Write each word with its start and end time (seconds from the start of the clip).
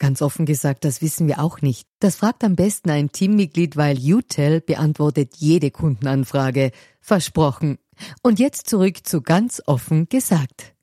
Ganz 0.00 0.22
offen 0.22 0.46
gesagt, 0.46 0.86
das 0.86 1.02
wissen 1.02 1.28
wir 1.28 1.40
auch 1.40 1.60
nicht. 1.60 1.86
Das 2.00 2.16
fragt 2.16 2.42
am 2.42 2.56
besten 2.56 2.88
ein 2.88 3.12
Teammitglied, 3.12 3.76
weil 3.76 3.98
UTEL 3.98 4.62
beantwortet 4.62 5.34
jede 5.36 5.70
Kundenanfrage. 5.70 6.72
Versprochen. 7.02 7.78
Und 8.22 8.38
jetzt 8.38 8.68
zurück 8.68 9.06
zu 9.06 9.20
ganz 9.20 9.62
offen 9.66 10.08
gesagt. 10.08 10.74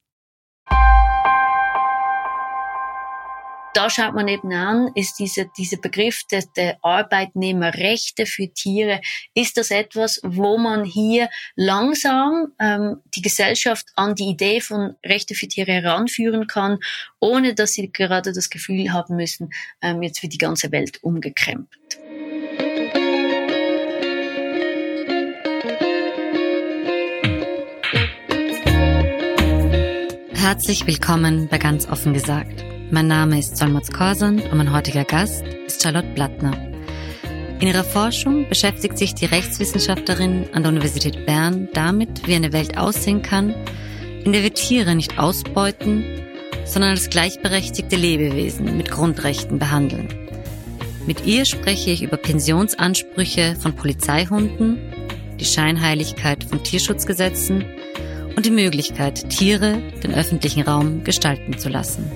Da 3.78 3.92
schaut 3.92 4.16
man 4.16 4.28
eben 4.28 4.52
an, 4.54 4.90
ist 4.96 5.20
dieser, 5.20 5.46
dieser 5.56 5.78
Begriff 5.78 6.24
der, 6.32 6.44
der 6.56 6.80
Arbeitnehmerrechte 6.82 8.26
für 8.26 8.52
Tiere, 8.52 9.02
ist 9.36 9.56
das 9.56 9.70
etwas, 9.70 10.20
wo 10.24 10.58
man 10.58 10.84
hier 10.84 11.30
langsam 11.56 12.54
ähm, 12.60 12.98
die 13.14 13.22
Gesellschaft 13.22 13.86
an 13.96 14.16
die 14.16 14.30
Idee 14.30 14.62
von 14.62 14.96
Rechte 15.06 15.36
für 15.36 15.48
Tiere 15.48 15.74
heranführen 15.74 16.48
kann, 16.48 16.80
ohne 17.20 17.54
dass 17.54 17.74
sie 17.74 17.92
gerade 17.92 18.34
das 18.34 18.50
Gefühl 18.50 18.94
haben 18.94 19.16
müssen, 19.16 19.52
ähm, 19.84 20.02
jetzt 20.02 20.24
wird 20.24 20.34
die 20.34 20.40
ganze 20.40 20.72
Welt 20.72 20.98
umgekrempelt. 21.04 22.00
Herzlich 30.34 30.88
willkommen 30.88 31.48
bei 31.48 31.60
Ganz 31.60 31.88
offen 31.88 32.14
gesagt. 32.14 32.77
Mein 32.90 33.08
Name 33.08 33.38
ist 33.38 33.58
Solmaz 33.58 33.92
Korsand 33.92 34.42
und 34.46 34.58
mein 34.58 34.72
heutiger 34.72 35.04
Gast 35.04 35.46
ist 35.46 35.84
Charlotte 35.84 36.08
Blattner. 36.16 36.54
In 37.60 37.68
ihrer 37.68 37.84
Forschung 37.84 38.48
beschäftigt 38.48 38.98
sich 38.98 39.14
die 39.14 39.26
Rechtswissenschaftlerin 39.26 40.46
an 40.54 40.64
der 40.64 40.72
Universität 40.72 41.26
Bern 41.26 41.68
damit, 41.74 42.26
wie 42.28 42.36
eine 42.36 42.54
Welt 42.54 42.78
aussehen 42.78 43.22
kann, 43.22 43.54
in 44.24 44.32
der 44.32 44.42
wir 44.42 44.54
Tiere 44.54 44.96
nicht 44.96 45.20
ausbeuten, 45.20 46.06
sondern 46.64 46.92
als 46.92 47.10
gleichberechtigte 47.10 47.98
Lebewesen 47.98 48.78
mit 48.78 48.90
Grundrechten 48.90 49.60
behandeln. 49.60 50.08
Mit 51.06 51.26
ihr 51.26 51.44
spreche 51.44 51.92
ich 51.92 52.04
über 52.04 52.16
Pensionsansprüche 52.16 53.58
von 53.60 53.74
Polizeihunden, 53.76 54.78
die 55.38 55.46
Scheinheiligkeit 55.46 56.46
von 56.46 56.64
Tierschutzgesetzen 56.64 57.66
und 58.38 58.46
die 58.46 58.52
Möglichkeit, 58.52 59.30
Tiere 59.30 59.82
den 60.04 60.14
öffentlichen 60.14 60.62
Raum 60.62 61.04
gestalten 61.04 61.58
zu 61.58 61.68
lassen. 61.68 62.10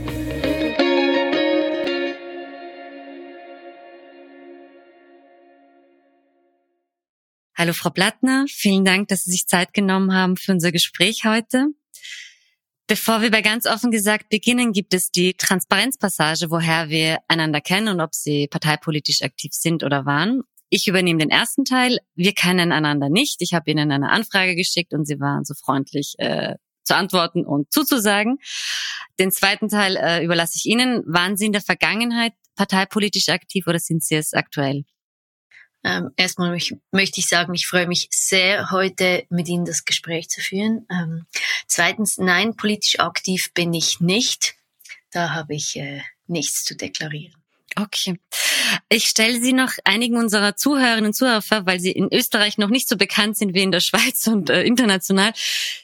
Hallo 7.62 7.74
Frau 7.74 7.92
Blattner, 7.92 8.46
vielen 8.48 8.84
Dank, 8.86 9.10
dass 9.10 9.26
Sie 9.26 9.30
sich 9.30 9.46
Zeit 9.46 9.72
genommen 9.72 10.16
haben 10.16 10.36
für 10.36 10.52
unser 10.52 10.72
Gespräch 10.72 11.26
heute. 11.26 11.68
Bevor 12.88 13.22
wir 13.22 13.30
bei 13.30 13.44
ganz 13.44 13.68
offen 13.68 13.92
gesagt 13.92 14.30
beginnen, 14.30 14.74
gibt 14.74 14.96
es 14.96 15.12
die 15.12 15.36
Transparenzpassage, 15.36 16.50
woher 16.50 16.90
wir 16.90 17.20
einander 17.28 17.62
kennen 17.62 17.90
und 17.90 18.02
ob 18.02 18.16
Sie 18.16 18.48
parteipolitisch 18.48 19.22
aktiv 19.22 19.52
sind 19.54 19.84
oder 19.84 20.08
waren. 20.08 20.42
Ich 20.70 20.88
übernehme 20.88 21.20
den 21.20 21.30
ersten 21.30 21.64
Teil. 21.64 22.00
Wir 22.16 22.34
kennen 22.34 22.72
einander 22.72 23.10
nicht. 23.10 23.44
Ich 23.44 23.54
habe 23.54 23.70
Ihnen 23.70 23.92
eine 23.92 24.10
Anfrage 24.10 24.56
geschickt 24.56 24.92
und 24.92 25.06
Sie 25.06 25.20
waren 25.20 25.46
so 25.46 25.54
freundlich 25.54 26.16
äh, 26.18 26.56
zu 26.84 26.96
antworten 26.96 27.46
und 27.46 27.72
zuzusagen. 27.72 28.40
Den 29.20 29.32
zweiten 29.32 29.70
Teil 29.70 29.98
äh, 29.98 30.26
überlasse 30.26 30.54
ich 30.56 30.66
Ihnen. 30.66 31.04
Waren 31.06 31.38
Sie 31.38 31.46
in 31.46 31.52
der 31.52 31.62
Vergangenheit 31.62 32.34
parteipolitisch 32.56 33.30
aktiv 33.30 33.68
oder 33.68 33.78
sind 33.78 34.04
Sie 34.04 34.16
es 34.16 34.34
aktuell? 34.34 34.84
Ähm, 35.84 36.12
erstmal 36.16 36.58
möchte 36.92 37.20
ich 37.20 37.28
sagen, 37.28 37.54
ich 37.54 37.68
freue 37.68 37.88
mich 37.88 38.08
sehr, 38.12 38.70
heute 38.72 39.26
mit 39.30 39.48
Ihnen 39.48 39.66
das 39.66 39.86
Gespräch 39.86 40.30
zu 40.30 40.42
führen. 40.42 40.86
Ähm, 40.92 41.26
zweitens, 41.68 42.18
nein, 42.18 42.56
politisch 42.56 43.00
aktiv 43.00 43.52
bin 43.54 43.74
ich 43.74 44.00
nicht. 44.00 44.56
Da 45.12 45.32
habe 45.32 45.56
ich 45.56 45.76
äh, 45.78 46.02
nichts 46.28 46.64
zu 46.64 46.76
deklarieren. 46.76 47.41
Okay. 47.76 48.20
Ich 48.90 49.06
stelle 49.06 49.40
Sie 49.40 49.54
noch 49.54 49.72
einigen 49.86 50.18
unserer 50.18 50.56
Zuhörerinnen 50.56 51.08
und 51.08 51.14
Zuhörer 51.14 51.42
vor, 51.42 51.66
weil 51.66 51.80
Sie 51.80 51.92
in 51.92 52.10
Österreich 52.12 52.58
noch 52.58 52.70
nicht 52.70 52.88
so 52.88 52.98
bekannt 52.98 53.38
sind 53.38 53.54
wie 53.54 53.64
in 53.64 53.72
der 53.72 53.80
Schweiz 53.82 54.28
und 54.28 54.50
äh, 54.50 54.64
international. 54.64 55.32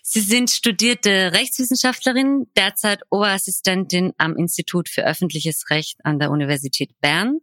Sie 0.04 0.20
sind 0.20 0.50
studierte 0.50 1.32
Rechtswissenschaftlerin, 1.34 2.48
derzeit 2.56 3.02
Oberassistentin 3.10 4.14
am 4.18 4.36
Institut 4.36 4.90
für 4.90 5.06
öffentliches 5.06 5.70
Recht 5.70 6.00
an 6.04 6.20
der 6.20 6.32
Universität 6.32 6.92
Bern. 7.00 7.40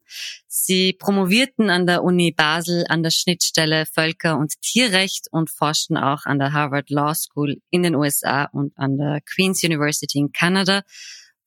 Sie 0.47 0.93
promovierten 0.93 1.71
an 1.71 1.87
der 1.87 2.05
Uni 2.05 2.31
Basel 2.31 2.84
an 2.88 3.03
der 3.03 3.11
Schnittstelle 3.11 3.87
Völker- 3.87 4.38
und 4.38 4.61
Tierrecht 4.61 5.26
und 5.31 5.50
forschten 5.50 5.97
auch 5.97 6.26
an 6.26 6.38
der 6.38 6.53
Harvard 6.53 6.91
Law 6.91 7.15
School 7.15 7.61
in 7.71 7.82
den 7.82 7.94
USA 7.94 8.44
und 8.53 8.72
an 8.76 8.97
der 8.97 9.21
Queen's 9.22 9.65
University 9.65 10.19
in 10.19 10.32
Kanada 10.32 10.82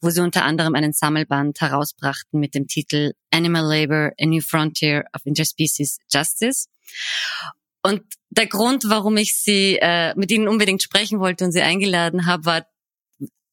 wo 0.02 0.10
sie 0.10 0.22
unter 0.22 0.44
anderem 0.44 0.76
einen 0.76 0.94
Sammelband 0.94 1.60
herausbrachten 1.62 2.40
mit 2.40 2.54
dem 2.56 2.68
Titel 2.68 3.14
Animal 3.32 3.66
Labor, 3.66 4.12
A 4.20 4.26
New 4.26 4.42
Frontier 4.42 5.06
of 5.14 5.26
Interspecies 5.26 6.00
Justice. 6.12 6.68
Und 7.84 8.04
der 8.30 8.48
Grund, 8.48 8.86
warum 8.88 9.18
ich 9.18 9.38
sie 9.38 9.78
äh, 9.82 10.14
mit 10.16 10.32
ihnen 10.32 10.48
unbedingt 10.48 10.84
sprechen 10.84 11.20
wollte 11.20 11.46
und 11.46 11.52
sie 11.52 11.62
eingeladen 11.62 12.26
habe, 12.26 12.46
war, 12.46 12.68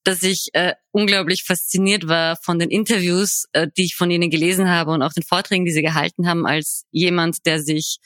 dass 0.03 0.23
ich 0.23 0.51
äh, 0.53 0.75
unglaublich 0.91 1.45
fasziniert 1.45 2.09
war 2.09 2.37
von 2.37 2.59
den 2.59 2.71
Interviews, 2.71 3.47
äh, 3.53 3.69
die 3.77 3.85
ich 3.85 3.97
von 3.97 4.11
ihnen 4.11 4.31
gelesen 4.31 4.69
habe 4.69 4.91
und 4.91 5.03
auch 5.03 5.13
den 5.13 5.23
Vorträgen, 5.23 5.65
die 5.65 5.73
sie 5.73 5.83
gehalten 5.83 6.29
haben, 6.29 6.47
als 6.47 6.85
jemand, 6.91 7.47
der 7.47 7.63
sich 7.63 7.99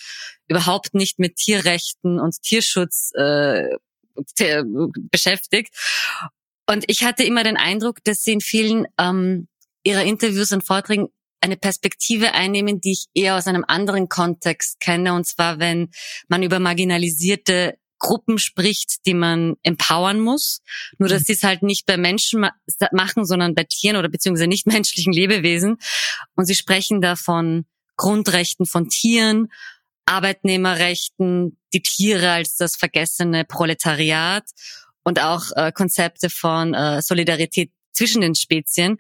überhaupt 0.47 0.95
nicht 0.95 1.19
mit 1.19 1.37
Tierrechten 1.37 2.21
und 2.21 2.41
Tierschutz 2.43 3.11
äh, 3.15 3.65
beschäftigt 5.11 5.75
und 6.69 6.85
ich 6.87 7.05
hatte 7.05 7.25
immer 7.25 7.45
den 7.45 7.57
Eindruck, 7.57 8.05
dass 8.05 8.23
sie 8.23 8.33
in 8.33 8.41
vielen 8.41 8.87
ähm, 8.99 9.49
ihrer 9.85 10.05
Interviews 10.05 10.53
und 10.53 10.67
Vorträgen 10.67 11.09
eine 11.41 11.57
Perspektive 11.57 12.35
einnehmen, 12.35 12.81
die 12.81 12.93
ich 12.93 13.07
eher 13.15 13.37
aus 13.37 13.47
einem 13.47 13.65
anderen 13.67 14.09
Kontext 14.09 14.81
kenne. 14.81 15.15
Und 15.15 15.27
zwar, 15.27 15.59
wenn 15.59 15.91
man 16.29 16.43
über 16.43 16.59
marginalisierte 16.59 17.79
Gruppen 17.99 18.39
spricht, 18.39 19.07
die 19.07 19.15
man 19.15 19.55
empowern 19.63 20.21
muss. 20.21 20.61
Nur, 20.99 21.09
dass 21.09 21.23
mhm. 21.23 21.25
sie 21.25 21.33
es 21.33 21.43
halt 21.43 21.63
nicht 21.63 21.87
bei 21.87 21.97
Menschen 21.97 22.41
ma 22.41 22.53
machen, 22.93 23.25
sondern 23.25 23.55
bei 23.55 23.65
Tieren 23.65 23.97
oder 23.97 24.09
beziehungsweise 24.09 24.47
nicht 24.47 24.67
menschlichen 24.69 25.13
Lebewesen. 25.13 25.79
Und 26.35 26.45
sie 26.45 26.55
sprechen 26.55 27.01
da 27.01 27.17
von 27.17 27.67
Grundrechten 27.97 28.67
von 28.67 28.89
Tieren, 28.89 29.49
Arbeitnehmerrechten, 30.07 31.59
die 31.73 31.83
Tiere 31.83 32.31
als 32.31 32.57
das 32.57 32.77
vergessene 32.77 33.45
Proletariat 33.45 34.45
und 35.09 35.21
auch 35.21 35.51
äh, 35.57 35.73
Konzepte 35.73 36.29
von 36.29 36.75
äh, 36.75 37.01
Solidarität 37.01 37.71
zwischen 37.93 38.21
den 38.21 38.35
Spezien. 38.35 38.99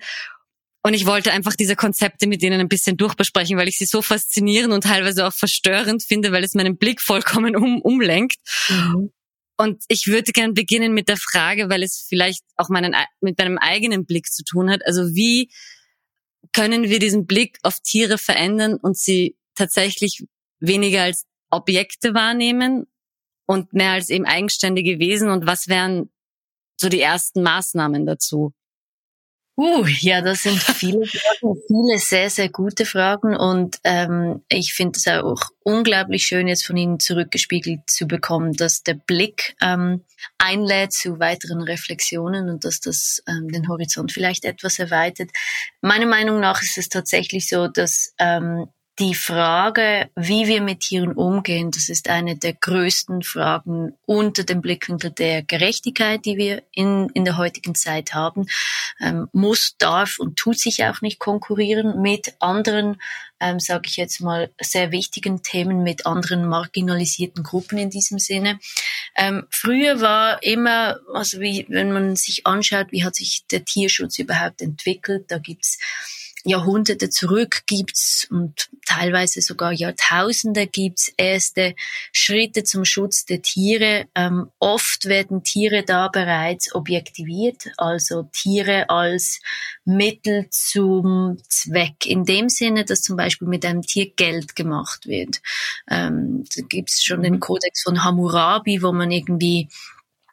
Und 0.82 0.94
ich 0.94 1.04
wollte 1.04 1.32
einfach 1.32 1.54
diese 1.54 1.76
Konzepte 1.76 2.26
mit 2.26 2.40
denen 2.40 2.60
ein 2.60 2.68
bisschen 2.68 2.96
durchbesprechen, 2.96 3.58
weil 3.58 3.68
ich 3.68 3.76
sie 3.76 3.84
so 3.84 4.00
faszinierend 4.00 4.72
und 4.72 4.84
teilweise 4.84 5.26
auch 5.26 5.34
verstörend 5.34 6.02
finde, 6.02 6.32
weil 6.32 6.44
es 6.44 6.54
meinen 6.54 6.78
Blick 6.78 7.02
vollkommen 7.02 7.56
um, 7.56 7.82
umlenkt. 7.82 8.38
Mhm. 8.70 9.10
Und 9.58 9.84
ich 9.88 10.06
würde 10.06 10.32
gern 10.32 10.54
beginnen 10.54 10.94
mit 10.94 11.10
der 11.10 11.18
Frage, 11.18 11.68
weil 11.68 11.82
es 11.82 12.06
vielleicht 12.08 12.42
auch 12.56 12.70
meinen, 12.70 12.96
mit 13.20 13.36
meinem 13.36 13.58
eigenen 13.58 14.06
Blick 14.06 14.28
zu 14.32 14.44
tun 14.44 14.70
hat. 14.70 14.86
Also 14.86 15.14
wie 15.14 15.50
können 16.54 16.84
wir 16.84 17.00
diesen 17.00 17.26
Blick 17.26 17.58
auf 17.64 17.80
Tiere 17.80 18.16
verändern 18.16 18.78
und 18.80 18.96
sie 18.96 19.36
tatsächlich 19.56 20.24
weniger 20.58 21.02
als 21.02 21.26
Objekte 21.50 22.14
wahrnehmen 22.14 22.86
und 23.48 23.72
mehr 23.72 23.92
als 23.92 24.10
eben 24.10 24.26
eigenständige 24.26 24.98
Wesen 24.98 25.30
und 25.30 25.46
was 25.46 25.68
wären 25.68 26.10
so 26.76 26.88
die 26.88 27.00
ersten 27.00 27.42
Maßnahmen 27.42 28.06
dazu? 28.06 28.52
Uh, 29.56 29.84
ja, 29.86 30.20
das 30.20 30.44
sind 30.44 30.62
viele 30.62 31.04
Fragen, 31.04 31.60
viele 31.66 31.98
sehr, 31.98 32.30
sehr 32.30 32.48
gute 32.48 32.84
Fragen 32.84 33.34
und 33.34 33.78
ähm, 33.82 34.44
ich 34.48 34.72
finde 34.72 34.98
es 34.98 35.08
auch 35.08 35.50
unglaublich 35.64 36.22
schön, 36.22 36.46
jetzt 36.46 36.64
von 36.64 36.76
Ihnen 36.76 37.00
zurückgespiegelt 37.00 37.80
zu 37.90 38.06
bekommen, 38.06 38.52
dass 38.52 38.84
der 38.84 38.94
Blick 38.94 39.56
ähm, 39.60 40.04
einlädt 40.36 40.92
zu 40.92 41.18
weiteren 41.18 41.62
Reflexionen 41.62 42.48
und 42.48 42.64
dass 42.64 42.78
das 42.78 43.20
ähm, 43.26 43.48
den 43.48 43.66
Horizont 43.68 44.12
vielleicht 44.12 44.44
etwas 44.44 44.78
erweitert. 44.78 45.30
Meiner 45.80 46.06
Meinung 46.06 46.38
nach 46.38 46.62
ist 46.62 46.78
es 46.78 46.88
tatsächlich 46.88 47.48
so, 47.48 47.66
dass 47.66 48.14
ähm, 48.18 48.68
die 48.98 49.14
Frage, 49.14 50.10
wie 50.16 50.48
wir 50.48 50.60
mit 50.60 50.80
Tieren 50.80 51.12
umgehen, 51.12 51.70
das 51.70 51.88
ist 51.88 52.08
eine 52.08 52.36
der 52.36 52.52
größten 52.52 53.22
Fragen 53.22 53.96
unter 54.06 54.42
dem 54.42 54.60
Blickwinkel 54.60 55.10
der 55.12 55.42
Gerechtigkeit, 55.42 56.24
die 56.24 56.36
wir 56.36 56.64
in, 56.72 57.08
in 57.14 57.24
der 57.24 57.36
heutigen 57.36 57.76
Zeit 57.76 58.14
haben, 58.14 58.46
ähm, 59.00 59.28
muss, 59.32 59.76
darf 59.78 60.18
und 60.18 60.36
tut 60.36 60.58
sich 60.58 60.84
auch 60.84 61.00
nicht 61.00 61.20
konkurrieren 61.20 62.02
mit 62.02 62.34
anderen, 62.40 63.00
ähm, 63.38 63.60
sage 63.60 63.84
ich 63.86 63.96
jetzt 63.96 64.20
mal, 64.20 64.50
sehr 64.60 64.90
wichtigen 64.90 65.42
Themen, 65.44 65.84
mit 65.84 66.06
anderen 66.06 66.48
marginalisierten 66.48 67.44
Gruppen 67.44 67.78
in 67.78 67.90
diesem 67.90 68.18
Sinne. 68.18 68.58
Ähm, 69.16 69.46
früher 69.50 70.00
war 70.00 70.42
immer, 70.42 70.98
also 71.14 71.40
wie, 71.40 71.66
wenn 71.68 71.92
man 71.92 72.16
sich 72.16 72.46
anschaut, 72.46 72.88
wie 72.90 73.04
hat 73.04 73.14
sich 73.14 73.44
der 73.50 73.64
Tierschutz 73.64 74.18
überhaupt 74.18 74.60
entwickelt, 74.60 75.26
da 75.28 75.38
gibt's 75.38 75.78
Jahrhunderte 76.48 77.10
zurück 77.10 77.62
gibt's 77.66 78.26
und 78.30 78.68
teilweise 78.86 79.40
sogar 79.42 79.72
Jahrtausende 79.72 80.66
gibt's 80.66 81.12
erste 81.16 81.74
Schritte 82.12 82.64
zum 82.64 82.84
Schutz 82.84 83.24
der 83.24 83.42
Tiere. 83.42 84.06
Ähm, 84.14 84.50
oft 84.58 85.04
werden 85.04 85.44
Tiere 85.44 85.84
da 85.84 86.08
bereits 86.08 86.74
objektiviert, 86.74 87.68
also 87.76 88.28
Tiere 88.32 88.88
als 88.90 89.40
Mittel 89.84 90.46
zum 90.50 91.38
Zweck. 91.48 92.06
In 92.06 92.24
dem 92.24 92.48
Sinne, 92.48 92.84
dass 92.84 93.02
zum 93.02 93.16
Beispiel 93.16 93.48
mit 93.48 93.64
einem 93.64 93.82
Tier 93.82 94.10
Geld 94.10 94.56
gemacht 94.56 95.06
wird. 95.06 95.40
Ähm, 95.90 96.44
da 96.56 96.62
gibt's 96.68 97.04
schon 97.04 97.22
den 97.22 97.40
Kodex 97.40 97.82
von 97.82 98.04
Hammurabi, 98.04 98.82
wo 98.82 98.92
man 98.92 99.10
irgendwie 99.10 99.68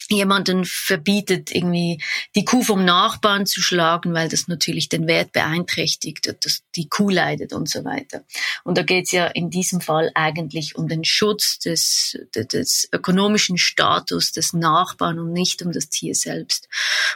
jemanden 0.10 0.66
verbietet, 0.66 1.52
irgendwie 1.54 2.02
die 2.36 2.46
Kuh 2.46 2.62
vom 2.62 2.86
Nachbarn 2.86 3.46
zu 3.46 3.62
schlagen, 3.62 4.14
weil 4.14 4.30
das 4.30 4.48
natürlich 4.48 4.90
den 4.90 5.08
Wert 5.08 5.32
beeinträchtigt, 5.32 6.36
dass 6.44 6.64
die 6.76 6.88
Kuh 6.88 7.10
leidet 7.10 7.54
und 7.54 7.70
so 7.70 7.84
weiter. 7.84 8.24
Und 8.64 8.78
da 8.78 8.84
geht 8.84 9.06
es 9.06 9.12
ja 9.12 9.28
in 9.28 9.50
diesem 9.50 9.82
Fall 9.82 10.12
eigentlich 10.16 10.76
um 10.76 10.88
den 10.88 11.04
Schutz 11.04 11.60
des, 11.60 12.18
des 12.36 12.88
ökonomischen 12.92 13.58
Status 13.58 14.32
des 14.32 14.54
Nachbarn 14.54 15.20
und 15.20 15.34
nicht 15.34 15.62
um 15.62 15.72
das 15.72 15.90
Tier 15.90 16.16
selbst. 16.16 16.68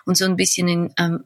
Und 0.06 0.18
so 0.18 0.26
ein 0.26 0.36
bisschen 0.36 0.68
in 0.68 0.94
ähm, 0.98 1.24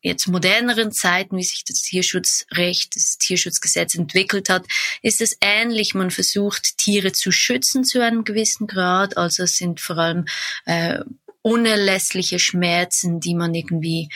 jetzt 0.00 0.28
moderneren 0.28 0.92
Zeiten, 0.92 1.36
wie 1.36 1.44
sich 1.44 1.64
das 1.64 1.82
Tierschutzrecht, 1.82 2.94
das 2.94 3.18
Tierschutzgesetz 3.18 3.94
entwickelt 3.94 4.48
hat, 4.48 4.66
ist 5.02 5.20
es 5.20 5.36
ähnlich. 5.40 5.94
Man 5.94 6.10
versucht, 6.10 6.78
Tiere 6.78 7.12
zu 7.12 7.32
schützen 7.32 7.84
zu 7.84 8.02
einem 8.02 8.24
gewissen 8.24 8.66
Grad. 8.66 9.16
Also 9.16 9.44
es 9.44 9.56
sind 9.56 9.80
vor 9.80 9.98
allem 9.98 10.26
äh, 10.66 11.00
unerlässliche 11.42 12.38
Schmerzen, 12.38 13.20
die 13.20 13.34
man 13.34 13.54
irgendwie 13.54 14.08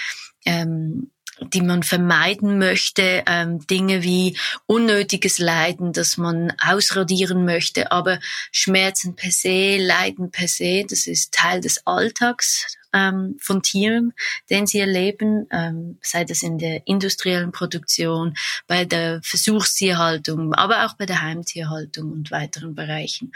ähm, 0.45 1.11
die 1.41 1.63
man 1.63 1.83
vermeiden 1.83 2.59
möchte, 2.59 3.23
ähm, 3.27 3.65
Dinge 3.67 4.03
wie 4.03 4.37
unnötiges 4.67 5.39
Leiden, 5.39 5.93
das 5.93 6.17
man 6.17 6.53
ausradieren 6.61 7.45
möchte, 7.45 7.93
aber 7.93 8.19
Schmerzen 8.51 9.15
per 9.15 9.31
se, 9.31 9.77
Leiden 9.79 10.31
per 10.31 10.49
se, 10.49 10.85
das 10.89 11.07
ist 11.07 11.33
Teil 11.33 11.61
des 11.61 11.87
Alltags 11.87 12.78
ähm, 12.93 13.37
von 13.41 13.63
Tieren, 13.63 14.13
den 14.51 14.67
sie 14.67 14.81
erleben, 14.81 15.47
ähm, 15.51 15.99
sei 16.03 16.25
das 16.25 16.43
in 16.43 16.59
der 16.59 16.87
industriellen 16.87 17.53
Produktion, 17.53 18.35
bei 18.67 18.85
der 18.85 19.21
Versuchstierhaltung, 19.23 20.55
aber 20.55 20.87
auch 20.87 20.95
bei 20.95 21.07
der 21.07 21.23
Heimtierhaltung 21.23 22.13
und 22.13 22.31
weiteren 22.31 22.75
Bereichen. 22.75 23.33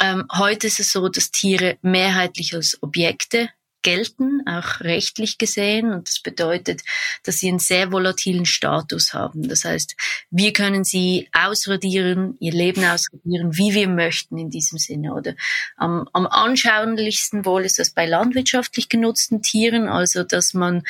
Ähm, 0.00 0.24
heute 0.32 0.66
ist 0.66 0.80
es 0.80 0.90
so, 0.90 1.08
dass 1.08 1.30
Tiere 1.30 1.78
mehrheitlich 1.82 2.54
als 2.54 2.78
Objekte 2.82 3.50
gelten, 3.82 4.42
auch 4.46 4.80
rechtlich 4.80 5.38
gesehen. 5.38 5.92
Und 5.92 6.08
das 6.08 6.20
bedeutet, 6.20 6.82
dass 7.24 7.38
sie 7.38 7.48
einen 7.48 7.58
sehr 7.58 7.92
volatilen 7.92 8.46
Status 8.46 9.14
haben. 9.14 9.48
Das 9.48 9.64
heißt, 9.64 9.96
wir 10.30 10.52
können 10.52 10.84
sie 10.84 11.28
ausradieren, 11.32 12.36
ihr 12.40 12.52
Leben 12.52 12.84
ausradieren, 12.84 13.56
wie 13.56 13.74
wir 13.74 13.88
möchten 13.88 14.38
in 14.38 14.50
diesem 14.50 14.78
Sinne. 14.78 15.14
Oder 15.14 15.34
am, 15.76 16.08
am 16.12 16.26
anschaulichsten 16.26 17.44
wohl 17.44 17.64
ist 17.64 17.78
das 17.78 17.90
bei 17.90 18.06
landwirtschaftlich 18.06 18.88
genutzten 18.88 19.42
Tieren, 19.42 19.88
also 19.88 20.24
dass 20.24 20.54
man 20.54 20.82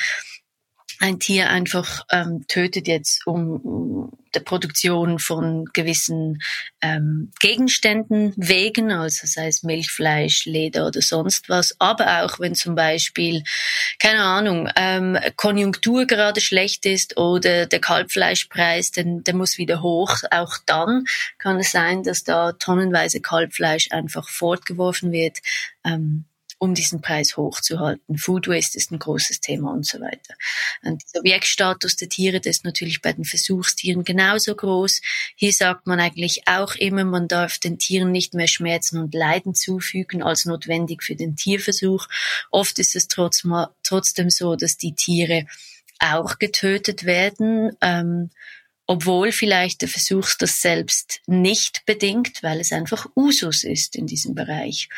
ein 1.01 1.19
Tier 1.19 1.49
einfach 1.49 2.05
ähm, 2.13 2.45
tötet 2.47 2.87
jetzt 2.87 3.27
um, 3.27 4.13
der 4.35 4.41
Produktion 4.41 5.19
von 5.19 5.65
gewissen 5.73 6.41
ähm, 6.83 7.33
Gegenständen 7.41 8.35
wegen, 8.37 8.93
also 8.93 9.27
sei 9.27 9.49
es 9.49 9.63
Milchfleisch, 9.63 10.45
Leder 10.45 10.87
oder 10.87 11.01
sonst 11.01 11.49
was, 11.49 11.75
aber 11.79 12.23
auch 12.23 12.39
wenn 12.39 12.55
zum 12.55 12.75
Beispiel, 12.75 13.43
keine 13.99 14.23
Ahnung, 14.23 14.69
ähm, 14.77 15.19
Konjunktur 15.37 16.05
gerade 16.07 16.43
schlecht 16.43 16.85
ist 16.85 17.17
oder 17.17 17.65
der 17.65 17.81
Kalbfleischpreis, 17.81 18.91
denn 18.91 19.25
der 19.25 19.35
muss 19.35 19.57
wieder 19.57 19.83
hoch, 19.83 20.19
auch 20.31 20.59
dann 20.67 21.05
kann 21.39 21.59
es 21.59 21.71
sein, 21.71 22.03
dass 22.03 22.25
da 22.25 22.53
tonnenweise 22.53 23.21
Kalbfleisch 23.21 23.91
einfach 23.91 24.29
fortgeworfen 24.29 25.13
wird. 25.13 25.39
Ähm, 25.83 26.27
um 26.61 26.75
diesen 26.75 27.01
Preis 27.01 27.39
hochzuhalten. 27.39 28.19
Food 28.19 28.47
Waste 28.47 28.77
ist 28.77 28.93
ein 28.93 28.99
großes 28.99 29.41
Thema 29.41 29.73
und 29.73 29.87
so 29.87 29.99
weiter. 29.99 30.35
Und 30.83 31.03
der 31.15 31.21
Objektstatus 31.23 31.97
der 31.97 32.11
Tiere, 32.11 32.39
das 32.39 32.59
ist 32.59 32.65
natürlich 32.65 33.01
bei 33.01 33.15
den 33.15 33.25
Versuchstieren 33.25 34.05
genauso 34.05 34.55
groß. 34.55 35.01
Hier 35.37 35.53
sagt 35.55 35.87
man 35.87 35.99
eigentlich 35.99 36.43
auch 36.47 36.75
immer, 36.75 37.05
man 37.05 37.29
darf 37.29 37.59
den 37.59 37.79
Tieren 37.79 38.13
nicht 38.13 38.35
mehr 38.35 38.47
Schmerzen 38.47 38.99
und 38.99 39.15
Leiden 39.15 39.55
zufügen 39.55 40.23
als 40.23 40.45
notwendig 40.45 41.03
für 41.03 41.17
den 41.17 41.35
Tierversuch. 41.35 42.07
Oft 42.51 42.79
ist 42.79 42.95
es 42.95 43.09
trotzdem 43.09 44.29
so, 44.29 44.55
dass 44.55 44.77
die 44.77 44.95
Tiere 44.95 45.47
auch 45.99 46.39
getötet 46.39 47.05
werden. 47.05 47.73
Ähm, 47.81 48.31
obwohl 48.87 49.31
vielleicht 49.31 49.83
der 49.83 49.89
Versuch 49.89 50.31
das 50.37 50.61
selbst 50.61 51.21
nicht 51.27 51.87
bedingt, 51.87 52.43
weil 52.43 52.59
es 52.59 52.73
einfach 52.73 53.07
Usus 53.15 53.63
ist 53.63 53.95
in 53.95 54.09
diesem 54.09 54.35
Bereich. 54.35 54.89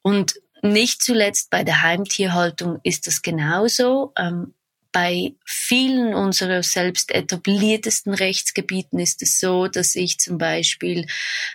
Und 0.00 0.40
nicht 0.62 1.02
zuletzt 1.02 1.50
bei 1.50 1.64
der 1.64 1.82
Heimtierhaltung 1.82 2.80
ist 2.82 3.06
das 3.06 3.22
genauso. 3.22 4.12
Ähm, 4.16 4.54
bei 4.96 5.34
vielen 5.44 6.14
unserer 6.14 6.62
selbst 6.62 7.10
etabliertesten 7.10 8.14
Rechtsgebieten 8.14 8.98
ist 8.98 9.20
es 9.20 9.38
so, 9.38 9.68
dass 9.68 9.94
ich 9.94 10.16
zum 10.16 10.38
Beispiel, 10.38 11.06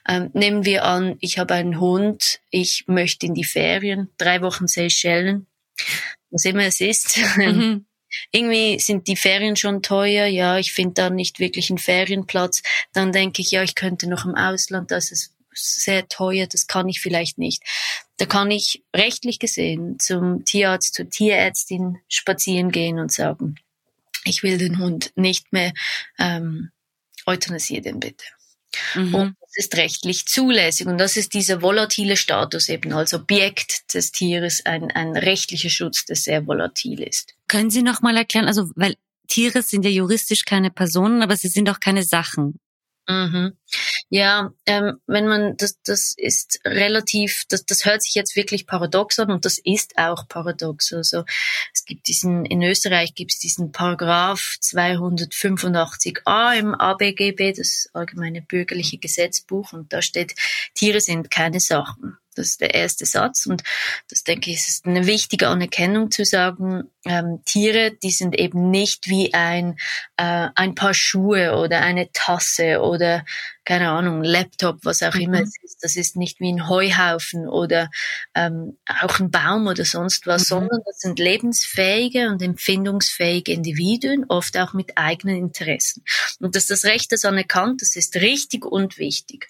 ähm, 0.08 0.30
nehmen 0.34 0.64
wir 0.64 0.86
an, 0.86 1.18
ich 1.22 1.40
habe 1.40 1.56
einen 1.56 1.80
Hund, 1.80 2.40
ich 2.52 2.84
möchte 2.86 3.26
in 3.26 3.34
die 3.34 3.44
Ferien, 3.44 4.10
drei 4.20 4.44
Wochen 4.44 4.68
Seychellen, 4.68 5.48
was 6.30 6.46
immer 6.46 6.66
es 6.66 6.82
ist. 6.82 7.20
Mhm. 7.38 7.86
Irgendwie 8.32 8.78
sind 8.78 9.08
die 9.08 9.16
Ferien 9.16 9.56
schon 9.56 9.82
teuer, 9.82 10.28
ja, 10.28 10.58
ich 10.60 10.74
finde 10.74 10.96
da 10.96 11.10
nicht 11.10 11.40
wirklich 11.40 11.70
einen 11.70 11.80
Ferienplatz. 11.80 12.62
Dann 12.94 13.14
denke 13.14 13.42
ich, 13.42 13.52
ja, 13.52 13.64
ich 13.64 13.74
könnte 13.74 14.08
noch 14.08 14.26
im 14.26 14.36
Ausland, 14.36 14.92
da 14.92 14.98
ist 14.98 15.34
sehr 15.54 16.08
teuer, 16.08 16.46
das 16.46 16.68
kann 16.68 16.90
ich 16.90 17.00
vielleicht 17.02 17.38
nicht. 17.38 17.64
Da 18.22 18.28
kann 18.28 18.52
ich 18.52 18.84
rechtlich 18.96 19.40
gesehen 19.40 19.98
zum 20.00 20.46
Tierarzt, 20.46 20.94
zur 20.94 21.10
Tierärztin 21.10 21.98
spazieren 22.08 22.70
gehen 22.70 23.00
und 23.00 23.12
sagen, 23.12 23.56
ich 24.26 24.44
will 24.44 24.60
den 24.60 24.78
Hund 24.78 25.12
nicht 25.16 25.52
mehr, 25.52 25.74
ähm, 26.20 26.70
euthanasiere 27.26 27.82
den 27.82 28.00
bitte. 28.00 28.24
Mhm. 28.94 29.16
Und 29.16 29.36
das 29.42 29.50
ist 29.56 29.76
rechtlich 29.76 30.28
zulässig. 30.28 30.86
Und 30.86 31.00
das 31.00 31.18
ist 31.18 31.34
dieser 31.34 31.64
volatile 31.64 32.16
Status 32.16 32.70
eben 32.70 32.94
als 32.94 33.16
Objekt 33.16 33.92
des 33.96 34.12
Tieres, 34.12 34.68
ein, 34.68 34.92
ein 34.92 35.18
rechtlicher 35.18 35.72
Schutz, 35.72 36.06
der 36.06 36.16
sehr 36.16 36.46
volatil 36.46 37.02
ist. 37.02 37.34
Können 37.48 37.72
Sie 37.72 37.82
noch 37.82 38.02
mal 38.02 38.16
erklären, 38.16 38.46
also, 38.46 38.70
weil 38.76 38.98
Tiere 39.30 39.64
sind 39.64 39.84
ja 39.84 39.90
juristisch 39.90 40.46
keine 40.46 40.70
Personen, 40.70 41.24
aber 41.24 41.36
sie 41.38 41.48
sind 41.48 41.68
auch 41.72 41.80
keine 41.80 42.04
Sachen. 42.04 42.60
Mhm. 43.08 43.58
Ja, 44.14 44.52
ähm, 44.66 45.00
wenn 45.08 45.26
man 45.26 45.56
das, 45.56 45.82
das 45.84 46.14
ist 46.18 46.60
relativ, 46.66 47.46
das, 47.48 47.66
das 47.66 47.86
hört 47.86 48.04
sich 48.04 48.14
jetzt 48.14 48.36
wirklich 48.36 48.68
paradox 48.68 49.18
an 49.20 49.32
und 49.32 49.46
das 49.46 49.58
ist 49.58 49.98
auch 49.98 50.28
paradox. 50.28 50.92
Also 50.92 51.24
es 51.74 51.86
gibt 51.86 52.10
diesen, 52.10 52.44
in 52.44 52.62
Österreich 52.62 53.16
gibt 53.16 53.32
es 53.32 53.40
diesen 53.40 53.72
Paragraph 53.72 54.58
285a 54.62 56.60
im 56.60 56.76
ABGB, 56.76 57.54
das 57.54 57.88
Allgemeine 57.94 58.42
Bürgerliche 58.42 58.98
Gesetzbuch, 58.98 59.72
und 59.72 59.94
da 59.94 60.02
steht, 60.02 60.36
Tiere 60.76 61.00
sind 61.00 61.32
keine 61.32 61.62
Sachen. 61.62 62.18
Das 62.36 62.48
ist 62.48 62.62
der 62.62 62.74
erste 62.74 63.06
Satz 63.06 63.46
und 63.46 63.62
das 64.10 64.24
denke 64.24 64.52
ich 64.52 64.58
ist 64.58 64.86
eine 64.86 65.06
wichtige 65.06 65.50
Anerkennung 65.50 66.12
zu 66.12 66.24
sagen, 66.24 66.84
ähm, 67.04 67.42
Tiere, 67.44 67.92
die 67.92 68.12
sind 68.12 68.40
eben 68.40 68.72
nicht 68.72 69.10
wie 69.10 69.34
ein, 69.34 69.78
äh, 70.16 70.48
ein 70.56 70.74
paar 70.74 70.94
Schuhe 70.94 71.58
oder 71.58 71.82
eine 71.82 72.10
Tasse 72.14 72.80
oder 72.82 73.26
keine 73.72 73.92
Ahnung, 73.92 74.22
Laptop, 74.22 74.80
was 74.84 75.02
auch 75.02 75.14
mhm. 75.14 75.22
immer 75.22 75.42
es 75.44 75.54
ist. 75.64 75.78
Das 75.82 75.96
ist 75.96 76.18
nicht 76.18 76.42
wie 76.42 76.52
ein 76.52 76.68
Heuhaufen 76.68 77.48
oder 77.48 77.90
ähm, 78.36 78.78
auch 78.86 79.18
ein 79.22 79.32
Baum 79.32 79.68
oder 79.68 79.86
sonst 79.86 80.28
was, 80.28 80.42
mhm. 80.42 80.46
sondern 80.46 80.82
das 80.86 81.00
sind 81.00 81.20
lebensfähige 81.20 82.28
und 82.28 82.42
empfindungsfähige 82.42 83.54
Individuen, 83.54 84.26
oft 84.28 84.58
auch 84.58 84.74
mit 84.74 84.98
eigenen 84.98 85.38
Interessen. 85.38 86.04
Und 86.42 86.58
dass 86.58 86.66
das 86.66 86.84
Recht 86.84 87.14
das 87.14 87.24
anerkannt, 87.24 87.82
das 87.82 87.96
ist 87.96 88.18
richtig 88.18 88.66
und 88.66 88.98
wichtig. 88.98 89.48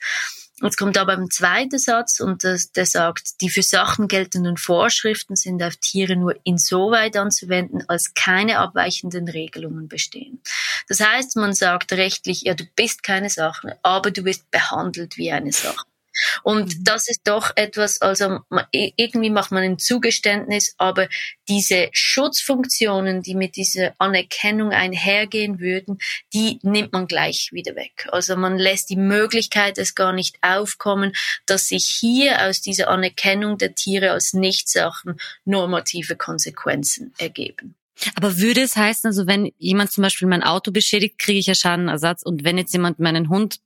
Jetzt 0.62 0.78
kommt 0.78 0.98
aber 0.98 1.14
ein 1.14 1.30
zweiter 1.30 1.80
Satz 1.80 2.20
und 2.20 2.44
das, 2.44 2.72
der 2.72 2.86
sagt, 2.86 3.42
die 3.42 3.50
für 3.50 3.64
Sachen 3.64 4.08
geltenden 4.08 4.58
Vorschriften 4.58 5.36
sind 5.36 5.64
auf 5.64 5.76
Tiere 5.78 6.16
nur 6.16 6.36
insoweit 6.44 7.18
anzuwenden, 7.18 7.84
als 7.88 8.14
keine 8.14 8.60
abweichenden 8.60 9.28
Regelungen 9.28 9.88
bestehen. 9.88 10.42
Das 10.88 11.00
heißt, 11.00 11.36
man 11.38 11.54
sagt 11.54 11.94
rechtlich, 11.94 12.42
ja, 12.42 12.54
du 12.54 12.66
bist 12.76 13.02
keine 13.02 13.30
Sache, 13.30 13.80
aber 13.82 14.12
du 14.12 14.24
wirst 14.24 14.52
behandelt 14.52 15.18
wie 15.18 15.32
eine 15.32 15.52
Sache. 15.52 15.91
Und 16.44 16.78
mhm. 16.78 16.84
das 16.84 17.08
ist 17.08 17.22
doch 17.26 17.52
etwas, 17.56 18.02
also 18.02 18.40
irgendwie 18.72 19.30
macht 19.30 19.52
man 19.52 19.64
ein 19.64 19.80
Zugeständnis, 19.80 20.76
aber 20.78 21.08
diese 21.48 21.90
Schutzfunktionen, 21.92 23.22
die 23.22 23.36
mit 23.36 23.56
dieser 23.56 23.94
Anerkennung 23.98 24.72
einhergehen 24.72 25.60
würden, 25.60 26.00
die 26.34 26.60
nimmt 26.64 26.94
man 26.94 27.08
gleich 27.08 27.50
wieder 27.52 27.76
weg. 27.76 28.08
Also 28.12 28.36
man 28.36 28.58
lässt 28.58 28.90
die 28.90 28.96
Möglichkeit 28.96 29.78
es 29.78 29.96
gar 29.96 30.14
nicht 30.14 30.38
aufkommen, 30.42 31.14
dass 31.46 31.68
sich 31.68 31.86
hier 31.86 32.48
aus 32.48 32.62
dieser 32.62 32.90
Anerkennung 32.90 33.58
der 33.58 33.76
Tiere 33.76 34.12
als 34.12 34.34
Nichtsachen 34.34 35.20
normative 35.46 36.16
Konsequenzen 36.16 37.14
ergeben. 37.18 37.76
Aber 38.16 38.38
würde 38.38 38.62
es 38.62 38.76
heißen, 38.76 39.08
also 39.08 39.28
wenn 39.28 39.52
jemand 39.58 39.92
zum 39.92 40.02
Beispiel 40.02 40.28
mein 40.28 40.44
Auto 40.44 40.72
beschädigt, 40.72 41.20
kriege 41.20 41.40
ich 41.40 41.46
ja 41.46 41.56
Schadenersatz 41.56 42.24
und 42.24 42.44
wenn 42.44 42.58
jetzt 42.58 42.74
jemand 42.74 43.00
meinen 43.00 43.30
Hund 43.30 43.60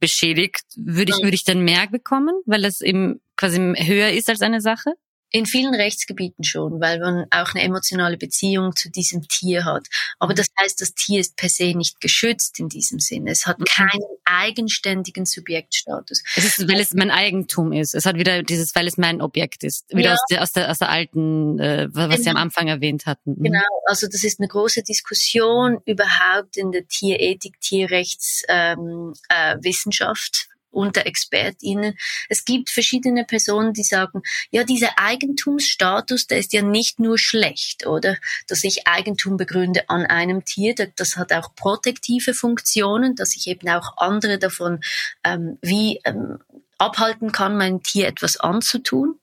beschädigt, 0.00 0.62
würde 0.76 1.12
ich, 1.12 1.22
würde 1.22 1.34
ich 1.34 1.44
dann 1.44 1.64
mehr 1.64 1.86
bekommen, 1.88 2.34
weil 2.46 2.62
das 2.62 2.80
eben 2.80 3.20
quasi 3.36 3.58
höher 3.58 4.10
ist 4.10 4.28
als 4.28 4.42
eine 4.42 4.60
Sache? 4.60 4.92
In 5.30 5.44
vielen 5.44 5.74
Rechtsgebieten 5.74 6.42
schon, 6.42 6.80
weil 6.80 7.00
man 7.00 7.26
auch 7.30 7.54
eine 7.54 7.62
emotionale 7.62 8.16
Beziehung 8.16 8.74
zu 8.74 8.90
diesem 8.90 9.28
Tier 9.28 9.66
hat. 9.66 9.86
Aber 10.18 10.32
das 10.32 10.46
heißt, 10.60 10.80
das 10.80 10.94
Tier 10.94 11.20
ist 11.20 11.36
per 11.36 11.50
se 11.50 11.74
nicht 11.74 12.00
geschützt 12.00 12.58
in 12.58 12.68
diesem 12.70 12.98
Sinne. 12.98 13.30
Es 13.30 13.44
hat 13.46 13.58
mhm. 13.58 13.64
keinen 13.64 14.08
eigenständigen 14.24 15.26
Subjektstatus. 15.26 16.22
Es 16.34 16.44
ist, 16.44 16.66
weil 16.68 16.80
es 16.80 16.94
mein 16.94 17.10
Eigentum 17.10 17.72
ist. 17.72 17.94
Es 17.94 18.06
hat 18.06 18.16
wieder 18.16 18.42
dieses, 18.42 18.74
weil 18.74 18.86
es 18.86 18.96
mein 18.96 19.20
Objekt 19.20 19.64
ist. 19.64 19.84
Wieder 19.90 20.10
ja. 20.10 20.14
aus, 20.14 20.20
der, 20.30 20.42
aus, 20.42 20.52
der, 20.52 20.70
aus 20.70 20.78
der 20.78 20.88
alten, 20.88 21.58
äh, 21.58 21.88
was 21.92 22.08
genau. 22.08 22.22
Sie 22.22 22.30
am 22.30 22.36
Anfang 22.36 22.68
erwähnt 22.68 23.04
hatten. 23.06 23.32
Mhm. 23.32 23.44
Genau, 23.44 23.60
also 23.86 24.06
das 24.06 24.24
ist 24.24 24.40
eine 24.40 24.48
große 24.48 24.82
Diskussion 24.82 25.78
überhaupt 25.84 26.56
in 26.56 26.72
der 26.72 26.88
Tierethik, 26.88 27.60
Tierrechtswissenschaft. 27.60 28.48
Ähm, 28.48 29.12
äh, 29.28 30.57
unter 30.70 31.06
ExpertInnen. 31.06 31.96
Es 32.28 32.44
gibt 32.44 32.70
verschiedene 32.70 33.24
Personen, 33.24 33.72
die 33.72 33.82
sagen, 33.82 34.22
ja, 34.50 34.64
dieser 34.64 34.98
Eigentumsstatus, 34.98 36.26
der 36.26 36.38
ist 36.38 36.52
ja 36.52 36.62
nicht 36.62 37.00
nur 37.00 37.18
schlecht, 37.18 37.86
oder? 37.86 38.16
Dass 38.46 38.64
ich 38.64 38.86
Eigentum 38.86 39.36
begründe 39.36 39.88
an 39.88 40.06
einem 40.06 40.44
Tier, 40.44 40.74
das 40.74 41.16
hat 41.16 41.32
auch 41.32 41.54
protektive 41.54 42.34
Funktionen, 42.34 43.14
dass 43.14 43.36
ich 43.36 43.46
eben 43.46 43.68
auch 43.68 43.96
andere 43.96 44.38
davon 44.38 44.80
ähm, 45.24 45.58
wie 45.62 46.00
ähm, 46.04 46.38
abhalten 46.78 47.32
kann, 47.32 47.56
meinem 47.56 47.82
Tier 47.82 48.06
etwas 48.06 48.38
anzutun. 48.38 49.18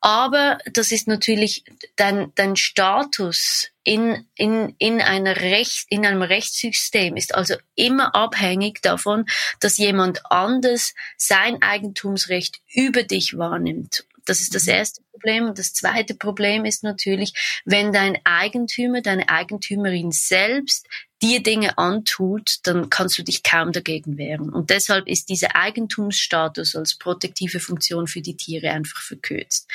Aber 0.00 0.58
das 0.72 0.92
ist 0.92 1.08
natürlich 1.08 1.64
dein, 1.96 2.32
dein 2.34 2.56
Status 2.56 3.69
in, 3.82 4.26
in, 4.34 4.74
in, 4.78 5.00
einer 5.00 5.36
Recht, 5.36 5.86
in 5.88 6.04
einem 6.04 6.22
Rechtssystem 6.22 7.16
ist 7.16 7.34
also 7.34 7.54
immer 7.74 8.14
abhängig 8.14 8.82
davon, 8.82 9.24
dass 9.60 9.78
jemand 9.78 10.20
anders 10.30 10.94
sein 11.16 11.62
Eigentumsrecht 11.62 12.60
über 12.72 13.02
dich 13.02 13.38
wahrnimmt. 13.38 14.04
Das 14.26 14.40
ist 14.40 14.54
das 14.54 14.66
mhm. 14.66 14.72
erste 14.72 15.02
Problem. 15.10 15.46
Und 15.46 15.58
das 15.58 15.72
zweite 15.72 16.14
Problem 16.14 16.64
ist 16.64 16.82
natürlich, 16.82 17.62
wenn 17.64 17.92
dein 17.92 18.18
Eigentümer, 18.24 19.00
deine 19.00 19.28
Eigentümerin 19.28 20.12
selbst 20.12 20.86
dir 21.22 21.42
Dinge 21.42 21.76
antut, 21.76 22.58
dann 22.62 22.88
kannst 22.88 23.18
du 23.18 23.22
dich 23.22 23.42
kaum 23.42 23.72
dagegen 23.72 24.16
wehren. 24.16 24.50
Und 24.50 24.70
deshalb 24.70 25.06
ist 25.06 25.28
dieser 25.28 25.56
Eigentumsstatus 25.56 26.76
als 26.76 26.96
protektive 26.96 27.60
Funktion 27.60 28.06
für 28.06 28.22
die 28.22 28.36
Tiere 28.36 28.70
einfach 28.70 29.02
verkürzt. 29.02 29.68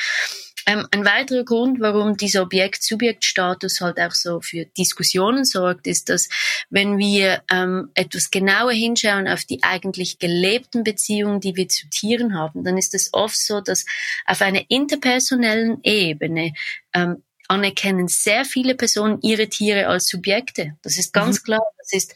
Ähm, 0.65 0.87
ein 0.91 1.05
weiterer 1.05 1.43
Grund, 1.43 1.79
warum 1.79 2.17
dieser 2.17 2.41
Objekt-Subjekt-Status 2.41 3.81
halt 3.81 3.99
auch 3.99 4.11
so 4.11 4.41
für 4.41 4.65
Diskussionen 4.65 5.45
sorgt, 5.45 5.85
ist, 5.85 6.09
dass 6.09 6.27
wenn 6.69 6.97
wir 6.97 7.43
ähm, 7.51 7.89
etwas 7.93 8.31
genauer 8.31 8.71
hinschauen 8.71 9.27
auf 9.27 9.45
die 9.45 9.61
eigentlich 9.61 10.17
gelebten 10.17 10.83
Beziehungen, 10.83 11.39
die 11.39 11.55
wir 11.55 11.67
zu 11.67 11.87
Tieren 11.89 12.37
haben, 12.37 12.63
dann 12.63 12.77
ist 12.77 12.95
es 12.95 13.13
oft 13.13 13.37
so, 13.37 13.61
dass 13.61 13.85
auf 14.25 14.41
einer 14.41 14.63
interpersonellen 14.69 15.79
Ebene 15.83 16.53
ähm, 16.93 17.23
anerkennen 17.47 18.07
sehr 18.07 18.43
viele 18.45 18.75
Personen 18.75 19.19
ihre 19.21 19.47
Tiere 19.47 19.87
als 19.87 20.07
Subjekte. 20.07 20.75
Das 20.81 20.97
ist 20.97 21.13
ganz 21.13 21.41
mhm. 21.41 21.43
klar. 21.43 21.61
Das 21.77 21.93
ist 21.93 22.15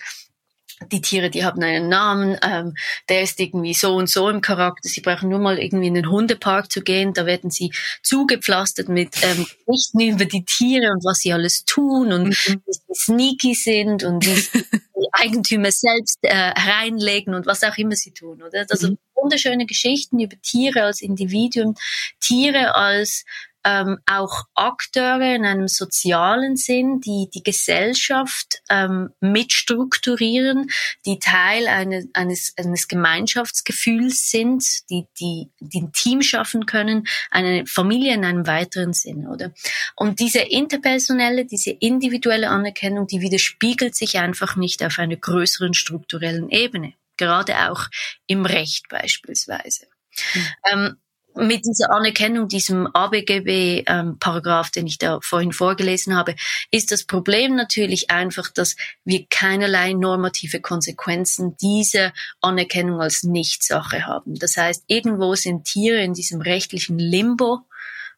die 0.88 1.02
Tiere, 1.02 1.30
die 1.30 1.44
haben 1.44 1.62
einen 1.62 1.90
Namen, 1.90 2.38
ähm, 2.42 2.74
der 3.10 3.22
ist 3.22 3.40
irgendwie 3.40 3.74
so 3.74 3.96
und 3.96 4.10
so 4.10 4.30
im 4.30 4.42
Charakter. 4.42 4.88
Sie 4.88 5.02
brauchen 5.02 5.30
nur 5.30 5.40
mal 5.40 5.60
irgendwie 5.60 5.88
in 5.88 5.94
den 5.94 6.10
Hundepark 6.10 6.72
zu 6.72 6.82
gehen, 6.82 7.14
da 7.14 7.26
werden 7.26 7.50
sie 7.50 7.72
zugepflastert 8.02 8.90
mit 8.90 9.16
ähm, 9.24 9.46
Berichten 9.66 10.00
über 10.00 10.26
die 10.26 10.46
Tiere 10.46 10.92
und 10.92 11.04
was 11.04 11.20
sie 11.20 11.34
alles 11.34 11.66
tun 11.66 12.14
und 12.14 12.30
mhm. 12.30 12.62
wie 12.66 12.74
sie 12.74 12.94
sneaky 12.94 13.54
sind 13.56 14.04
und 14.04 14.26
wie 14.26 14.64
die 14.64 15.08
Eigentümer 15.12 15.72
selbst 15.72 16.20
äh, 16.22 16.36
reinlegen 16.36 17.34
und 17.34 17.46
was 17.46 17.64
auch 17.64 17.78
immer 17.78 17.96
sie 17.96 18.12
tun, 18.12 18.42
oder? 18.42 18.66
Also 18.70 18.92
mhm. 18.92 18.98
wunderschöne 19.16 19.66
Geschichten 19.66 20.20
über 20.20 20.40
Tiere 20.42 20.84
als 20.84 21.02
Individuum, 21.02 21.76
Tiere 22.20 22.76
als 22.76 23.26
ähm, 23.66 23.98
auch 24.06 24.46
Akteure 24.56 25.36
in 25.36 25.46
einem 25.46 25.68
sozialen 25.68 26.56
Sinn, 26.56 27.02
die 27.02 27.30
die 27.34 27.44
Gesellschaft 27.44 28.62
ähm, 28.70 29.10
mitstrukturieren, 29.20 30.70
die 31.06 31.20
Teil 31.20 31.68
eine, 31.68 32.08
eines, 32.14 32.54
eines 32.58 32.88
Gemeinschaftsgefühls 32.88 34.30
sind, 34.30 34.64
die, 34.90 35.06
die, 35.20 35.50
die 35.60 35.82
ein 35.82 35.92
Team 35.92 36.22
schaffen 36.22 36.66
können, 36.66 37.08
eine 37.32 37.66
Familie 37.66 38.14
in 38.14 38.26
einem 38.26 38.48
weiteren 38.48 38.94
Sinn, 38.94 39.28
oder? 39.28 39.52
Und 39.96 40.20
diese 40.20 40.40
interpersonelle, 40.40 41.46
diese 41.46 41.72
individuelle 41.72 42.50
Anerkennung, 42.50 43.08
die 43.08 43.22
widerspiegelt 43.22 43.96
sich 43.96 44.18
einfach 44.18 44.56
nicht 44.56 44.84
auf 44.84 45.00
einer 45.00 45.18
größeren 45.18 45.74
strukturellen 45.74 46.50
Ebene, 46.50 46.94
gerade 47.18 47.70
auch 47.70 47.88
im 48.28 48.46
Recht 48.46 48.88
beispielsweise. 48.90 49.88
Mhm. 50.34 50.48
Ähm, 50.72 50.98
mit 51.36 51.66
dieser 51.66 51.92
Anerkennung, 51.92 52.48
diesem 52.48 52.88
ABGB-Paragraph, 52.94 54.68
ähm, 54.68 54.72
den 54.76 54.88
ich 54.88 54.98
da 54.98 55.20
vorhin 55.22 55.54
vorgelesen 55.54 56.16
habe, 56.16 56.36
ist 56.72 56.92
das 56.92 57.06
Problem 57.06 57.56
natürlich 57.56 58.10
einfach, 58.10 58.50
dass 58.50 58.76
wir 59.06 59.26
keinerlei 59.30 59.94
normative 59.94 60.60
Konsequenzen 60.60 61.56
dieser 61.58 62.14
Anerkennung 62.42 63.02
als 63.02 63.24
Nichtsache 63.24 64.06
haben. 64.06 64.36
Das 64.36 64.58
heißt, 64.58 64.84
irgendwo 64.88 65.36
sind 65.36 65.66
Tiere 65.66 66.02
in 66.04 66.14
diesem 66.14 66.42
rechtlichen 66.42 67.00
Limbo, 67.00 67.62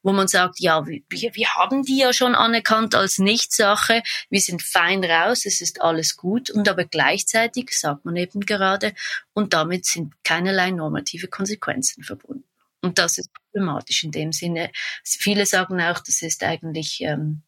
wo 0.03 0.13
man 0.13 0.27
sagt, 0.27 0.59
ja, 0.59 0.87
wir, 0.87 1.01
wir 1.09 1.47
haben 1.55 1.83
die 1.83 1.99
ja 1.99 2.13
schon 2.13 2.33
anerkannt 2.33 2.95
als 2.95 3.19
Nichtsache, 3.19 4.01
wir 4.29 4.41
sind 4.41 4.63
fein 4.63 5.03
raus, 5.03 5.45
es 5.45 5.61
ist 5.61 5.81
alles 5.81 6.17
gut, 6.17 6.49
und 6.49 6.67
aber 6.67 6.85
gleichzeitig 6.85 7.77
sagt 7.77 8.05
man 8.05 8.15
eben 8.15 8.41
gerade, 8.41 8.93
und 9.33 9.53
damit 9.53 9.85
sind 9.85 10.13
keinerlei 10.23 10.71
normative 10.71 11.27
Konsequenzen 11.27 12.03
verbunden. 12.03 12.50
Und 12.81 12.97
das 12.97 13.17
ist 13.17 13.29
problematisch 13.33 14.03
in 14.03 14.11
dem 14.11 14.31
Sinne. 14.31 14.71
Viele 15.03 15.45
sagen 15.45 15.79
auch, 15.81 15.99
das 15.99 16.21
ist 16.21 16.43
eigentlich 16.43 17.01
ähm, 17.01 17.43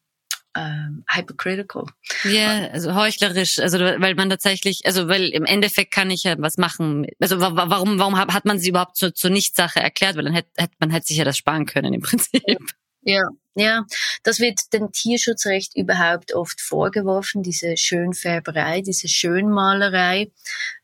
ähm, 0.56 1.04
hypercritical. 1.08 1.86
Ja, 2.24 2.68
also 2.68 2.94
heuchlerisch, 2.94 3.58
also 3.58 3.78
weil 3.80 4.14
man 4.14 4.30
tatsächlich, 4.30 4.82
also 4.84 5.08
weil 5.08 5.28
im 5.30 5.44
Endeffekt 5.44 5.92
kann 5.92 6.10
ich 6.10 6.22
ja 6.24 6.36
was 6.38 6.56
machen. 6.56 7.06
Also 7.20 7.40
warum, 7.40 7.98
warum 7.98 8.16
hat 8.18 8.44
man 8.44 8.58
sie 8.58 8.68
überhaupt 8.68 8.96
zur, 8.96 9.14
zur 9.14 9.30
Nichtsache 9.30 9.80
erklärt? 9.80 10.16
Weil 10.16 10.24
dann 10.24 10.34
hätte, 10.34 10.50
hätte 10.56 10.74
man 10.78 10.90
hätte 10.90 11.06
sich 11.06 11.16
ja 11.16 11.24
das 11.24 11.36
sparen 11.36 11.66
können 11.66 11.92
im 11.92 12.02
Prinzip. 12.02 12.42
Ja, 13.06 13.28
ja, 13.54 13.84
das 14.22 14.40
wird 14.40 14.72
dem 14.72 14.90
Tierschutzrecht 14.90 15.76
überhaupt 15.76 16.34
oft 16.34 16.60
vorgeworfen, 16.60 17.42
diese 17.42 17.76
Schönfärberei, 17.76 18.80
diese 18.80 19.08
Schönmalerei. 19.08 20.32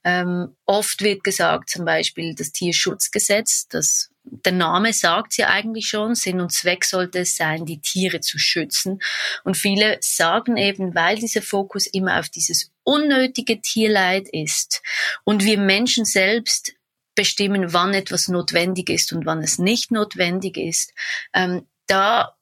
Ähm, 0.04 0.54
oft 0.66 1.00
wird 1.00 1.24
gesagt, 1.24 1.70
zum 1.70 1.84
Beispiel 1.84 2.34
das 2.34 2.52
Tierschutzgesetz, 2.52 3.68
das 3.68 4.09
der 4.24 4.52
Name 4.52 4.92
sagt 4.92 5.36
ja 5.36 5.48
eigentlich 5.48 5.88
schon, 5.88 6.14
Sinn 6.14 6.40
und 6.40 6.52
Zweck 6.52 6.84
sollte 6.84 7.20
es 7.20 7.36
sein, 7.36 7.66
die 7.66 7.80
Tiere 7.80 8.20
zu 8.20 8.38
schützen. 8.38 9.00
Und 9.44 9.56
viele 9.56 9.98
sagen 10.00 10.56
eben, 10.56 10.94
weil 10.94 11.16
dieser 11.16 11.42
Fokus 11.42 11.86
immer 11.86 12.18
auf 12.18 12.28
dieses 12.28 12.70
unnötige 12.84 13.60
Tierleid 13.60 14.28
ist 14.32 14.82
und 15.24 15.44
wir 15.44 15.58
Menschen 15.58 16.04
selbst 16.04 16.74
bestimmen, 17.14 17.72
wann 17.72 17.92
etwas 17.92 18.28
notwendig 18.28 18.88
ist 18.88 19.12
und 19.12 19.26
wann 19.26 19.42
es 19.42 19.58
nicht 19.58 19.90
notwendig 19.90 20.56
ist. 20.56 20.92
Ähm, 21.34 21.66
da 21.86 22.36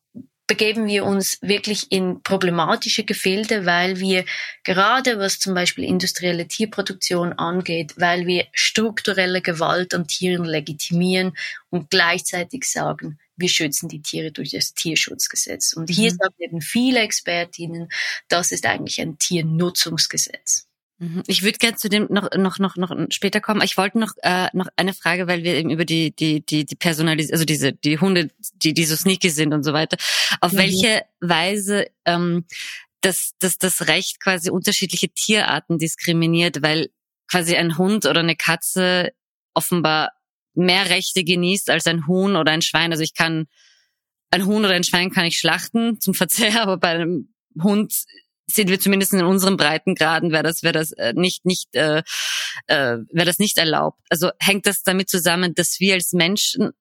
begeben 0.49 0.87
wir 0.87 1.05
uns 1.05 1.39
wirklich 1.43 1.93
in 1.93 2.23
problematische 2.23 3.05
Gefilde, 3.05 3.67
weil 3.67 4.01
wir 4.01 4.25
gerade 4.65 5.19
was 5.19 5.39
zum 5.39 5.55
Beispiel 5.55 5.85
industrielle 5.85 6.49
Tierproduktion 6.49 7.35
angeht, 7.35 7.95
weil 7.97 8.27
wir 8.27 8.47
strukturelle 8.53 9.43
Gewalt 9.43 9.95
an 9.95 10.09
Tieren 10.09 10.45
legitimieren 10.45 11.37
und 11.71 11.91
gleichzeitig 11.91 12.65
sagen, 12.65 13.19
wir 13.37 13.49
schützen 13.49 13.89
die 13.89 14.03
Tiere 14.03 14.33
durch 14.33 14.51
das 14.51 14.75
Tierschutzgesetz. 14.75 15.75
Und 15.75 15.91
hier 15.91 16.13
mhm. 16.13 16.17
sagen 16.17 16.35
eben 16.39 16.61
viele 16.61 17.01
Expertinnen, 17.01 17.89
das 18.29 18.51
ist 18.51 18.67
eigentlich 18.67 19.01
ein 19.01 19.19
Tiernutzungsgesetz. 19.19 20.68
Mhm. 20.99 21.23
Ich 21.27 21.43
würde 21.43 21.59
gerne 21.59 21.77
zu 21.77 21.89
dem 21.89 22.09
noch 22.11 22.29
noch 22.37 22.59
noch 22.59 22.77
noch 22.77 22.95
später 23.11 23.41
kommen. 23.41 23.63
Ich 23.63 23.77
wollte 23.77 23.99
noch 23.99 24.13
äh, 24.23 24.49
noch 24.53 24.67
eine 24.77 24.95
Frage, 24.95 25.29
weil 25.29 25.45
wir 25.45 25.55
eben 25.55 25.71
über 25.71 25.85
die 25.85 26.11
die 26.11 26.45
die 26.45 26.65
die 26.65 26.75
Personalis 26.75 27.31
also 27.31 27.45
diese 27.45 27.73
die 27.73 27.99
Hunde, 27.99 28.31
die 28.55 28.75
die 28.75 28.85
so 28.85 28.97
sneaky 28.97 29.31
sind 29.31 29.55
und 29.55 29.63
so 29.63 29.73
weiter. 29.73 29.97
Auf 30.41 30.53
mhm. 30.53 30.59
welche 30.59 31.03
Weise 31.21 31.87
ähm, 32.05 32.47
dass 33.01 33.33
dass 33.39 33.59
das 33.59 33.87
Recht 33.87 34.21
quasi 34.21 34.51
unterschiedliche 34.51 35.09
Tierarten 35.09 35.79
diskriminiert, 35.79 36.63
weil 36.63 36.89
quasi 37.31 37.55
ein 37.57 37.79
Hund 37.79 38.07
oder 38.07 38.21
eine 38.21 38.37
Katze 38.37 39.13
offenbar 39.55 40.11
mehr 40.55 40.91
Rechte 40.91 41.23
genießt 41.23 41.71
als 41.71 41.87
ein 41.87 42.09
Huhn 42.09 42.35
oder 42.35 42.51
ein 42.51 42.63
Schwein. 42.63 42.91
Also 42.91 43.05
ich 43.05 43.15
kann 43.15 43.47
ein 44.31 44.47
Huhn 44.47 44.65
oder 44.65 44.75
ein 44.75 44.85
Schwein 44.85 45.11
kann 45.11 45.25
ich 45.25 45.39
schlachten 45.39 46.01
zum 46.01 46.15
Verzehr, 46.15 46.63
aber 46.63 46.77
bei 46.77 46.89
einem 46.89 47.33
Hund 47.63 47.95
sind 48.51 48.71
wir 48.71 48.81
zumindest 48.81 49.13
in 49.13 49.25
unseren 49.25 49.57
Breitengraden, 49.57 50.33
wäre 50.33 50.43
das, 50.43 50.63
wäre 50.63 50.73
das 50.73 50.93
äh, 50.93 51.13
nicht, 51.15 51.45
nicht, 51.45 51.69
äh, 51.75 52.03
äh, 52.67 52.99
wäre 53.13 53.27
das 53.27 53.39
nicht 53.39 53.59
erlaubt. 53.59 54.01
Also 54.09 54.31
hängt 54.39 54.67
das 54.67 54.83
damit 54.83 55.09
zusammen, 55.09 55.55
dass 55.55 55.77
wir 55.81 55.95
als 55.95 56.13
Menschen 56.13 56.73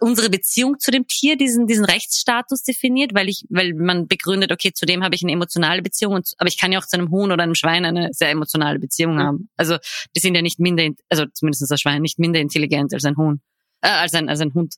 unsere 0.00 0.28
Beziehung 0.30 0.78
zu 0.78 0.90
dem 0.90 1.06
Tier 1.06 1.36
diesen, 1.36 1.66
diesen 1.66 1.84
Rechtsstatus 1.84 2.62
definiert, 2.62 3.14
weil 3.14 3.28
ich, 3.28 3.44
weil 3.48 3.72
man 3.74 4.08
begründet, 4.08 4.52
okay, 4.52 4.72
zu 4.74 4.84
dem 4.84 5.02
habe 5.02 5.14
ich 5.14 5.22
eine 5.22 5.32
emotionale 5.32 5.80
Beziehung, 5.80 6.14
und, 6.14 6.32
aber 6.38 6.48
ich 6.48 6.58
kann 6.58 6.72
ja 6.72 6.78
auch 6.78 6.86
zu 6.86 6.98
einem 6.98 7.10
Huhn 7.10 7.32
oder 7.32 7.42
einem 7.42 7.54
Schwein 7.54 7.84
eine 7.84 8.10
sehr 8.12 8.30
emotionale 8.30 8.78
Beziehung 8.78 9.14
mhm. 9.14 9.22
haben. 9.22 9.50
Also 9.56 9.78
die 10.14 10.20
sind 10.20 10.34
ja 10.34 10.42
nicht 10.42 10.58
minder, 10.60 10.88
also 11.08 11.24
zumindest 11.32 11.70
das 11.70 11.80
Schwein 11.80 12.02
nicht 12.02 12.18
minder 12.18 12.40
intelligent 12.40 12.92
als 12.92 13.04
ein 13.04 13.16
Huhn, 13.16 13.40
äh, 13.80 13.88
als 13.88 14.12
ein 14.14 14.28
als 14.28 14.40
ein 14.40 14.52
Hund. 14.52 14.74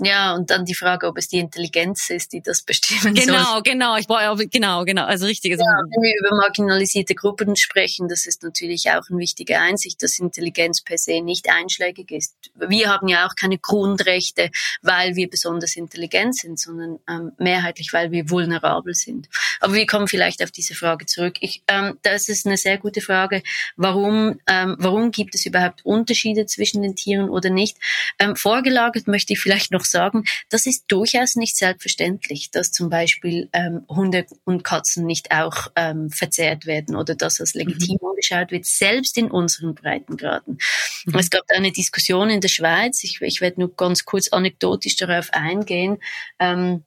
Ja, 0.00 0.34
und 0.34 0.50
dann 0.50 0.64
die 0.64 0.76
Frage, 0.76 1.08
ob 1.08 1.18
es 1.18 1.26
die 1.26 1.40
Intelligenz 1.40 2.08
ist, 2.10 2.32
die 2.32 2.40
das 2.40 2.62
bestimmen 2.62 3.14
genau, 3.14 3.32
soll. 3.32 3.34
Genau, 3.34 3.62
genau, 3.62 3.96
ich 3.96 4.06
brauche 4.06 4.46
genau, 4.46 4.84
genau, 4.84 5.04
also 5.04 5.26
richtig. 5.26 5.50
Ja, 5.52 5.58
wenn 5.58 6.02
wir 6.02 6.14
über 6.20 6.36
marginalisierte 6.36 7.16
Gruppen 7.16 7.56
sprechen, 7.56 8.06
das 8.06 8.26
ist 8.26 8.44
natürlich 8.44 8.90
auch 8.90 9.02
eine 9.10 9.18
wichtige 9.18 9.58
Einsicht, 9.58 10.00
dass 10.04 10.20
Intelligenz 10.20 10.82
per 10.82 10.98
se 10.98 11.20
nicht 11.20 11.48
einschlägig 11.50 12.12
ist. 12.12 12.36
Wir 12.54 12.88
haben 12.88 13.08
ja 13.08 13.26
auch 13.26 13.34
keine 13.34 13.58
Grundrechte, 13.58 14.50
weil 14.82 15.16
wir 15.16 15.28
besonders 15.28 15.74
intelligent 15.74 16.36
sind, 16.36 16.60
sondern 16.60 17.00
ähm, 17.08 17.32
mehrheitlich, 17.38 17.92
weil 17.92 18.12
wir 18.12 18.30
vulnerabel 18.30 18.94
sind. 18.94 19.28
Aber 19.58 19.74
wir 19.74 19.86
kommen 19.86 20.06
vielleicht 20.06 20.44
auf 20.44 20.52
diese 20.52 20.76
Frage 20.76 21.06
zurück. 21.06 21.38
Ich, 21.40 21.64
ähm, 21.66 21.98
das 22.02 22.28
ist 22.28 22.46
eine 22.46 22.56
sehr 22.56 22.78
gute 22.78 23.00
Frage. 23.00 23.42
Warum, 23.76 24.38
ähm, 24.46 24.76
warum 24.78 25.10
gibt 25.10 25.34
es 25.34 25.44
überhaupt 25.44 25.84
Unterschiede 25.84 26.46
zwischen 26.46 26.82
den 26.82 26.94
Tieren 26.94 27.28
oder 27.28 27.50
nicht? 27.50 27.78
Ähm, 28.20 28.36
vorgelagert 28.36 29.08
möchte 29.08 29.32
ich 29.32 29.40
vielleicht 29.40 29.72
noch 29.72 29.87
sagen, 29.90 30.24
das 30.48 30.66
ist 30.66 30.84
durchaus 30.88 31.36
nicht 31.36 31.56
selbstverständlich, 31.56 32.50
dass 32.50 32.72
zum 32.72 32.90
Beispiel 32.90 33.48
ähm, 33.52 33.84
Hunde 33.88 34.26
und 34.44 34.64
Katzen 34.64 35.06
nicht 35.06 35.32
auch 35.32 35.68
ähm, 35.76 36.10
verzehrt 36.10 36.66
werden 36.66 36.96
oder 36.96 37.14
dass 37.14 37.36
das 37.36 37.54
legitim 37.54 37.98
mhm. 38.00 38.08
angeschaut 38.08 38.50
wird, 38.50 38.66
selbst 38.66 39.16
in 39.18 39.30
unseren 39.30 39.74
Breitengraden. 39.74 40.58
Mhm. 41.06 41.18
Es 41.18 41.30
gab 41.30 41.44
eine 41.48 41.72
Diskussion 41.72 42.30
in 42.30 42.40
der 42.40 42.48
Schweiz, 42.48 43.02
ich, 43.04 43.20
ich 43.20 43.40
werde 43.40 43.60
nur 43.60 43.74
ganz 43.74 44.04
kurz 44.04 44.28
anekdotisch 44.28 44.96
darauf 44.96 45.30
eingehen. 45.32 45.98
Ähm, 46.38 46.84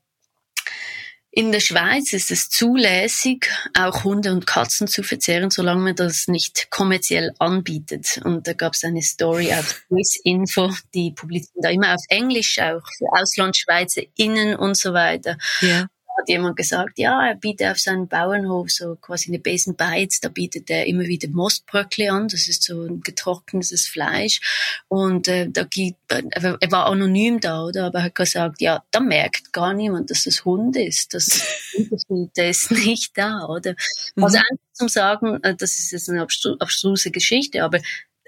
in 1.33 1.53
der 1.53 1.61
Schweiz 1.61 2.11
ist 2.11 2.29
es 2.29 2.49
zulässig, 2.49 3.49
auch 3.73 4.03
Hunde 4.03 4.33
und 4.33 4.45
Katzen 4.45 4.87
zu 4.87 5.01
verzehren, 5.01 5.49
solange 5.49 5.81
man 5.81 5.95
das 5.95 6.27
nicht 6.27 6.69
kommerziell 6.69 7.33
anbietet. 7.39 8.19
Und 8.25 8.47
da 8.47 8.53
gab 8.53 8.73
es 8.73 8.83
eine 8.83 9.01
Story 9.01 9.53
auf 9.53 9.81
Swiss 9.87 10.19
Info, 10.23 10.69
die 10.93 11.11
publizieren 11.11 11.61
da 11.61 11.69
immer 11.69 11.93
auf 11.93 12.01
Englisch, 12.09 12.59
auch 12.59 12.81
für 12.97 13.05
Auslandschweizer 13.13 14.01
innen 14.17 14.57
und 14.57 14.75
so 14.75 14.93
weiter. 14.93 15.37
Ja 15.61 15.87
hat 16.21 16.29
jemand 16.29 16.55
gesagt, 16.55 16.97
ja, 16.97 17.27
er 17.27 17.35
bietet 17.35 17.67
auf 17.67 17.79
seinem 17.79 18.07
Bauernhof 18.07 18.69
so 18.69 18.95
quasi 18.95 19.29
eine 19.29 19.39
Besenbeiz, 19.39 20.19
da 20.19 20.29
bietet 20.29 20.69
er 20.69 20.85
immer 20.85 21.03
wieder 21.03 21.27
Mostbröckli 21.29 22.09
an, 22.09 22.27
das 22.27 22.47
ist 22.47 22.63
so 22.63 22.83
ein 22.83 23.01
getrocknetes 23.01 23.87
Fleisch 23.87 24.39
und 24.87 25.27
äh, 25.27 25.49
da 25.49 25.63
gibt, 25.63 25.97
er 26.09 26.71
war 26.71 26.85
anonym 26.85 27.39
da, 27.39 27.63
oder, 27.63 27.85
aber 27.85 27.99
er 27.99 28.05
hat 28.05 28.15
gesagt, 28.15 28.61
ja, 28.61 28.83
da 28.91 28.99
merkt 28.99 29.51
gar 29.51 29.73
niemand, 29.73 30.09
dass 30.09 30.23
das 30.23 30.45
Hund 30.45 30.75
ist, 30.77 31.13
das 31.13 31.45
Unterschied 31.75 32.37
ist 32.37 32.71
nicht 32.71 33.17
da, 33.17 33.45
oder? 33.45 33.75
Mhm. 34.15 34.23
Also 34.23 34.37
einfach 34.37 34.71
zum 34.73 34.89
Sagen, 34.89 35.43
äh, 35.43 35.55
das 35.55 35.79
ist 35.79 35.91
jetzt 35.91 36.09
eine 36.09 36.21
abstruse 36.21 37.11
Geschichte, 37.11 37.63
aber 37.63 37.79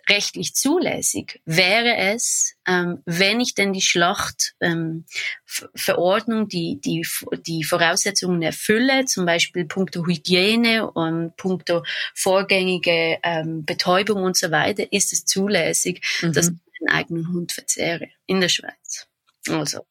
rechtlich 0.09 0.55
zulässig 0.55 1.41
wäre 1.45 1.95
es, 1.97 2.55
ähm, 2.67 3.01
wenn 3.05 3.39
ich 3.39 3.53
denn 3.55 3.71
die 3.73 3.81
Schlachtverordnung, 3.81 6.41
ähm, 6.41 6.49
die, 6.49 6.79
die, 6.81 7.07
die 7.45 7.63
Voraussetzungen 7.63 8.41
erfülle, 8.41 9.05
zum 9.05 9.25
Beispiel 9.25 9.65
punkto 9.65 10.05
Hygiene 10.05 10.91
und 10.91 11.35
punkto 11.37 11.83
vorgängige 12.15 13.19
ähm, 13.23 13.63
Betäubung 13.65 14.23
und 14.23 14.37
so 14.37 14.51
weiter, 14.51 14.91
ist 14.91 15.13
es 15.13 15.25
zulässig, 15.25 16.01
mhm. 16.21 16.33
dass 16.33 16.49
ich 16.49 16.81
einen 16.81 16.89
eigenen 16.89 17.29
Hund 17.29 17.51
verzehre 17.51 18.09
in 18.25 18.41
der 18.41 18.49
Schweiz. 18.49 19.07
Also 19.49 19.85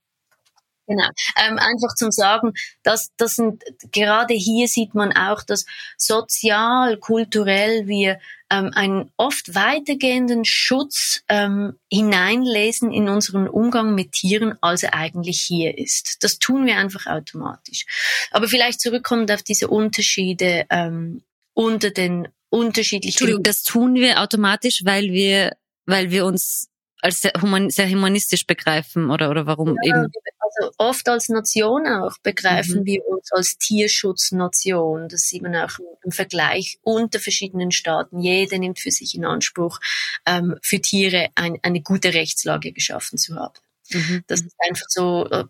Genau. 0.87 1.09
Ähm, 1.41 1.59
einfach 1.59 1.95
zum 1.95 2.11
Sagen, 2.11 2.53
dass 2.83 3.11
das 3.17 3.37
sind 3.37 3.63
gerade 3.93 4.35
hier 4.35 4.67
sieht 4.67 4.95
man 4.95 5.17
auch, 5.17 5.43
dass 5.43 5.65
sozial, 5.97 6.97
kulturell 6.97 7.87
wir 7.87 8.19
ähm, 8.51 8.71
einen 8.75 9.11
oft 9.17 9.55
weitergehenden 9.55 10.45
Schutz 10.45 11.23
ähm, 11.29 11.79
hineinlesen 11.91 12.93
in 12.93 13.09
unseren 13.09 13.49
Umgang 13.49 13.95
mit 13.95 14.13
Tieren, 14.13 14.59
als 14.61 14.83
er 14.83 14.95
eigentlich 14.95 15.41
hier 15.41 15.79
ist. 15.79 16.19
Das 16.21 16.39
tun 16.39 16.67
wir 16.67 16.77
einfach 16.77 17.07
automatisch. 17.07 17.87
Aber 18.31 18.49
vielleicht 18.49 18.81
zurückkommend 18.81 19.31
auf 19.31 19.43
diese 19.43 19.69
Unterschiede 19.69 20.67
ähm, 20.69 21.23
unter 21.55 21.91
den 21.91 22.29
unterschiedlichen. 22.51 23.15
Entschuldigung, 23.15 23.43
das 23.45 23.63
tun 23.63 23.95
wir 23.95 24.21
automatisch, 24.21 24.83
weil 24.85 25.13
wir, 25.13 25.57
weil 25.87 26.11
wir 26.11 26.27
uns 26.27 26.69
als 27.01 27.21
sehr, 27.21 27.33
human, 27.41 27.71
sehr 27.71 27.89
humanistisch 27.89 28.47
begreifen 28.47 29.11
oder 29.11 29.31
oder 29.31 29.47
warum 29.47 29.77
ja, 29.83 29.97
eben? 29.97 30.13
Also 30.57 30.73
oft 30.79 31.09
als 31.09 31.29
Nation 31.29 31.87
auch 31.87 32.19
begreifen 32.23 32.81
mhm. 32.81 32.87
wir 32.87 33.07
uns 33.07 33.31
als 33.33 33.59
Tierschutznation. 33.59 35.09
Das 35.09 35.23
sieht 35.23 35.43
man 35.43 35.57
auch 35.57 35.79
im 36.05 36.11
Vergleich 36.11 36.79
unter 36.83 37.21
verschiedenen 37.21 37.71
Staaten. 37.71 38.21
Jeder 38.21 38.59
nimmt 38.59 38.81
für 38.81 38.91
sich 38.91 39.15
in 39.15 39.25
Anspruch, 39.25 39.79
ähm, 40.27 40.57
für 40.63 40.81
Tiere 40.81 41.29
ein, 41.35 41.59
eine 41.63 41.83
gute 41.83 42.15
Rechtslage 42.15 42.73
geschaffen 42.73 43.19
zu 43.19 43.37
haben. 43.37 43.59
Mhm. 43.91 44.25
Das 44.27 44.41
ist 44.41 44.55
einfach 44.59 44.87
so 44.89 45.29
äh, 45.31 45.45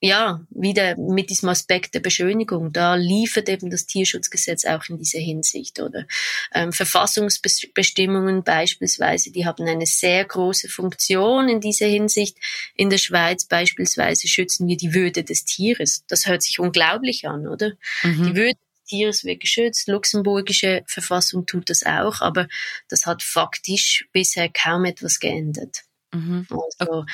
ja, 0.00 0.40
wieder 0.50 0.96
mit 0.96 1.28
diesem 1.28 1.48
Aspekt 1.48 1.94
der 1.94 2.00
Beschönigung, 2.00 2.72
da 2.72 2.94
liefert 2.94 3.48
eben 3.48 3.68
das 3.68 3.86
Tierschutzgesetz 3.86 4.64
auch 4.64 4.88
in 4.88 4.96
dieser 4.96 5.18
Hinsicht, 5.18 5.80
oder? 5.80 6.06
Ähm, 6.54 6.72
Verfassungsbestimmungen 6.72 8.44
beispielsweise, 8.44 9.32
die 9.32 9.44
haben 9.44 9.66
eine 9.66 9.86
sehr 9.86 10.24
große 10.24 10.68
Funktion 10.68 11.48
in 11.48 11.60
dieser 11.60 11.86
Hinsicht. 11.86 12.36
In 12.76 12.90
der 12.90 12.98
Schweiz 12.98 13.44
beispielsweise 13.44 14.28
schützen 14.28 14.68
wir 14.68 14.76
die 14.76 14.94
Würde 14.94 15.24
des 15.24 15.44
Tieres. 15.44 16.04
Das 16.06 16.26
hört 16.26 16.42
sich 16.42 16.60
unglaublich 16.60 17.26
an, 17.26 17.48
oder? 17.48 17.72
Mhm. 18.04 18.24
Die 18.24 18.36
Würde 18.36 18.54
des 18.54 18.84
Tieres 18.86 19.24
wird 19.24 19.40
geschützt. 19.40 19.88
Luxemburgische 19.88 20.84
Verfassung 20.86 21.44
tut 21.44 21.70
das 21.70 21.84
auch, 21.84 22.20
aber 22.20 22.46
das 22.88 23.04
hat 23.04 23.24
faktisch 23.24 24.08
bisher 24.12 24.48
kaum 24.48 24.84
etwas 24.84 25.18
geändert. 25.18 25.82
Mhm. 26.14 26.46
Also, 26.50 27.04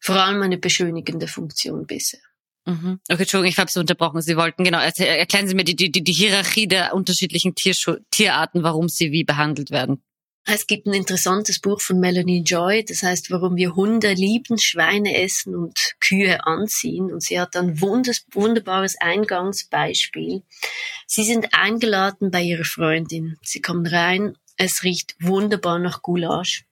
vor 0.00 0.16
allem 0.16 0.42
eine 0.42 0.58
beschönigende 0.58 1.28
Funktion 1.28 1.86
bisher. 1.86 2.18
Mhm. 2.64 3.00
Okay, 3.08 3.22
Entschuldigung, 3.22 3.50
ich 3.50 3.58
habe 3.58 3.70
Sie 3.70 3.80
unterbrochen. 3.80 4.22
Sie 4.22 4.36
wollten, 4.36 4.64
genau, 4.64 4.78
erklären 4.78 5.48
Sie 5.48 5.54
mir 5.54 5.64
die, 5.64 5.74
die, 5.74 5.90
die 5.90 6.12
Hierarchie 6.12 6.68
der 6.68 6.94
unterschiedlichen 6.94 7.54
Tierschu 7.54 7.96
Tierarten, 8.10 8.62
warum 8.62 8.88
sie 8.88 9.10
wie 9.10 9.24
behandelt 9.24 9.70
werden. 9.70 10.02
Es 10.44 10.66
gibt 10.66 10.86
ein 10.86 10.94
interessantes 10.94 11.60
Buch 11.60 11.80
von 11.80 12.00
Melanie 12.00 12.42
Joy, 12.42 12.84
das 12.84 13.04
heißt, 13.04 13.30
warum 13.30 13.54
wir 13.54 13.76
Hunde 13.76 14.12
lieben, 14.12 14.58
Schweine 14.58 15.22
essen 15.22 15.54
und 15.54 15.78
Kühe 16.00 16.44
anziehen. 16.44 17.12
Und 17.12 17.22
sie 17.22 17.40
hat 17.40 17.54
ein 17.54 17.80
wunderbares 17.80 18.96
Eingangsbeispiel. 19.00 20.42
Sie 21.06 21.24
sind 21.24 21.54
eingeladen 21.54 22.32
bei 22.32 22.42
ihrer 22.42 22.64
Freundin. 22.64 23.36
Sie 23.42 23.60
kommen 23.60 23.86
rein, 23.86 24.36
es 24.56 24.82
riecht 24.82 25.14
wunderbar 25.20 25.78
nach 25.78 26.02
Gulasch. 26.02 26.64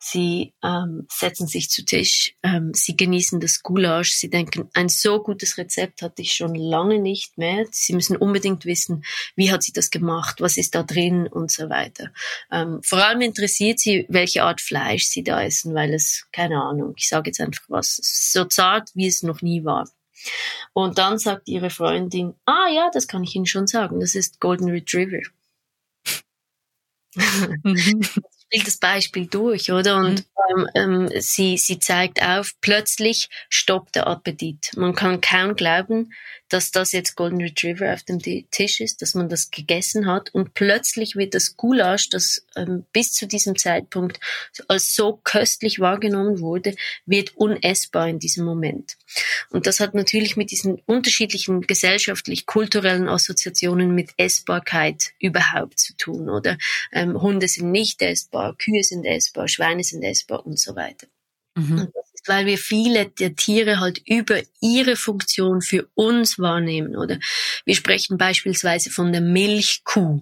Sie 0.00 0.54
ähm, 0.62 1.06
setzen 1.10 1.48
sich 1.48 1.70
zu 1.70 1.84
Tisch, 1.84 2.36
ähm, 2.44 2.72
sie 2.72 2.96
genießen 2.96 3.40
das 3.40 3.62
Gulasch, 3.64 4.12
sie 4.12 4.30
denken, 4.30 4.70
ein 4.72 4.88
so 4.88 5.20
gutes 5.20 5.58
Rezept 5.58 6.02
hatte 6.02 6.22
ich 6.22 6.36
schon 6.36 6.54
lange 6.54 7.00
nicht 7.00 7.36
mehr. 7.36 7.66
Sie 7.72 7.94
müssen 7.94 8.16
unbedingt 8.16 8.64
wissen, 8.64 9.04
wie 9.34 9.50
hat 9.50 9.64
sie 9.64 9.72
das 9.72 9.90
gemacht, 9.90 10.40
was 10.40 10.56
ist 10.56 10.76
da 10.76 10.84
drin 10.84 11.26
und 11.26 11.50
so 11.50 11.68
weiter. 11.68 12.12
Ähm, 12.52 12.80
vor 12.84 13.04
allem 13.04 13.22
interessiert 13.22 13.80
sie, 13.80 14.06
welche 14.08 14.44
Art 14.44 14.60
Fleisch 14.60 15.04
sie 15.04 15.24
da 15.24 15.42
essen, 15.42 15.74
weil 15.74 15.92
es, 15.92 16.28
keine 16.30 16.62
Ahnung, 16.62 16.94
ich 16.96 17.08
sage 17.08 17.30
jetzt 17.30 17.40
einfach 17.40 17.64
was, 17.66 17.98
so 18.00 18.44
zart, 18.44 18.90
wie 18.94 19.08
es 19.08 19.24
noch 19.24 19.42
nie 19.42 19.64
war. 19.64 19.88
Und 20.74 20.98
dann 20.98 21.18
sagt 21.18 21.48
ihre 21.48 21.70
Freundin, 21.70 22.34
ah 22.44 22.68
ja, 22.72 22.88
das 22.92 23.08
kann 23.08 23.24
ich 23.24 23.34
Ihnen 23.34 23.46
schon 23.46 23.66
sagen, 23.66 23.98
das 23.98 24.14
ist 24.14 24.40
Golden 24.40 24.68
Retriever. 24.68 25.22
Spielt 28.50 28.66
das 28.66 28.78
Beispiel 28.78 29.26
durch, 29.26 29.70
oder? 29.70 29.98
Und 29.98 30.24
mhm. 30.56 30.68
ähm, 30.74 31.08
sie, 31.20 31.58
sie 31.58 31.78
zeigt 31.78 32.22
auf, 32.22 32.52
plötzlich 32.62 33.28
stoppt 33.50 33.94
der 33.96 34.06
Appetit. 34.06 34.70
Man 34.76 34.94
kann 34.94 35.20
kaum 35.20 35.54
glauben, 35.54 36.12
dass 36.48 36.70
das 36.70 36.92
jetzt 36.92 37.16
Golden 37.16 37.40
Retriever 37.40 37.92
auf 37.92 38.02
dem 38.02 38.18
Tisch 38.18 38.80
ist, 38.80 39.02
dass 39.02 39.14
man 39.14 39.28
das 39.28 39.50
gegessen 39.50 40.06
hat 40.06 40.34
und 40.34 40.54
plötzlich 40.54 41.16
wird 41.16 41.34
das 41.34 41.56
Gulasch, 41.56 42.08
das 42.08 42.46
ähm, 42.56 42.84
bis 42.92 43.12
zu 43.12 43.26
diesem 43.26 43.56
Zeitpunkt 43.56 44.18
als 44.68 44.94
so 44.94 45.20
köstlich 45.22 45.80
wahrgenommen 45.80 46.40
wurde, 46.40 46.74
wird 47.06 47.36
unessbar 47.36 48.08
in 48.08 48.18
diesem 48.18 48.44
Moment. 48.44 48.96
Und 49.50 49.66
das 49.66 49.80
hat 49.80 49.94
natürlich 49.94 50.36
mit 50.36 50.50
diesen 50.50 50.80
unterschiedlichen 50.86 51.62
gesellschaftlich-kulturellen 51.62 53.08
Assoziationen 53.08 53.94
mit 53.94 54.10
Essbarkeit 54.16 55.12
überhaupt 55.20 55.78
zu 55.78 55.96
tun, 55.96 56.28
oder? 56.28 56.58
Ähm, 56.92 57.20
Hunde 57.20 57.48
sind 57.48 57.70
nicht 57.70 58.02
essbar, 58.02 58.56
Kühe 58.56 58.82
sind 58.82 59.04
essbar, 59.04 59.48
Schweine 59.48 59.84
sind 59.84 60.02
essbar 60.02 60.46
und 60.46 60.58
so 60.58 60.74
weiter. 60.74 61.06
Mhm 61.54 61.88
weil 62.28 62.46
wir 62.46 62.58
viele 62.58 63.06
der 63.06 63.34
Tiere 63.34 63.80
halt 63.80 64.00
über 64.06 64.40
ihre 64.60 64.96
Funktion 64.96 65.60
für 65.60 65.88
uns 65.94 66.38
wahrnehmen, 66.38 66.96
oder? 66.96 67.18
Wir 67.64 67.74
sprechen 67.74 68.18
beispielsweise 68.18 68.90
von 68.90 69.12
der 69.12 69.20
Milchkuh. 69.20 70.20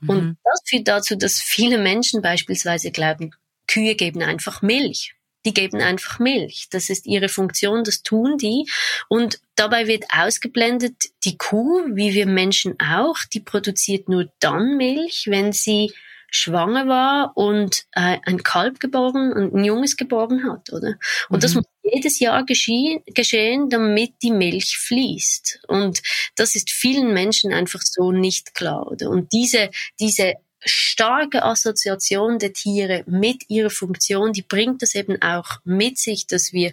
Mhm. 0.00 0.08
Und 0.08 0.36
das 0.44 0.60
führt 0.68 0.88
dazu, 0.88 1.16
dass 1.16 1.40
viele 1.40 1.78
Menschen 1.78 2.22
beispielsweise 2.22 2.90
glauben, 2.90 3.32
Kühe 3.66 3.94
geben 3.94 4.22
einfach 4.22 4.62
Milch. 4.62 5.14
Die 5.46 5.54
geben 5.54 5.80
einfach 5.80 6.18
Milch. 6.18 6.68
Das 6.70 6.90
ist 6.90 7.06
ihre 7.06 7.30
Funktion, 7.30 7.82
das 7.82 8.02
tun 8.02 8.36
die. 8.36 8.68
Und 9.08 9.40
dabei 9.54 9.86
wird 9.86 10.04
ausgeblendet, 10.12 10.94
die 11.24 11.38
Kuh, 11.38 11.86
wie 11.94 12.12
wir 12.12 12.26
Menschen 12.26 12.78
auch, 12.78 13.16
die 13.32 13.40
produziert 13.40 14.08
nur 14.08 14.30
dann 14.40 14.76
Milch, 14.76 15.26
wenn 15.28 15.52
sie 15.52 15.92
schwanger 16.30 16.86
war 16.86 17.32
und 17.36 17.84
äh, 17.92 18.18
ein 18.24 18.42
Kalb 18.42 18.80
geboren 18.80 19.32
und 19.32 19.54
ein 19.54 19.64
Junges 19.64 19.96
geboren 19.96 20.44
hat, 20.50 20.72
oder? 20.72 20.94
Und 21.28 21.38
mhm. 21.38 21.40
das 21.40 21.54
muss 21.54 21.64
jedes 21.82 22.18
Jahr 22.20 22.44
geschehen, 22.44 23.02
geschehen, 23.06 23.68
damit 23.68 24.14
die 24.22 24.30
Milch 24.30 24.78
fließt. 24.78 25.64
Und 25.68 26.00
das 26.36 26.54
ist 26.54 26.70
vielen 26.70 27.12
Menschen 27.12 27.52
einfach 27.52 27.80
so 27.82 28.12
nicht 28.12 28.54
klar, 28.54 28.90
oder? 28.90 29.10
Und 29.10 29.32
diese, 29.32 29.70
diese 29.98 30.34
starke 30.64 31.42
Assoziation 31.42 32.38
der 32.38 32.52
Tiere 32.52 33.02
mit 33.06 33.48
ihrer 33.48 33.70
Funktion, 33.70 34.32
die 34.32 34.42
bringt 34.42 34.82
das 34.82 34.94
eben 34.94 35.20
auch 35.22 35.58
mit 35.64 35.98
sich, 35.98 36.26
dass 36.26 36.52
wir 36.52 36.72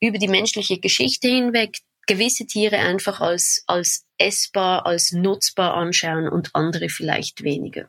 über 0.00 0.18
die 0.18 0.28
menschliche 0.28 0.78
Geschichte 0.78 1.28
hinweg 1.28 1.78
gewisse 2.08 2.46
Tiere 2.46 2.78
einfach 2.78 3.20
als, 3.20 3.62
als 3.68 4.04
essbar, 4.18 4.84
als 4.86 5.12
nutzbar 5.12 5.74
anschauen 5.74 6.28
und 6.28 6.50
andere 6.54 6.88
vielleicht 6.88 7.44
weniger. 7.44 7.88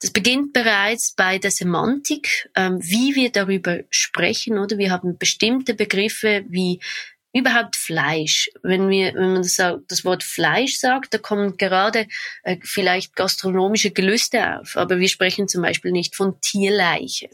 Das 0.00 0.10
beginnt 0.10 0.52
bereits 0.52 1.14
bei 1.14 1.38
der 1.38 1.52
Semantik, 1.52 2.50
ähm, 2.56 2.80
wie 2.82 3.14
wir 3.14 3.30
darüber 3.30 3.80
sprechen, 3.90 4.58
oder? 4.58 4.78
Wir 4.78 4.90
haben 4.90 5.18
bestimmte 5.18 5.74
Begriffe 5.74 6.44
wie 6.48 6.80
überhaupt 7.32 7.76
Fleisch. 7.76 8.50
Wenn 8.62 8.88
wir, 8.88 9.14
wenn 9.14 9.34
man 9.34 9.42
das, 9.42 10.04
Wort 10.04 10.24
Fleisch 10.24 10.78
sagt, 10.78 11.14
da 11.14 11.18
kommen 11.18 11.56
gerade 11.56 12.08
äh, 12.42 12.56
vielleicht 12.62 13.14
gastronomische 13.14 13.90
Gelüste 13.90 14.58
auf. 14.58 14.76
Aber 14.76 14.98
wir 14.98 15.08
sprechen 15.08 15.46
zum 15.46 15.62
Beispiel 15.62 15.92
nicht 15.92 16.16
von 16.16 16.40
Tierleiche. 16.40 17.28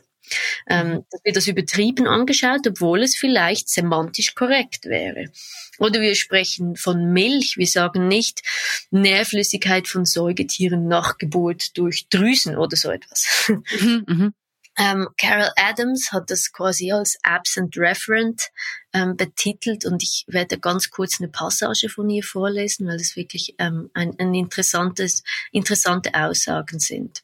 Ähm, 0.68 0.88
mhm. 0.88 1.04
da 1.10 1.18
wird 1.24 1.36
das 1.36 1.46
übertrieben 1.46 2.06
angeschaut, 2.06 2.66
obwohl 2.66 3.02
es 3.02 3.16
vielleicht 3.16 3.68
semantisch 3.68 4.34
korrekt 4.34 4.86
wäre. 4.86 5.30
Oder 5.78 6.00
wir 6.00 6.14
sprechen 6.14 6.76
von 6.76 7.12
Milch, 7.12 7.56
wir 7.56 7.66
sagen 7.66 8.08
nicht 8.08 8.42
Nährflüssigkeit 8.90 9.88
von 9.88 10.04
Säugetieren 10.04 10.88
nach 10.88 11.18
Geburt 11.18 11.76
durch 11.76 12.08
Drüsen 12.08 12.56
oder 12.56 12.76
so 12.76 12.90
etwas. 12.90 13.50
Mhm, 13.80 14.04
mhm. 14.06 14.34
Ähm, 14.76 15.08
Carol 15.18 15.50
Adams 15.56 16.10
hat 16.10 16.30
das 16.30 16.50
quasi 16.50 16.90
als 16.90 17.16
Absent 17.22 17.76
Referent 17.76 18.50
ähm, 18.92 19.16
betitelt 19.16 19.84
und 19.84 20.02
ich 20.02 20.24
werde 20.26 20.58
ganz 20.58 20.90
kurz 20.90 21.20
eine 21.20 21.28
Passage 21.28 21.88
von 21.88 22.10
ihr 22.10 22.24
vorlesen, 22.24 22.88
weil 22.88 22.96
es 22.96 23.14
wirklich 23.14 23.54
ähm, 23.58 23.90
ein, 23.94 24.18
ein 24.18 24.34
interessantes, 24.34 25.22
interessante 25.52 26.14
Aussagen 26.14 26.80
sind. 26.80 27.22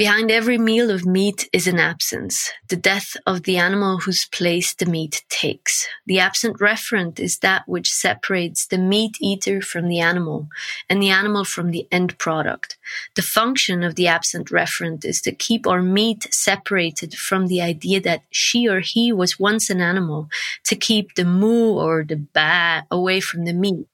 Behind 0.00 0.30
every 0.30 0.56
meal 0.56 0.90
of 0.90 1.04
meat 1.04 1.46
is 1.52 1.66
an 1.66 1.78
absence, 1.78 2.50
the 2.68 2.74
death 2.74 3.18
of 3.26 3.42
the 3.42 3.58
animal 3.58 3.98
whose 3.98 4.24
place 4.24 4.72
the 4.72 4.86
meat 4.86 5.22
takes. 5.28 5.86
The 6.06 6.20
absent 6.20 6.56
referent 6.58 7.20
is 7.20 7.40
that 7.40 7.64
which 7.66 7.92
separates 7.92 8.66
the 8.66 8.78
meat 8.78 9.18
eater 9.20 9.60
from 9.60 9.88
the 9.88 10.00
animal, 10.00 10.48
and 10.88 11.02
the 11.02 11.10
animal 11.10 11.44
from 11.44 11.70
the 11.70 11.86
end 11.92 12.16
product. 12.16 12.78
The 13.16 13.22
function 13.22 13.82
of 13.82 13.94
the 13.94 14.06
absent 14.06 14.48
referent 14.48 15.04
is 15.04 15.20
to 15.22 15.32
keep 15.32 15.66
our 15.66 15.82
meat 15.82 16.32
separated 16.32 17.14
from 17.14 17.46
the 17.46 17.60
idea 17.60 18.00
that 18.00 18.22
she 18.30 18.68
or 18.68 18.80
he 18.80 19.12
was 19.12 19.38
once 19.38 19.70
an 19.70 19.80
animal, 19.80 20.28
to 20.64 20.76
keep 20.76 21.14
the 21.14 21.24
moo 21.24 21.72
or 21.74 22.04
the 22.04 22.16
ba 22.16 22.84
away 22.90 23.20
from 23.20 23.44
the 23.44 23.52
meat, 23.52 23.86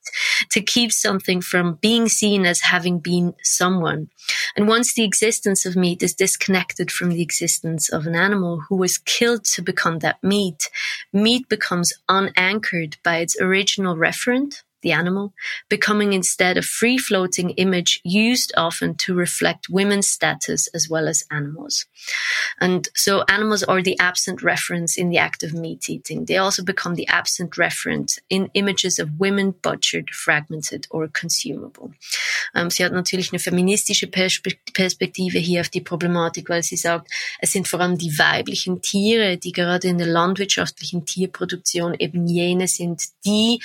to 0.51 0.61
keep 0.61 0.93
something 0.93 1.41
from 1.41 1.79
being 1.81 2.09
seen 2.09 2.47
as 2.47 2.61
having 2.61 2.99
been 2.99 3.35
someone. 3.43 4.09
And 4.57 4.69
once 4.69 4.95
the 4.95 5.05
existence 5.05 5.67
of 5.67 5.77
meat 5.77 6.03
is 6.03 6.15
disconnected 6.15 6.91
from 6.91 7.11
the 7.11 7.23
existence 7.23 7.89
of 7.89 8.07
an 8.07 8.15
animal 8.15 8.63
who 8.69 8.77
was 8.77 8.99
killed 8.99 9.45
to 9.55 9.63
become 9.63 9.99
that 10.01 10.23
meat, 10.23 10.71
meat 11.13 11.49
becomes 11.49 11.93
unanchored 12.09 12.97
by 13.03 13.19
its 13.19 13.37
original 13.41 13.97
referent, 13.97 14.63
the 14.87 14.93
animal, 14.93 15.33
becoming 15.69 16.13
instead 16.13 16.57
a 16.57 16.63
free 16.63 16.97
floating 16.97 17.51
image 17.51 18.01
used 18.05 18.53
often 18.57 18.95
to 18.95 19.15
reflect 19.15 19.69
women's 19.69 20.09
status 20.09 20.69
as 20.69 20.89
well 20.89 21.09
as 21.09 21.25
animals. 21.29 21.87
And 22.61 22.89
so 22.95 23.25
animals 23.29 23.65
are 23.65 23.83
the 23.83 23.99
absent 23.99 24.43
reference 24.43 24.97
in 24.97 25.11
the 25.11 25.19
act 25.19 25.43
of 25.43 25.53
meat 25.53 25.91
eating. 25.91 26.27
They 26.27 26.37
also 26.37 26.63
become 26.63 26.95
the 26.95 27.09
absent 27.09 27.59
reference 27.59 28.21
in 28.31 28.51
images 28.55 29.01
of 29.01 29.19
women 29.19 29.55
butchered, 29.61 30.11
fragmented 30.11 30.87
or 30.91 31.09
consumable. 31.09 31.91
Ähm, 32.55 32.71
sie 32.71 32.85
hat 32.85 32.93
natürlich 32.93 33.33
eine 33.33 33.41
feministische 33.41 34.07
Perspektive 34.07 35.39
hier 35.39 35.63
auf 35.63 35.69
die 35.69 35.81
Problematik, 35.81 36.49
weil 36.49 36.63
sie 36.63 36.77
sagt, 36.77 37.11
es 37.41 37.53
sind 37.53 37.67
vor 37.67 37.81
allem 37.81 37.99
die 37.99 38.17
weiblichen 38.19 38.81
Tiere, 38.83 39.37
die 39.37 39.53
gerade 39.53 39.89
in 39.89 39.99
der 39.99 40.07
landwirtschaftlichen 40.07 41.05
Tierproduktion 41.05 41.95
eben 41.99 42.27
jene 42.27 42.69
sind, 42.69 43.03
die 43.25 43.61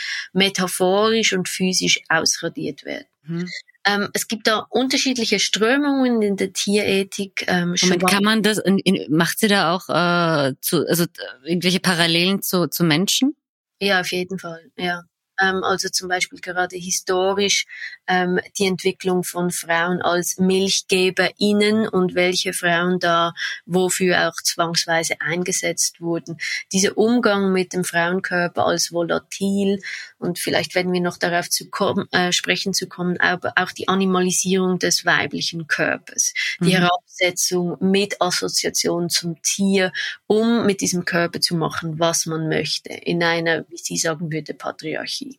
metaphorisch 1.11 1.33
und 1.33 1.49
physisch 1.49 2.01
ausradiert 2.09 2.85
werden. 2.85 3.05
Mhm. 3.23 3.49
Ähm, 3.83 4.09
es 4.13 4.27
gibt 4.27 4.47
da 4.47 4.65
unterschiedliche 4.69 5.39
Strömungen 5.39 6.21
in 6.21 6.37
der 6.37 6.53
Tierethik. 6.53 7.45
Ähm, 7.47 7.75
Moment, 7.81 8.07
kann 8.07 8.23
man 8.23 8.43
das, 8.43 8.59
in, 8.59 8.77
in, 8.79 9.15
macht 9.15 9.39
sie 9.39 9.47
da 9.47 9.73
auch 9.73 9.89
äh, 9.89 10.53
zu, 10.61 10.85
also 10.87 11.05
irgendwelche 11.43 11.79
Parallelen 11.79 12.41
zu, 12.41 12.67
zu 12.67 12.83
Menschen? 12.83 13.35
Ja, 13.79 14.01
auf 14.01 14.11
jeden 14.11 14.37
Fall, 14.37 14.71
ja 14.77 15.03
ähm, 15.41 15.63
also 15.63 15.89
zum 15.89 16.07
Beispiel 16.07 16.39
gerade 16.39 16.75
historisch 16.77 17.65
ähm, 18.07 18.39
die 18.57 18.67
Entwicklung 18.67 19.23
von 19.23 19.51
Frauen 19.51 20.01
als 20.01 20.37
MilchgeberInnen 20.37 21.87
und 21.87 22.15
welche 22.15 22.53
Frauen 22.53 22.99
da 22.99 23.33
wofür 23.65 24.27
auch 24.27 24.35
zwangsweise 24.43 25.15
eingesetzt 25.19 26.01
wurden. 26.01 26.37
Dieser 26.71 26.97
Umgang 26.97 27.51
mit 27.51 27.73
dem 27.73 27.83
Frauenkörper 27.83 28.65
als 28.65 28.91
volatil 28.91 29.81
und 30.17 30.39
vielleicht 30.39 30.75
werden 30.75 30.93
wir 30.93 31.01
noch 31.01 31.17
darauf 31.17 31.49
zu 31.49 31.69
kommen, 31.69 32.07
äh, 32.11 32.31
sprechen 32.31 32.73
zu 32.73 32.87
kommen, 32.87 33.19
aber 33.19 33.53
auch 33.55 33.71
die 33.71 33.87
Animalisierung 33.87 34.79
des 34.79 35.05
weiblichen 35.05 35.67
Körpers, 35.67 36.33
die 36.59 36.75
mhm. 36.75 36.81
Herabsetzung 36.81 37.77
mit 37.79 38.21
Assoziation 38.21 39.09
zum 39.09 39.41
Tier, 39.41 39.91
um 40.27 40.65
mit 40.65 40.81
diesem 40.81 41.05
Körper 41.05 41.41
zu 41.41 41.55
machen, 41.55 41.99
was 41.99 42.25
man 42.25 42.47
möchte, 42.47 42.89
in 42.89 43.23
einer, 43.23 43.65
wie 43.69 43.77
sie 43.77 43.97
sagen 43.97 44.31
würde, 44.31 44.53
Patriarchie. 44.53 45.30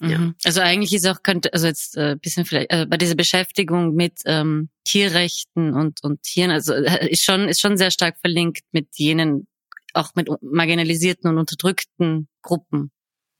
Ja. 0.00 0.18
Mhm. 0.18 0.34
Also 0.44 0.60
eigentlich 0.60 0.92
ist 0.92 1.06
auch 1.06 1.22
könnte 1.22 1.52
also 1.52 1.66
jetzt 1.66 1.96
äh, 1.96 2.16
bisschen 2.20 2.44
vielleicht 2.44 2.70
äh, 2.70 2.86
bei 2.86 2.96
dieser 2.96 3.16
Beschäftigung 3.16 3.94
mit 3.94 4.20
ähm, 4.26 4.68
Tierrechten 4.84 5.74
und 5.74 6.04
und 6.04 6.22
Tieren 6.22 6.52
also 6.52 6.72
äh, 6.72 7.10
ist 7.10 7.24
schon 7.24 7.48
ist 7.48 7.60
schon 7.60 7.76
sehr 7.76 7.90
stark 7.90 8.16
verlinkt 8.20 8.62
mit 8.70 8.88
jenen 8.94 9.48
auch 9.94 10.14
mit 10.14 10.28
marginalisierten 10.40 11.28
und 11.30 11.38
unterdrückten 11.38 12.28
Gruppen. 12.42 12.92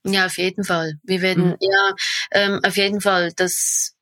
Ja, 0.05 0.27
auf 0.27 0.39
jeden 0.39 0.65
Fall. 0.65 0.95
Wir 1.03 1.23
werden 1.23 1.49
mhm. 1.49 1.57
ja 1.61 1.95
ähm, 2.33 2.61
auf 2.65 2.77
jeden 2.77 3.01
Fall 3.01 3.33
das 3.37 3.95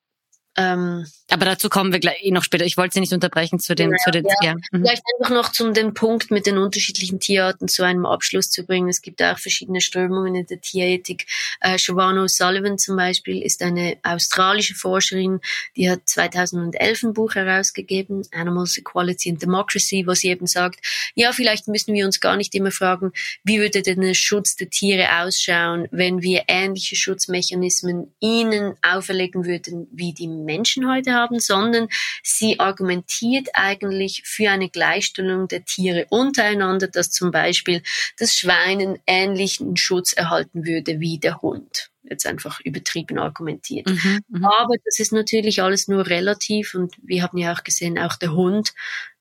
ähm, 0.56 1.06
Aber 1.28 1.44
dazu 1.44 1.68
kommen 1.68 1.92
wir 1.92 2.00
gleich 2.00 2.22
eh 2.22 2.30
noch 2.30 2.44
später. 2.44 2.64
Ich 2.64 2.76
wollte 2.76 2.94
Sie 2.94 3.00
nicht 3.00 3.12
unterbrechen 3.12 3.58
zu 3.58 3.74
dem, 3.74 3.90
ja, 3.90 3.96
zu 3.98 4.10
den 4.10 4.24
ja. 4.24 4.34
ja. 4.42 4.54
Mhm. 4.54 4.84
Vielleicht 4.84 5.02
einfach 5.18 5.34
noch 5.34 5.52
zum 5.52 5.74
den 5.74 5.92
Punkt 5.92 6.30
mit 6.30 6.46
den 6.46 6.56
unterschiedlichen 6.56 7.20
Tierarten 7.20 7.68
zu 7.68 7.82
einem 7.82 8.06
Abschluss 8.06 8.48
zu 8.48 8.64
bringen. 8.64 8.88
Es 8.88 9.02
gibt 9.02 9.22
auch 9.22 9.38
verschiedene 9.38 9.80
Strömungen 9.80 10.34
in 10.34 10.46
der 10.46 10.60
Tierethik. 10.60 11.26
Äh, 11.60 11.76
Giovanna 11.76 12.22
O'Sullivan 12.22 12.78
zum 12.78 12.96
Beispiel 12.96 13.42
ist 13.42 13.62
eine 13.62 13.98
australische 14.02 14.74
Forscherin, 14.74 15.40
die 15.76 15.90
hat 15.90 16.00
2011 16.06 17.02
ein 17.02 17.12
Buch 17.12 17.34
herausgegeben, 17.34 18.22
Animals, 18.32 18.78
Equality 18.78 19.30
and 19.30 19.42
Democracy, 19.42 20.04
wo 20.06 20.14
sie 20.14 20.28
eben 20.28 20.46
sagt, 20.46 20.80
ja, 21.14 21.32
vielleicht 21.32 21.68
müssen 21.68 21.92
wir 21.92 22.06
uns 22.06 22.20
gar 22.20 22.36
nicht 22.36 22.54
immer 22.54 22.70
fragen, 22.70 23.12
wie 23.44 23.60
würde 23.60 23.82
denn 23.82 24.00
der 24.00 24.14
Schutz 24.14 24.56
der 24.56 24.70
Tiere 24.70 25.22
ausschauen, 25.22 25.88
wenn 25.90 26.22
wir 26.22 26.44
ähnliche 26.48 26.96
Schutzmechanismen 26.96 28.14
ihnen 28.20 28.74
auferlegen 28.82 29.44
würden, 29.44 29.88
wie 29.92 30.14
die 30.14 30.45
Menschen 30.46 30.90
heute 30.90 31.12
haben, 31.12 31.40
sondern 31.40 31.88
sie 32.22 32.58
argumentiert 32.58 33.48
eigentlich 33.52 34.22
für 34.24 34.50
eine 34.50 34.70
Gleichstellung 34.70 35.48
der 35.48 35.64
Tiere 35.64 36.06
untereinander, 36.08 36.88
dass 36.88 37.10
zum 37.10 37.30
Beispiel 37.30 37.82
das 38.18 38.32
Schwein 38.32 38.80
einen 38.80 38.98
ähnlichen 39.06 39.76
Schutz 39.76 40.12
erhalten 40.12 40.64
würde 40.64 41.00
wie 41.00 41.18
der 41.18 41.42
Hund 41.42 41.90
jetzt 42.08 42.26
einfach 42.26 42.60
übertrieben 42.60 43.18
argumentiert. 43.18 43.88
Mhm, 43.88 44.20
mhm, 44.28 44.44
Aber 44.44 44.74
das 44.84 44.98
ist 44.98 45.12
natürlich 45.12 45.62
alles 45.62 45.88
nur 45.88 46.06
relativ 46.06 46.74
und 46.74 46.94
wir 47.02 47.22
haben 47.22 47.38
ja 47.38 47.52
auch 47.52 47.64
gesehen, 47.64 47.98
auch 47.98 48.16
der 48.16 48.32
Hund, 48.32 48.74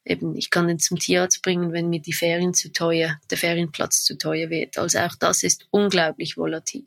eben, 0.05 0.35
ich 0.35 0.49
kann 0.49 0.69
ihn 0.69 0.79
zum 0.79 0.99
Tierarzt 0.99 1.41
bringen, 1.41 1.73
wenn 1.73 1.89
mir 1.89 1.99
die 1.99 2.13
Ferien 2.13 2.53
zu 2.53 2.71
teuer, 2.71 3.19
der 3.29 3.37
Ferienplatz 3.37 4.03
zu 4.03 4.17
teuer 4.17 4.49
wird. 4.49 4.77
Also 4.77 4.99
auch 4.99 5.15
das 5.19 5.43
ist 5.43 5.67
unglaublich 5.71 6.37
volatil. 6.37 6.85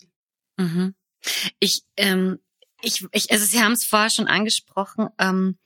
Mhm. 0.56 0.94
Ich, 1.58 1.82
ähm, 1.96 2.38
ich, 2.82 3.04
ich, 3.12 3.30
also 3.30 3.44
Sie 3.44 3.60
haben 3.60 3.72
es 3.72 3.84
vorher 3.84 4.10
schon 4.10 4.26
angesprochen, 4.26 5.08
ähm, 5.18 5.58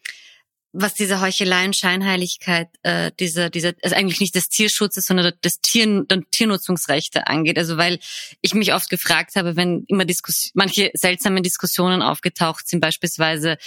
was 0.72 0.94
diese 0.94 1.20
Heuchelei 1.20 1.66
und 1.66 1.76
Scheinheiligkeit, 1.76 2.68
äh, 2.82 3.10
diese, 3.20 3.50
diese, 3.50 3.74
also 3.82 3.94
eigentlich 3.94 4.20
nicht 4.20 4.34
des 4.34 4.48
Tierschutzes, 4.48 5.04
sondern 5.04 5.32
des 5.44 5.60
Tier, 5.60 6.04
der 6.04 6.22
Tiernutzungsrechte 6.30 7.26
angeht. 7.26 7.58
Also 7.58 7.76
weil 7.76 7.98
ich 8.40 8.54
mich 8.54 8.72
oft 8.72 8.88
gefragt 8.88 9.36
habe, 9.36 9.54
wenn 9.56 9.84
immer 9.88 10.06
Diskus 10.06 10.50
manche 10.54 10.90
seltsame 10.94 11.42
Diskussionen 11.42 12.00
aufgetaucht 12.00 12.66
sind, 12.68 12.80
beispielsweise 12.80 13.58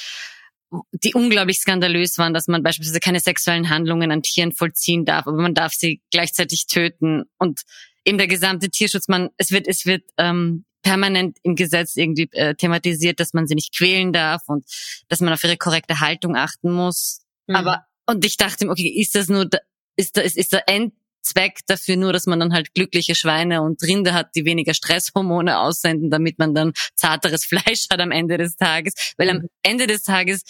die 0.92 1.14
unglaublich 1.14 1.60
skandalös 1.60 2.18
waren, 2.18 2.34
dass 2.34 2.48
man 2.48 2.64
beispielsweise 2.64 3.00
keine 3.00 3.20
sexuellen 3.20 3.70
Handlungen 3.70 4.12
an 4.12 4.24
Tieren 4.24 4.52
vollziehen 4.52 5.06
darf, 5.06 5.28
aber 5.28 5.38
man 5.38 5.54
darf 5.54 5.74
sie 5.74 6.02
gleichzeitig 6.12 6.66
töten 6.68 7.24
und 7.38 7.62
eben 8.06 8.18
der 8.18 8.28
gesamte 8.28 8.70
Tierschutz, 8.70 9.08
man, 9.08 9.30
es 9.38 9.52
wird, 9.52 9.68
es 9.68 9.86
wird 9.86 10.04
ähm, 10.18 10.66
permanent 10.86 11.40
im 11.42 11.56
Gesetz 11.56 11.96
irgendwie 11.96 12.30
äh, 12.34 12.54
thematisiert, 12.54 13.20
dass 13.20 13.34
man 13.34 13.48
sie 13.48 13.56
nicht 13.56 13.76
quälen 13.76 14.14
darf 14.14 14.44
und 14.48 14.66
dass 15.10 15.20
man 15.20 15.34
auf 15.34 15.44
ihre 15.44 15.58
korrekte 15.58 16.00
Haltung 16.00 16.36
achten 16.36 16.72
muss. 16.72 17.22
Mhm. 17.48 17.56
Aber 17.56 17.86
und 18.06 18.24
ich 18.24 18.38
dachte, 18.38 18.70
okay, 18.70 18.88
ist 18.88 19.16
das 19.16 19.28
nur, 19.28 19.50
ist 19.96 20.16
da 20.16 20.22
ist, 20.22 20.38
ist 20.38 20.54
der 20.54 20.70
Endzweck 20.70 21.62
dafür 21.66 21.98
nur, 21.98 22.14
dass 22.14 22.28
man 22.28 22.40
dann 22.40 22.54
halt 22.54 22.76
glückliche 22.76 23.16
Schweine 23.16 23.64
und 23.64 23.82
Rinde 23.82 24.14
hat, 24.14 24.36
die 24.36 24.46
weniger 24.46 24.76
Stresshormone 24.76 25.60
aussenden, 25.60 26.12
damit 26.12 26.38
man 26.38 26.54
dann 26.54 26.74
zarteres 26.94 27.46
Fleisch 27.50 27.88
hat 27.92 28.00
am 28.00 28.12
Ende 28.12 28.38
des 28.38 28.56
Tages, 28.56 28.94
weil 29.18 29.34
mhm. 29.34 29.40
am 29.40 29.48
Ende 29.64 29.88
des 29.88 30.04
Tages 30.04 30.44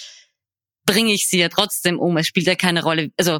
bringe 0.85 1.13
ich 1.13 1.27
sie 1.27 1.39
ja 1.39 1.47
trotzdem 1.47 1.97
um. 1.97 2.17
Es 2.17 2.27
spielt 2.27 2.45
ja 2.45 2.55
keine 2.55 2.83
Rolle, 2.83 3.11
also 3.17 3.39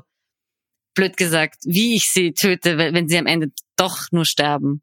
blöd 0.96 1.18
gesagt, 1.18 1.58
wie 1.66 1.96
ich 1.96 2.10
sie 2.10 2.32
töte, 2.32 2.78
wenn 2.78 3.10
sie 3.10 3.18
am 3.18 3.28
Ende 3.28 3.52
doch 3.76 4.12
nur 4.12 4.26
sterben. 4.26 4.82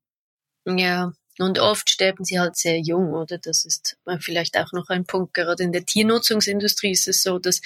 Ja, 0.66 1.12
und 1.38 1.59
oft 1.59 1.88
sterben 1.88 2.24
sie 2.24 2.38
halt 2.38 2.57
sehr 2.57 2.78
jung, 2.78 3.14
oder? 3.14 3.38
Das 3.38 3.64
ist 3.64 3.96
vielleicht 4.20 4.59
auch 4.59 4.72
noch 4.72 4.90
ein 4.90 5.07
Punkt. 5.07 5.33
Gerade 5.33 5.62
in 5.62 5.72
der 5.72 5.87
Tiernutzungsindustrie 5.87 6.92
ist 6.92 7.09
es 7.09 7.22
so, 7.22 7.38
dass 7.38 7.62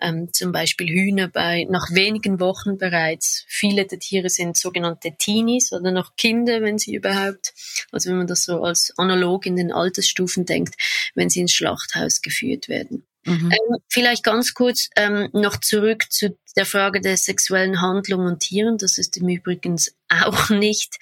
ähm, 0.00 0.32
zum 0.32 0.50
Beispiel 0.50 0.88
Hühner 0.88 1.28
bei 1.28 1.66
nach 1.70 1.92
wenigen 1.92 2.40
Wochen 2.40 2.78
bereits 2.78 3.44
viele 3.46 3.86
der 3.86 4.00
Tiere 4.00 4.28
sind 4.28 4.56
sogenannte 4.56 5.14
Teenies 5.16 5.72
oder 5.72 5.92
noch 5.92 6.16
Kinder, 6.16 6.62
wenn 6.62 6.78
sie 6.78 6.94
überhaupt, 6.94 7.54
also 7.92 8.10
wenn 8.10 8.18
man 8.18 8.26
das 8.26 8.42
so 8.42 8.62
als 8.62 8.92
analog 8.96 9.46
in 9.46 9.54
den 9.54 9.72
Altersstufen 9.72 10.44
denkt, 10.44 10.74
wenn 11.14 11.30
sie 11.30 11.40
ins 11.40 11.52
Schlachthaus 11.52 12.22
geführt 12.22 12.68
werden. 12.68 13.06
Mhm. 13.26 13.50
Ähm, 13.50 13.78
vielleicht 13.88 14.24
ganz 14.24 14.54
kurz 14.54 14.88
ähm, 14.96 15.28
noch 15.32 15.60
zurück 15.60 16.04
zu 16.10 16.36
der 16.56 16.64
Frage 16.64 17.00
der 17.00 17.16
sexuellen 17.16 17.80
Handlung 17.80 18.26
an 18.26 18.38
Tieren. 18.38 18.78
Das 18.78 18.98
ist 18.98 19.16
im 19.16 19.28
Übrigen 19.28 19.76
auch 20.08 20.48
nicht. 20.50 20.96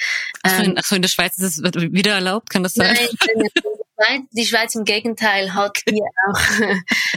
Ähm, 0.45 0.75
Ach 0.77 0.85
so, 0.85 0.97
in 0.97 1.03
der 1.03 1.09
Schweiz 1.09 1.39
ist 1.39 1.59
es 1.59 1.63
wieder 1.63 2.15
erlaubt, 2.15 2.51
kann 2.51 2.63
das 2.63 2.73
sein? 2.73 2.97
Nein, 2.97 3.49
die 4.33 4.47
Schweiz 4.47 4.75
im 4.75 4.85
Gegenteil 4.85 5.55
hat 5.55 5.79
hier 5.89 6.05
auch, 6.29 6.41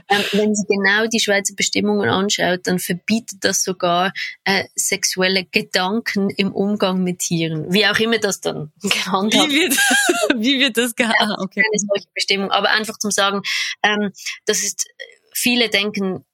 ähm, 0.09 0.23
wenn 0.31 0.55
sie 0.55 0.65
genau 0.67 1.07
die 1.07 1.19
Schweizer 1.19 1.55
Bestimmungen 1.55 2.09
anschaut, 2.09 2.61
dann 2.63 2.79
verbietet 2.79 3.39
das 3.41 3.63
sogar 3.63 4.13
äh, 4.43 4.65
sexuelle 4.75 5.45
Gedanken 5.45 6.29
im 6.29 6.51
Umgang 6.53 7.03
mit 7.03 7.19
Tieren. 7.19 7.71
Wie 7.73 7.85
auch 7.85 7.99
immer 7.99 8.19
das 8.19 8.41
dann 8.41 8.71
gehandhabt 8.81 9.49
wie 9.49 9.61
wird. 9.61 9.73
wie 10.37 10.59
wird 10.59 10.77
das 10.77 10.95
gehandhabt? 10.95 11.29
Ja, 11.29 11.39
okay. 11.39 11.61
Keine 11.61 11.79
solche 11.87 12.07
Bestimmung. 12.13 12.51
Aber 12.51 12.69
einfach 12.69 12.97
zum 12.97 13.11
Sagen, 13.11 13.41
ähm, 13.83 14.11
das 14.45 14.59
ist, 14.59 14.87
viele 15.33 15.69
denken, 15.69 16.25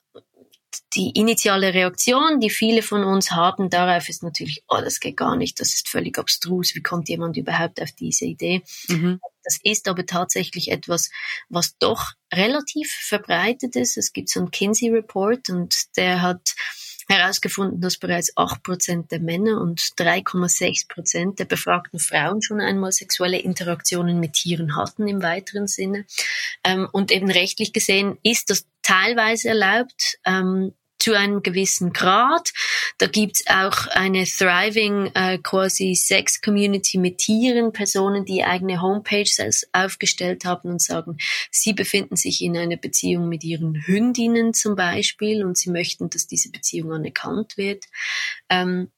die 0.96 1.12
initiale 1.12 1.74
Reaktion, 1.74 2.40
die 2.40 2.50
viele 2.50 2.82
von 2.82 3.04
uns 3.04 3.32
haben 3.32 3.70
darauf, 3.70 4.10
ist 4.10 4.24
natürlich, 4.24 4.64
oh, 4.68 4.80
das 4.84 5.00
geht 5.00 5.18
gar 5.18 5.36
nicht, 5.36 5.60
das 5.60 5.70
ist 5.74 5.90
völlig 5.90 6.18
abstrus, 6.18 6.76
wie 6.76 6.82
kommt 6.82 7.10
jemand 7.10 7.38
überhaupt 7.38 7.82
auf 7.82 7.92
diese 7.92 8.26
Idee? 8.26 8.62
Mhm. 8.88 9.20
Das 9.44 9.60
ist 9.62 9.88
aber 9.88 10.06
tatsächlich 10.06 10.72
etwas, 10.72 11.10
was 11.50 11.78
doch 11.78 12.12
relativ 12.34 12.92
verbreitet 12.92 13.76
ist. 13.76 13.98
Es 13.98 14.14
gibt 14.14 14.30
so 14.30 14.40
einen 14.40 14.52
Kinsey 14.52 14.90
Report 14.90 15.50
und 15.50 15.76
der 15.98 16.22
hat 16.22 16.56
herausgefunden, 17.10 17.82
dass 17.82 17.98
bereits 17.98 18.32
acht 18.38 18.64
Prozent 18.64 19.12
der 19.12 19.20
Männer 19.20 19.60
und 19.60 19.82
3,6 19.82 20.88
Prozent 20.88 21.40
der 21.40 21.46
befragten 21.46 22.00
Frauen 22.00 22.42
schon 22.42 22.62
einmal 22.62 22.92
sexuelle 22.92 23.40
Interaktionen 23.40 24.20
mit 24.20 24.34
Tieren 24.34 24.76
hatten 24.76 25.08
im 25.08 25.22
weiteren 25.22 25.68
Sinne. 25.68 26.06
Ähm, 26.64 26.88
und 26.92 27.12
eben 27.12 27.30
rechtlich 27.30 27.74
gesehen 27.74 28.18
ist 28.24 28.50
das 28.50 28.66
teilweise 28.82 29.50
erlaubt. 29.50 30.18
Zu 31.04 31.18
einem 31.18 31.44
gewissen 31.44 31.92
Grad. 31.92 32.54
Da 32.98 33.08
gibt's 33.08 33.44
auch 33.48 33.88
eine 33.88 34.24
thriving 34.24 35.12
äh, 35.16 35.38
quasi 35.38 35.96
Sex 35.96 36.40
Community 36.40 36.98
mit 36.98 37.18
Tieren, 37.18 37.74
Personen, 37.74 38.24
die 38.24 38.46
eigene 38.46 38.82
Homepages 38.82 39.68
aufgestellt 39.74 40.46
haben 40.46 40.70
und 40.70 40.82
sagen, 40.82 41.18
sie 41.52 41.74
befinden 41.74 42.16
sich 42.16 42.42
in 42.42 42.56
einer 42.56 42.78
Beziehung 42.78 43.28
mit 43.28 43.44
ihren 43.44 43.86
Hündinnen 43.86 44.54
zum 44.54 44.78
Beispiel 44.78 45.44
und 45.44 45.58
sie 45.58 45.72
möchten, 45.72 46.10
dass 46.10 46.26
diese 46.26 46.52
Beziehung 46.52 46.94
anerkannt 46.94 47.58
wird. 47.58 47.84
Ähm, 48.50 48.90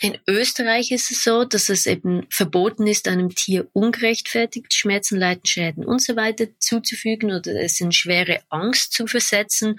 in 0.00 0.16
Österreich 0.26 0.92
ist 0.92 1.10
es 1.10 1.22
so, 1.22 1.44
dass 1.44 1.68
es 1.68 1.84
eben 1.84 2.26
verboten 2.30 2.86
ist, 2.86 3.06
einem 3.06 3.34
Tier 3.34 3.68
ungerechtfertigt 3.74 4.72
Schmerzen, 4.72 5.18
Leiden, 5.18 5.44
Schäden 5.44 5.84
und 5.84 6.02
so 6.02 6.16
weiter 6.16 6.46
zuzufügen 6.58 7.32
oder 7.32 7.60
es 7.60 7.80
in 7.80 7.92
schwere 7.92 8.40
Angst 8.48 8.92
zu 8.92 9.06
versetzen. 9.06 9.76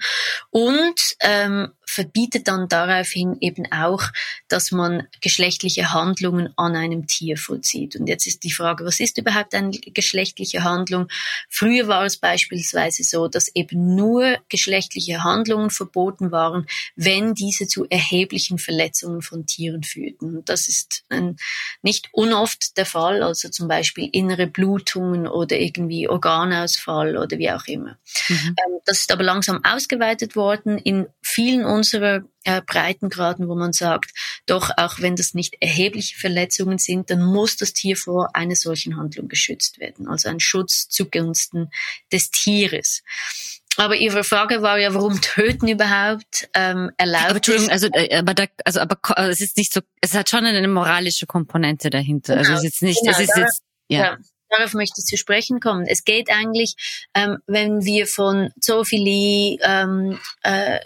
Und 0.50 0.94
ähm, 1.20 1.72
verbietet 1.92 2.48
dann 2.48 2.68
daraufhin 2.68 3.36
eben 3.40 3.70
auch, 3.70 4.02
dass 4.48 4.72
man 4.72 5.06
geschlechtliche 5.20 5.92
Handlungen 5.92 6.48
an 6.56 6.74
einem 6.74 7.06
Tier 7.06 7.36
vollzieht. 7.36 7.96
Und 7.96 8.06
jetzt 8.06 8.26
ist 8.26 8.44
die 8.44 8.50
Frage, 8.50 8.86
was 8.86 8.98
ist 8.98 9.18
überhaupt 9.18 9.54
eine 9.54 9.70
geschlechtliche 9.70 10.64
Handlung? 10.64 11.08
Früher 11.50 11.88
war 11.88 12.06
es 12.06 12.16
beispielsweise 12.16 13.02
so, 13.04 13.28
dass 13.28 13.54
eben 13.54 13.94
nur 13.94 14.38
geschlechtliche 14.48 15.22
Handlungen 15.22 15.68
verboten 15.68 16.32
waren, 16.32 16.66
wenn 16.96 17.34
diese 17.34 17.66
zu 17.66 17.86
erheblichen 17.90 18.58
Verletzungen 18.58 19.20
von 19.20 19.44
Tieren 19.44 19.82
führten. 19.82 20.38
Und 20.38 20.48
das 20.48 20.68
ist 20.68 21.04
ein, 21.10 21.36
nicht 21.82 22.08
unoft 22.12 22.78
der 22.78 22.86
Fall, 22.86 23.22
also 23.22 23.50
zum 23.50 23.68
Beispiel 23.68 24.08
innere 24.12 24.46
Blutungen 24.46 25.26
oder 25.26 25.58
irgendwie 25.58 26.08
Organausfall 26.08 27.18
oder 27.18 27.36
wie 27.36 27.50
auch 27.50 27.66
immer. 27.66 27.98
Mhm. 28.28 28.56
Ähm, 28.56 28.80
das 28.86 29.00
ist 29.00 29.12
aber 29.12 29.24
langsam 29.24 29.62
ausgeweitet 29.62 30.36
worden 30.36 30.78
in 30.78 31.06
vielen 31.20 31.64
unserer 31.82 32.22
äh, 32.44 32.62
Breitengraden, 32.64 33.48
wo 33.48 33.56
man 33.56 33.72
sagt, 33.72 34.12
doch 34.46 34.70
auch 34.76 35.00
wenn 35.00 35.16
das 35.16 35.34
nicht 35.34 35.56
erhebliche 35.60 36.16
Verletzungen 36.16 36.78
sind, 36.78 37.10
dann 37.10 37.24
muss 37.24 37.56
das 37.56 37.72
Tier 37.72 37.96
vor 37.96 38.36
einer 38.36 38.54
solchen 38.54 38.96
Handlung 38.96 39.26
geschützt 39.28 39.80
werden. 39.80 40.06
Also 40.06 40.28
ein 40.28 40.38
Schutz 40.38 40.88
zugunsten 40.88 41.70
des 42.12 42.30
Tieres. 42.30 43.02
Aber 43.76 43.96
Ihre 43.96 44.22
Frage 44.22 44.62
war 44.62 44.78
ja, 44.78 44.94
warum 44.94 45.20
Töten 45.20 45.66
überhaupt 45.66 46.48
ähm, 46.54 46.90
erlaubt 46.98 47.24
aber, 47.24 47.36
Entschuldigung, 47.36 47.70
also, 47.70 47.88
äh, 47.92 48.16
aber 48.16 48.34
da, 48.34 48.44
also, 48.64 48.80
aber 48.80 48.98
also 49.18 49.30
es 49.30 49.40
ist 49.40 49.56
nicht 49.56 49.72
so, 49.72 49.80
es 50.00 50.14
hat 50.14 50.28
schon 50.28 50.44
eine 50.44 50.68
moralische 50.68 51.26
Komponente 51.26 51.90
dahinter. 51.90 52.36
Also 52.36 52.50
genau. 52.50 52.56
Also 52.56 52.68
es 52.68 52.74
ist 52.74 52.80
jetzt 52.80 52.82
nicht, 52.82 53.00
genau, 53.00 53.12
es 53.12 53.20
ist 53.20 53.36
jetzt, 53.36 53.62
ja. 53.88 53.98
ja 53.98 54.18
darauf 54.50 54.74
möchte 54.74 55.00
ich 55.00 55.06
zu 55.06 55.16
sprechen 55.16 55.58
kommen. 55.58 55.86
Es 55.86 56.04
geht 56.04 56.30
eigentlich, 56.30 56.76
ähm, 57.14 57.38
wenn 57.46 57.84
wir 57.84 58.06
von 58.06 58.50
Zoophilie, 58.60 59.58
ähm, 59.62 60.18
äh, 60.42 60.78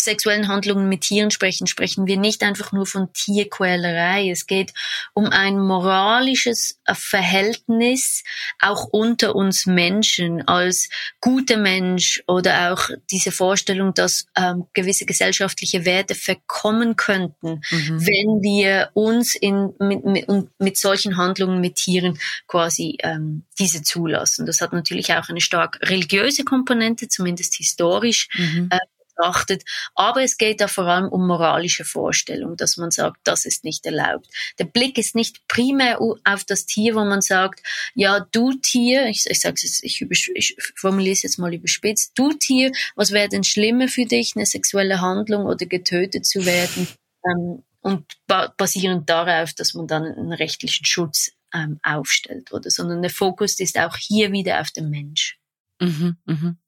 sexuellen 0.00 0.48
Handlungen 0.48 0.88
mit 0.88 1.02
Tieren 1.02 1.30
sprechen, 1.30 1.66
sprechen 1.66 2.06
wir 2.06 2.16
nicht 2.16 2.42
einfach 2.42 2.72
nur 2.72 2.86
von 2.86 3.12
Tierquälerei. 3.12 4.30
Es 4.30 4.46
geht 4.46 4.72
um 5.14 5.26
ein 5.26 5.58
moralisches 5.58 6.78
Verhältnis 6.92 8.22
auch 8.60 8.84
unter 8.84 9.34
uns 9.34 9.66
Menschen 9.66 10.46
als 10.46 10.88
guter 11.20 11.56
Mensch 11.56 12.22
oder 12.26 12.72
auch 12.72 12.90
diese 13.10 13.32
Vorstellung, 13.32 13.94
dass 13.94 14.26
ähm, 14.36 14.66
gewisse 14.72 15.06
gesellschaftliche 15.06 15.84
Werte 15.84 16.14
verkommen 16.14 16.96
könnten, 16.96 17.62
mhm. 17.70 18.06
wenn 18.06 18.42
wir 18.42 18.90
uns 18.94 19.34
in, 19.34 19.74
mit, 19.78 20.04
mit, 20.04 20.28
mit 20.58 20.76
solchen 20.76 21.16
Handlungen 21.16 21.60
mit 21.60 21.76
Tieren 21.76 22.18
quasi 22.46 22.98
ähm, 23.02 23.44
diese 23.58 23.82
zulassen. 23.82 24.46
Das 24.46 24.60
hat 24.60 24.72
natürlich 24.72 25.12
auch 25.14 25.28
eine 25.28 25.40
stark 25.40 25.78
religiöse 25.82 26.44
Komponente, 26.44 27.08
zumindest 27.08 27.56
historisch. 27.56 28.28
Mhm. 28.36 28.68
Äh, 28.70 28.78
betrachtet. 29.16 29.64
Aber 29.94 30.22
es 30.22 30.36
geht 30.38 30.60
da 30.60 30.68
vor 30.68 30.84
allem 30.84 31.08
um 31.08 31.26
moralische 31.26 31.84
Vorstellung, 31.84 32.56
dass 32.56 32.76
man 32.76 32.90
sagt, 32.90 33.20
das 33.24 33.44
ist 33.44 33.64
nicht 33.64 33.84
erlaubt. 33.86 34.28
Der 34.58 34.64
Blick 34.64 34.98
ist 34.98 35.14
nicht 35.14 35.46
primär 35.48 36.00
auf 36.00 36.44
das 36.44 36.66
Tier, 36.66 36.94
wo 36.94 37.04
man 37.04 37.20
sagt, 37.20 37.62
ja, 37.94 38.20
du 38.20 38.52
Tier, 38.54 39.06
ich, 39.06 39.26
ich 39.28 39.44
ich, 39.82 40.30
ich 40.34 40.56
formuliere 40.74 41.12
es 41.12 41.22
jetzt 41.22 41.38
mal 41.38 41.54
überspitzt, 41.54 42.12
du 42.14 42.32
Tier, 42.32 42.72
was 42.94 43.12
wäre 43.12 43.28
denn 43.28 43.44
schlimmer 43.44 43.88
für 43.88 44.04
dich, 44.04 44.34
eine 44.36 44.46
sexuelle 44.46 45.00
Handlung 45.00 45.46
oder 45.46 45.66
getötet 45.66 46.26
zu 46.26 46.44
werden? 46.44 46.88
Ähm, 47.24 47.62
und 47.80 48.04
ba 48.26 48.52
basierend 48.56 49.08
darauf, 49.08 49.52
dass 49.52 49.74
man 49.74 49.86
dann 49.86 50.04
einen 50.04 50.32
rechtlichen 50.32 50.84
Schutz 50.84 51.30
ähm, 51.54 51.78
aufstellt, 51.84 52.52
oder? 52.52 52.68
Sondern 52.68 53.00
der 53.00 53.12
Fokus 53.12 53.60
ist 53.60 53.78
auch 53.78 53.96
hier 53.96 54.32
wieder 54.32 54.60
auf 54.60 54.72
dem 54.72 54.90
Mensch. 54.90 55.38
Mhm, 55.80 56.16
mhm. 56.24 56.58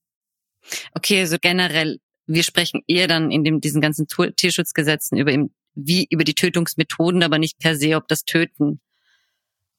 Okay, 0.95 1.21
also 1.21 1.39
generell 1.41 1.99
wir 2.29 2.43
sprechen 2.43 2.83
eher 2.87 3.09
dann 3.09 3.31
in 3.31 3.43
dem, 3.43 3.61
diesen 3.61 3.81
ganzen 3.81 4.07
Tierschutzgesetzen 4.07 5.19
über 5.19 5.33
eben, 5.33 5.53
wie 5.75 6.07
über 6.11 6.25
die 6.25 6.35
Tötungsmethoden, 6.35 7.23
aber 7.23 7.39
nicht 7.39 7.59
per 7.59 7.75
se, 7.75 7.97
ob 7.97 8.07
das 8.09 8.25
Töten 8.25 8.81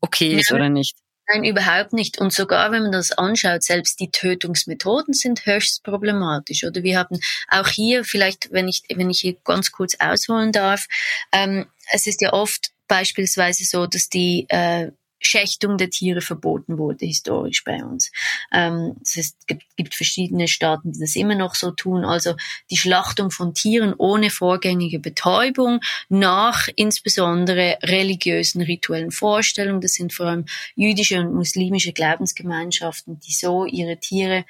okay 0.02 0.38
ist 0.40 0.50
ja. 0.50 0.56
oder 0.56 0.70
nicht. 0.70 0.98
Nein, 1.32 1.44
überhaupt 1.44 1.94
nicht. 1.94 2.20
Und 2.20 2.34
sogar 2.34 2.72
wenn 2.72 2.84
man 2.84 2.92
das 2.92 3.12
anschaut, 3.12 3.64
selbst 3.64 4.00
die 4.00 4.10
Tötungsmethoden 4.10 5.14
sind 5.14 5.46
höchst 5.46 5.84
problematisch. 5.84 6.64
Oder 6.64 6.82
wir 6.82 6.98
haben 6.98 7.20
auch 7.50 7.68
hier 7.68 8.04
vielleicht, 8.04 8.52
wenn 8.52 8.68
ich, 8.68 8.82
wenn 8.94 9.12
ich 9.12 9.20
hier 9.20 9.36
ganz 9.44 9.72
kurz 9.72 9.96
ausholen 10.00 10.52
darf, 10.52 10.88
ähm, 11.32 11.68
es 11.92 12.08
ist 12.08 12.22
ja 12.22 12.34
oft 12.34 12.72
beispielsweise 12.88 13.64
so, 13.64 13.86
dass 13.86 14.10
die 14.10 14.48
äh, 14.50 14.92
Schächtung 15.20 15.78
der 15.78 15.90
Tiere 15.90 16.22
verboten 16.22 16.78
wurde, 16.78 17.06
historisch 17.06 17.64
bei 17.64 17.84
uns. 17.84 18.12
Ähm, 18.52 18.96
es 19.04 19.36
gibt, 19.48 19.64
gibt 19.76 19.96
verschiedene 19.96 20.48
Staaten, 20.48 20.94
die 20.94 21.00
das 21.00 21.16
immer 21.16 21.36
noch 21.36 21.56
so 21.56 21.72
tun. 21.72 22.06
Also 22.06 22.36
die 22.70 22.78
Schlachtung 22.78 23.32
von 23.32 23.54
Tieren 23.54 23.94
ohne 23.98 24.30
vorgängige 24.30 25.00
Betäubung 25.00 25.82
nach 26.08 26.68
insbesondere 26.76 27.78
religiösen 27.84 28.62
rituellen 28.62 29.12
Vorstellungen. 29.12 29.82
Das 29.82 29.94
sind 29.94 30.14
vor 30.14 30.28
allem 30.28 30.46
jüdische 30.76 31.20
und 31.20 31.34
muslimische 31.34 31.94
Glaubensgemeinschaften, 31.94 33.20
die 33.20 33.34
so 33.34 33.66
ihre 33.66 33.98
Tiere 33.98 34.46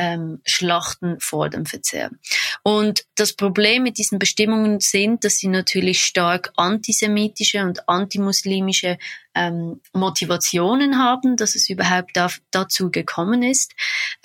ähm, 0.00 0.40
Schlachten 0.46 1.20
vor 1.20 1.50
dem 1.50 1.66
Verzehr. 1.66 2.10
Und 2.62 3.04
das 3.16 3.34
Problem 3.34 3.82
mit 3.82 3.98
diesen 3.98 4.18
Bestimmungen 4.18 4.80
sind, 4.80 5.24
dass 5.24 5.36
sie 5.36 5.48
natürlich 5.48 6.00
stark 6.02 6.52
antisemitische 6.56 7.62
und 7.62 7.86
antimuslimische 7.86 8.96
ähm, 9.34 9.82
Motivationen 9.92 10.98
haben, 10.98 11.36
dass 11.36 11.54
es 11.54 11.68
überhaupt 11.68 12.16
da, 12.16 12.30
dazu 12.50 12.90
gekommen 12.90 13.42
ist. 13.42 13.74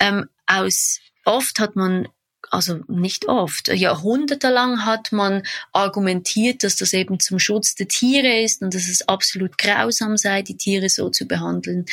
Ähm, 0.00 0.30
aus 0.46 1.00
oft 1.26 1.60
hat 1.60 1.76
man 1.76 2.08
also 2.50 2.80
nicht 2.88 3.28
oft, 3.28 3.68
jahrhundertelang 3.68 4.84
hat 4.84 5.12
man 5.12 5.42
argumentiert, 5.72 6.62
dass 6.62 6.76
das 6.76 6.92
eben 6.92 7.18
zum 7.20 7.38
Schutz 7.38 7.74
der 7.74 7.88
Tiere 7.88 8.40
ist 8.40 8.62
und 8.62 8.72
dass 8.72 8.88
es 8.88 9.08
absolut 9.08 9.58
grausam 9.58 10.16
sei, 10.16 10.42
die 10.42 10.56
Tiere 10.56 10.88
so 10.88 11.10
zu 11.10 11.26
behandeln. 11.26 11.86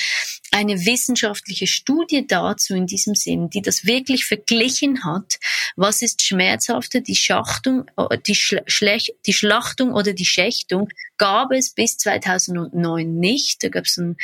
Eine 0.56 0.86
wissenschaftliche 0.86 1.66
Studie 1.66 2.28
dazu 2.28 2.76
in 2.76 2.86
diesem 2.86 3.16
Sinn, 3.16 3.50
die 3.50 3.64
das 3.64 3.86
wirklich 3.86 4.26
verglichen 4.26 5.04
hat, 5.04 5.40
was 5.76 6.04
ist 6.04 6.22
schmerzhafter, 6.22 7.02
die 7.02 7.16
Schachtung, 7.16 7.86
äh, 7.98 8.20
die, 8.20 8.36
Schlech 8.36 9.16
die 9.26 9.34
Schlachtung 9.34 9.94
oder 9.94 10.14
die 10.14 10.26
Schächtung, 10.26 10.90
gab 11.18 11.52
es 11.52 11.74
bis 11.74 11.98
2009 11.98 13.16
nicht. 13.16 13.64
Da 13.64 13.70
gab 13.70 13.86
es 13.86 13.98
ein, 13.98 14.18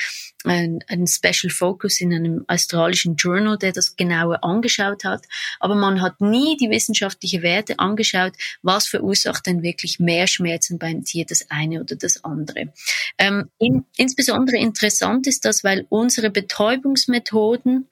ein, 0.44 0.84
ein 0.88 1.08
Special 1.08 1.50
Focus 1.50 2.02
in 2.02 2.14
einem 2.14 2.46
australischen 2.48 3.16
Journal, 3.16 3.58
der 3.58 3.72
das 3.72 3.96
genauer 3.96 4.44
angeschaut 4.44 5.06
hat. 5.06 5.26
Aber 5.60 5.76
man 5.76 6.02
hat 6.02 6.22
nie 6.22 6.58
die 6.58 6.70
wissenschaftliche 6.70 7.42
Werte 7.42 7.80
angeschaut, 7.80 8.34
was 8.62 8.88
verursacht 8.88 9.48
denn 9.48 9.64
wirklich 9.64 10.00
mehr 10.00 10.28
Schmerzen 10.28 10.78
beim 10.78 11.04
Tier, 11.04 11.26
das 11.26 11.50
eine 11.50 11.82
oder 11.82 11.96
das 11.96 12.24
andere. 12.24 12.74
Ähm, 13.18 13.50
in, 13.60 13.86
insbesondere 13.98 14.58
interessant 14.58 15.26
ist 15.26 15.46
das, 15.46 15.64
weil 15.64 15.86
unsere 16.20 16.32
Betäubungsmethoden 16.32 17.88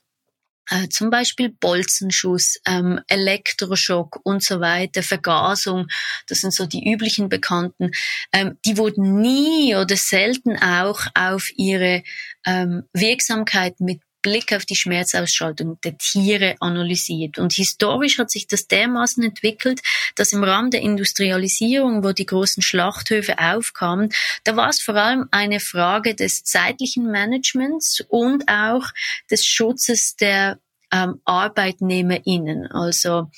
äh, 0.70 0.90
zum 0.90 1.10
Beispiel 1.10 1.48
Bolzenschuss, 1.48 2.60
ähm, 2.68 3.00
Elektroschock 3.08 4.20
und 4.24 4.44
so 4.44 4.60
weiter, 4.60 5.02
Vergasung, 5.02 5.88
das 6.28 6.42
sind 6.42 6.54
so 6.54 6.66
die 6.66 6.92
üblichen 6.92 7.30
Bekannten, 7.30 7.92
ähm, 8.34 8.58
die 8.66 8.78
wurden 8.78 9.22
nie 9.22 9.78
oder 9.78 9.96
selten 9.96 10.58
auch 10.58 11.00
auf 11.14 11.50
ihre 11.56 12.04
ähm, 12.46 12.84
Wirksamkeit 12.92 13.80
mit 13.80 14.02
Blick 14.22 14.54
auf 14.54 14.66
die 14.66 14.76
Schmerzausschaltung 14.76 15.80
der 15.84 15.98
Tiere 15.98 16.56
analysiert. 16.60 17.38
Und 17.38 17.54
historisch 17.54 18.20
hat 18.20 18.32
sich 18.32 18.48
das 18.48 18.68
dermaßen 18.68 19.24
entwickelt, 19.24 19.82
dass 20.16 20.34
im 20.34 20.44
Rahmen 20.44 20.72
der 20.72 20.82
Industrialisierung, 20.82 22.04
wo 22.04 22.12
die 22.12 22.26
großen 22.26 22.62
Schlachthöfe 22.64 23.40
aufkamen, 23.40 24.10
da 24.44 24.56
war 24.56 24.70
es 24.70 24.82
vor 24.82 24.96
allem 24.96 25.28
eine 25.32 25.60
Frage 25.60 26.16
des 26.16 26.44
zeitlichen 26.44 27.12
Managements 27.12 28.04
und 28.08 28.48
auch 28.48 28.88
des 29.30 29.46
Schutzes 29.46 30.16
der 30.16 30.60
ähm, 30.92 31.22
ArbeitnehmerInnen. 31.26 32.68
Also 32.68 33.30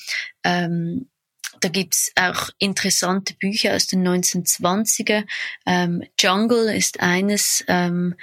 ähm, 0.43 1.09
da 1.59 1.69
gibt's 1.69 2.11
auch 2.15 2.49
interessante 2.57 3.33
Bücher 3.35 3.75
aus 3.75 3.87
den 3.87 4.07
1920er. 4.07 5.25
Ähm, 5.65 6.03
Jungle 6.19 6.73
ist 6.73 6.99
eines, 6.99 7.63
ähm, 7.67 8.15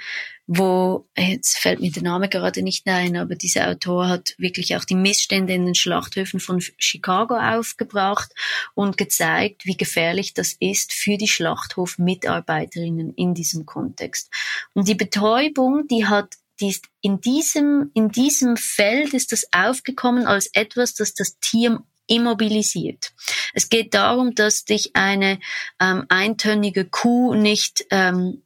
wo, 0.47 1.09
jetzt 1.17 1.57
fällt 1.57 1.81
mir 1.81 1.91
der 1.91 2.03
Name 2.03 2.29
gerade 2.29 2.61
nicht 2.61 2.87
ein, 2.87 3.17
aber 3.17 3.35
dieser 3.35 3.69
Autor 3.69 4.07
hat 4.07 4.33
wirklich 4.37 4.75
auch 4.77 4.85
die 4.85 4.95
Missstände 4.95 5.53
in 5.53 5.65
den 5.65 5.75
Schlachthöfen 5.75 6.39
von 6.39 6.61
Chicago 6.77 7.35
aufgebracht 7.35 8.31
und 8.73 8.97
gezeigt, 8.97 9.65
wie 9.65 9.75
gefährlich 9.75 10.33
das 10.33 10.55
ist 10.59 10.93
für 10.93 11.17
die 11.17 11.27
Schlachthofmitarbeiterinnen 11.27 13.13
in 13.15 13.33
diesem 13.33 13.65
Kontext. 13.65 14.31
Und 14.73 14.87
die 14.87 14.95
Betäubung, 14.95 15.87
die 15.87 16.05
hat 16.05 16.35
die 16.59 16.69
ist 16.69 16.85
in 17.01 17.21
diesem, 17.21 17.91
in 17.93 18.09
diesem 18.09 18.57
Feld 18.57 19.13
ist 19.13 19.31
das 19.31 19.45
aufgekommen 19.51 20.25
als 20.25 20.49
etwas, 20.53 20.95
das 20.95 21.13
das 21.13 21.37
Tier 21.39 21.83
immobilisiert. 22.07 23.11
Es 23.53 23.69
geht 23.69 23.93
darum, 23.93 24.35
dass 24.35 24.65
dich 24.65 24.91
eine 24.95 25.39
ähm, 25.79 26.05
eintönige 26.09 26.85
Kuh 26.85 27.33
nicht 27.33 27.85
ähm, 27.91 28.41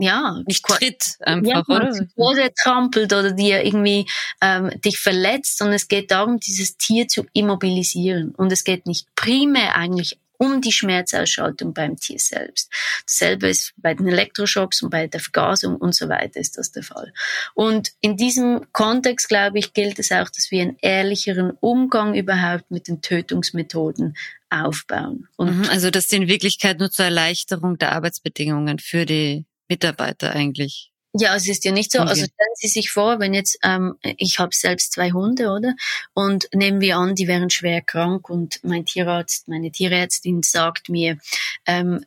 ja, 0.00 0.42
nicht 0.46 0.64
tritt 0.64 1.16
einfach, 1.20 1.66
ja, 1.68 1.74
oder? 1.74 2.06
Oder 2.16 2.54
trampelt 2.54 3.12
oder 3.12 3.32
dir 3.32 3.64
irgendwie 3.64 4.06
ähm, 4.40 4.70
dich 4.80 4.98
verletzt, 4.98 5.58
sondern 5.58 5.74
es 5.74 5.88
geht 5.88 6.10
darum, 6.10 6.38
dieses 6.38 6.76
Tier 6.76 7.08
zu 7.08 7.26
immobilisieren. 7.32 8.34
Und 8.36 8.52
es 8.52 8.64
geht 8.64 8.86
nicht 8.86 9.08
primär 9.16 9.76
eigentlich 9.76 10.18
um 10.38 10.60
die 10.60 10.72
Schmerzausschaltung 10.72 11.74
beim 11.74 11.96
Tier 11.96 12.18
selbst. 12.18 12.72
Dasselbe 13.06 13.48
ist 13.48 13.74
bei 13.76 13.94
den 13.94 14.08
Elektroschocks 14.08 14.82
und 14.82 14.90
bei 14.90 15.06
der 15.06 15.20
Vergasung 15.20 15.76
und 15.76 15.94
so 15.94 16.08
weiter 16.08 16.40
ist 16.40 16.56
das 16.56 16.72
der 16.72 16.82
Fall. 16.82 17.12
Und 17.54 17.90
in 18.00 18.16
diesem 18.16 18.66
Kontext, 18.72 19.28
glaube 19.28 19.58
ich, 19.58 19.74
gilt 19.74 19.98
es 19.98 20.12
auch, 20.12 20.30
dass 20.30 20.50
wir 20.50 20.62
einen 20.62 20.78
ehrlicheren 20.80 21.50
Umgang 21.60 22.14
überhaupt 22.14 22.70
mit 22.70 22.88
den 22.88 23.02
Tötungsmethoden 23.02 24.16
aufbauen. 24.50 25.28
Und 25.36 25.58
mhm, 25.58 25.64
also 25.70 25.90
das 25.90 26.04
ist 26.04 26.12
in 26.12 26.28
Wirklichkeit 26.28 26.78
nur 26.78 26.90
zur 26.90 27.06
Erleichterung 27.06 27.76
der 27.76 27.92
Arbeitsbedingungen 27.92 28.78
für 28.78 29.04
die 29.04 29.44
Mitarbeiter 29.68 30.32
eigentlich. 30.32 30.92
Ja, 31.18 31.34
es 31.34 31.48
ist 31.48 31.64
ja 31.64 31.72
nicht 31.72 31.90
so. 31.92 32.00
Okay. 32.00 32.08
Also 32.10 32.24
stellen 32.24 32.54
Sie 32.54 32.68
sich 32.68 32.90
vor, 32.90 33.20
wenn 33.20 33.34
jetzt, 33.34 33.58
ähm, 33.62 33.96
ich 34.02 34.38
habe 34.38 34.54
selbst 34.54 34.92
zwei 34.92 35.10
Hunde, 35.10 35.50
oder? 35.50 35.74
Und 36.14 36.48
nehmen 36.52 36.80
wir 36.80 36.96
an, 36.96 37.14
die 37.14 37.28
wären 37.28 37.50
schwer 37.50 37.80
krank 37.82 38.30
und 38.30 38.60
mein 38.62 38.84
Tierarzt, 38.84 39.48
meine 39.48 39.70
Tierärztin 39.70 40.42
sagt 40.42 40.88
mir, 40.88 41.18
ähm, 41.66 42.04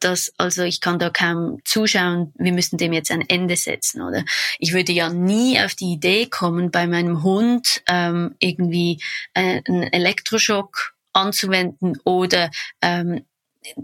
das, 0.00 0.32
also 0.38 0.62
ich 0.62 0.80
kann 0.80 0.98
da 0.98 1.10
kaum 1.10 1.60
zuschauen, 1.64 2.32
wir 2.38 2.52
müssen 2.52 2.78
dem 2.78 2.92
jetzt 2.92 3.10
ein 3.10 3.28
Ende 3.28 3.56
setzen, 3.56 4.00
oder? 4.00 4.24
Ich 4.58 4.72
würde 4.72 4.92
ja 4.92 5.10
nie 5.10 5.60
auf 5.60 5.74
die 5.74 5.92
Idee 5.92 6.26
kommen, 6.26 6.70
bei 6.70 6.86
meinem 6.86 7.22
Hund 7.22 7.82
ähm, 7.86 8.34
irgendwie 8.38 9.02
äh, 9.34 9.60
einen 9.66 9.82
Elektroschock 9.82 10.94
anzuwenden 11.12 11.98
oder 12.04 12.50
ähm, 12.80 13.24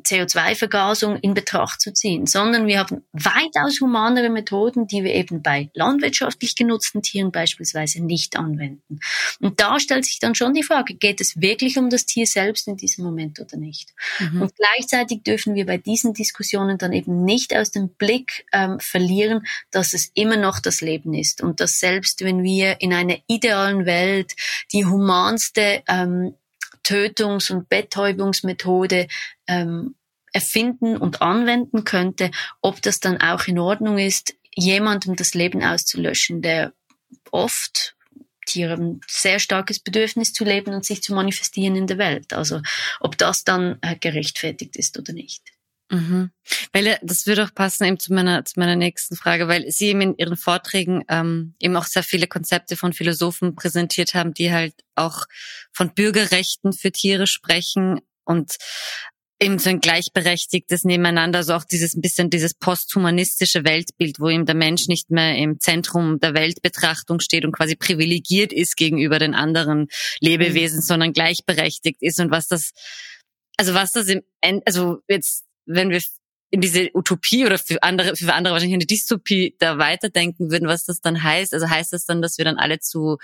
CO2-Vergasung 0.04 1.16
in 1.16 1.34
Betracht 1.34 1.80
zu 1.80 1.92
ziehen, 1.92 2.26
sondern 2.26 2.66
wir 2.66 2.78
haben 2.78 3.04
weitaus 3.12 3.80
humanere 3.80 4.30
Methoden, 4.30 4.86
die 4.86 5.04
wir 5.04 5.14
eben 5.14 5.42
bei 5.42 5.70
landwirtschaftlich 5.74 6.56
genutzten 6.56 7.02
Tieren 7.02 7.32
beispielsweise 7.32 8.02
nicht 8.04 8.36
anwenden. 8.36 9.00
Und 9.40 9.60
da 9.60 9.78
stellt 9.80 10.04
sich 10.04 10.18
dann 10.18 10.34
schon 10.34 10.54
die 10.54 10.62
Frage, 10.62 10.94
geht 10.94 11.20
es 11.20 11.40
wirklich 11.40 11.78
um 11.78 11.90
das 11.90 12.06
Tier 12.06 12.26
selbst 12.26 12.68
in 12.68 12.76
diesem 12.76 13.04
Moment 13.04 13.40
oder 13.40 13.56
nicht? 13.56 13.90
Mhm. 14.18 14.42
Und 14.42 14.52
gleichzeitig 14.56 15.22
dürfen 15.22 15.54
wir 15.54 15.66
bei 15.66 15.78
diesen 15.78 16.14
Diskussionen 16.14 16.78
dann 16.78 16.92
eben 16.92 17.24
nicht 17.24 17.54
aus 17.54 17.70
dem 17.70 17.88
Blick 17.90 18.46
ähm, 18.52 18.78
verlieren, 18.80 19.46
dass 19.70 19.94
es 19.94 20.10
immer 20.14 20.36
noch 20.36 20.60
das 20.60 20.80
Leben 20.80 21.14
ist 21.14 21.42
und 21.42 21.60
dass 21.60 21.78
selbst 21.78 22.24
wenn 22.24 22.42
wir 22.42 22.80
in 22.80 22.92
einer 22.92 23.16
idealen 23.26 23.86
Welt 23.86 24.32
die 24.72 24.84
humanste 24.84 25.82
ähm, 25.88 26.34
Tötungs- 26.82 27.50
und 27.50 27.68
Betäubungsmethode 27.68 29.08
ähm, 29.46 29.94
erfinden 30.32 30.96
und 30.96 31.22
anwenden 31.22 31.84
könnte, 31.84 32.30
ob 32.60 32.80
das 32.82 33.00
dann 33.00 33.20
auch 33.20 33.46
in 33.46 33.58
Ordnung 33.58 33.98
ist, 33.98 34.34
jemandem 34.54 35.16
das 35.16 35.34
Leben 35.34 35.62
auszulöschen, 35.62 36.42
der 36.42 36.72
oft 37.30 37.94
Tiere 38.46 38.74
ein 38.74 39.00
sehr 39.06 39.38
starkes 39.38 39.78
Bedürfnis 39.78 40.32
zu 40.32 40.44
leben 40.44 40.74
und 40.74 40.84
sich 40.84 41.02
zu 41.02 41.14
manifestieren 41.14 41.76
in 41.76 41.86
der 41.86 41.98
Welt. 41.98 42.32
Also 42.32 42.60
ob 43.00 43.16
das 43.16 43.44
dann 43.44 43.78
äh, 43.82 43.96
gerechtfertigt 43.96 44.76
ist 44.76 44.98
oder 44.98 45.12
nicht. 45.12 45.42
Mhm. 45.92 46.30
Weil 46.72 46.86
äh, 46.86 46.98
das 47.02 47.26
würde 47.26 47.44
auch 47.44 47.54
passen 47.54 47.84
eben 47.84 47.98
zu 47.98 48.14
meiner 48.14 48.46
zu 48.46 48.58
meiner 48.58 48.76
nächsten 48.76 49.14
Frage, 49.14 49.46
weil 49.46 49.70
Sie 49.70 49.88
eben 49.88 50.00
in 50.00 50.16
Ihren 50.16 50.38
Vorträgen 50.38 51.04
ähm, 51.08 51.54
eben 51.60 51.76
auch 51.76 51.84
sehr 51.84 52.02
viele 52.02 52.26
Konzepte 52.26 52.76
von 52.76 52.94
Philosophen 52.94 53.54
präsentiert 53.54 54.14
haben, 54.14 54.32
die 54.32 54.50
halt 54.50 54.74
auch 54.94 55.26
von 55.70 55.92
Bürgerrechten 55.92 56.72
für 56.72 56.92
Tiere 56.92 57.26
sprechen 57.26 58.00
und 58.24 58.56
eben 59.38 59.58
so 59.58 59.68
ein 59.68 59.80
gleichberechtigtes 59.80 60.84
Nebeneinander, 60.84 61.40
also 61.40 61.54
auch 61.54 61.64
dieses 61.64 61.94
ein 61.94 62.00
bisschen 62.00 62.30
dieses 62.30 62.54
posthumanistische 62.54 63.64
Weltbild, 63.64 64.18
wo 64.18 64.30
eben 64.30 64.46
der 64.46 64.54
Mensch 64.54 64.86
nicht 64.88 65.10
mehr 65.10 65.36
im 65.36 65.60
Zentrum 65.60 66.20
der 66.20 66.32
Weltbetrachtung 66.32 67.20
steht 67.20 67.44
und 67.44 67.52
quasi 67.52 67.76
privilegiert 67.76 68.54
ist 68.54 68.76
gegenüber 68.78 69.18
den 69.18 69.34
anderen 69.34 69.88
Lebewesen, 70.20 70.78
mhm. 70.78 70.82
sondern 70.82 71.12
gleichberechtigt 71.12 72.00
ist 72.00 72.18
und 72.18 72.30
was 72.30 72.46
das 72.46 72.72
also 73.58 73.74
was 73.74 73.92
das 73.92 74.08
im 74.08 74.22
End, 74.40 74.62
also 74.66 75.02
jetzt 75.08 75.44
wenn 75.66 75.90
wir 75.90 76.00
in 76.50 76.60
diese 76.60 76.90
Utopie 76.94 77.46
oder 77.46 77.58
für 77.58 77.82
andere, 77.82 78.14
für 78.14 78.32
andere 78.34 78.52
wahrscheinlich 78.52 78.76
eine 78.76 78.86
Dystopie 78.86 79.56
da 79.58 79.78
weiterdenken 79.78 80.50
würden, 80.50 80.68
was 80.68 80.84
das 80.84 81.00
dann 81.00 81.22
heißt. 81.22 81.54
Also 81.54 81.68
heißt 81.68 81.94
das 81.94 82.04
dann, 82.04 82.20
dass 82.20 82.36
wir 82.36 82.44
dann 82.44 82.58
alle 82.58 82.78
zu 82.78 83.16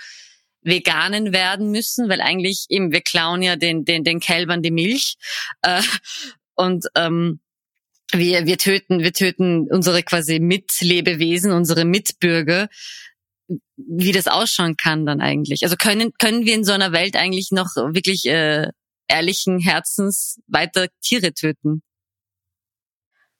Veganen 0.61 1.31
werden 1.31 1.71
müssen, 1.71 2.09
weil 2.09 2.21
eigentlich 2.21 2.65
eben 2.69 2.91
wir 2.91 3.01
klauen 3.01 3.41
ja 3.41 3.55
den 3.55 3.85
den 3.85 4.03
den 4.03 4.19
Kälbern 4.19 4.61
die 4.61 4.71
Milch 4.71 5.15
äh, 5.61 5.81
und 6.55 6.87
ähm, 6.95 7.39
wir 8.11 8.45
wir 8.45 8.57
töten 8.57 8.99
wir 8.99 9.13
töten 9.13 9.67
unsere 9.71 10.03
quasi 10.03 10.39
Mitlebewesen, 10.39 11.51
unsere 11.51 11.85
Mitbürger. 11.85 12.67
Wie 13.77 14.11
das 14.11 14.27
ausschauen 14.27 14.75
kann 14.75 15.05
dann 15.05 15.21
eigentlich? 15.21 15.63
Also 15.63 15.75
können 15.75 16.11
können 16.19 16.45
wir 16.45 16.55
in 16.55 16.65
so 16.65 16.73
einer 16.73 16.91
Welt 16.91 17.15
eigentlich 17.15 17.49
noch 17.51 17.75
wirklich 17.75 18.25
äh, 18.25 18.67
ehrlichen 19.07 19.59
Herzens 19.59 20.39
weiter 20.47 20.87
Tiere 21.01 21.33
töten? 21.33 21.81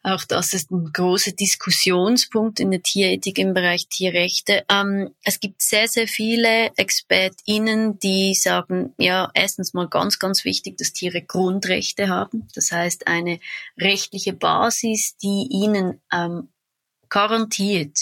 Auch 0.02 0.24
das 0.24 0.54
ist 0.54 0.72
ein 0.72 0.92
großer 0.94 1.34
Diskussionspunkt 1.34 2.62
in 2.62 2.72
der 2.72 2.82
Tierethik 2.82 3.38
im 3.38 3.54
Bereich 3.54 3.88
Tierrechte. 3.90 4.64
Ähm, 4.70 5.14
es 5.26 5.42
gibt 5.42 5.62
sehr, 5.62 5.90
sehr 5.90 6.08
viele 6.08 6.72
ExpertInnen, 6.78 8.00
die 8.00 8.34
sagen, 8.34 8.94
ja, 8.98 9.30
erstens 9.34 9.74
mal 9.74 9.90
ganz, 9.90 10.18
ganz 10.18 10.46
wichtig, 10.46 10.78
dass 10.78 10.94
Tiere 10.94 11.22
Grundrechte 11.22 12.08
haben. 12.08 12.48
Das 12.56 12.72
heißt, 12.72 13.08
eine 13.08 13.42
rechtliche 13.78 14.32
Basis, 14.32 15.18
die 15.18 15.48
ihnen 15.52 16.00
ähm, 16.14 16.48
garantiert, 17.10 17.98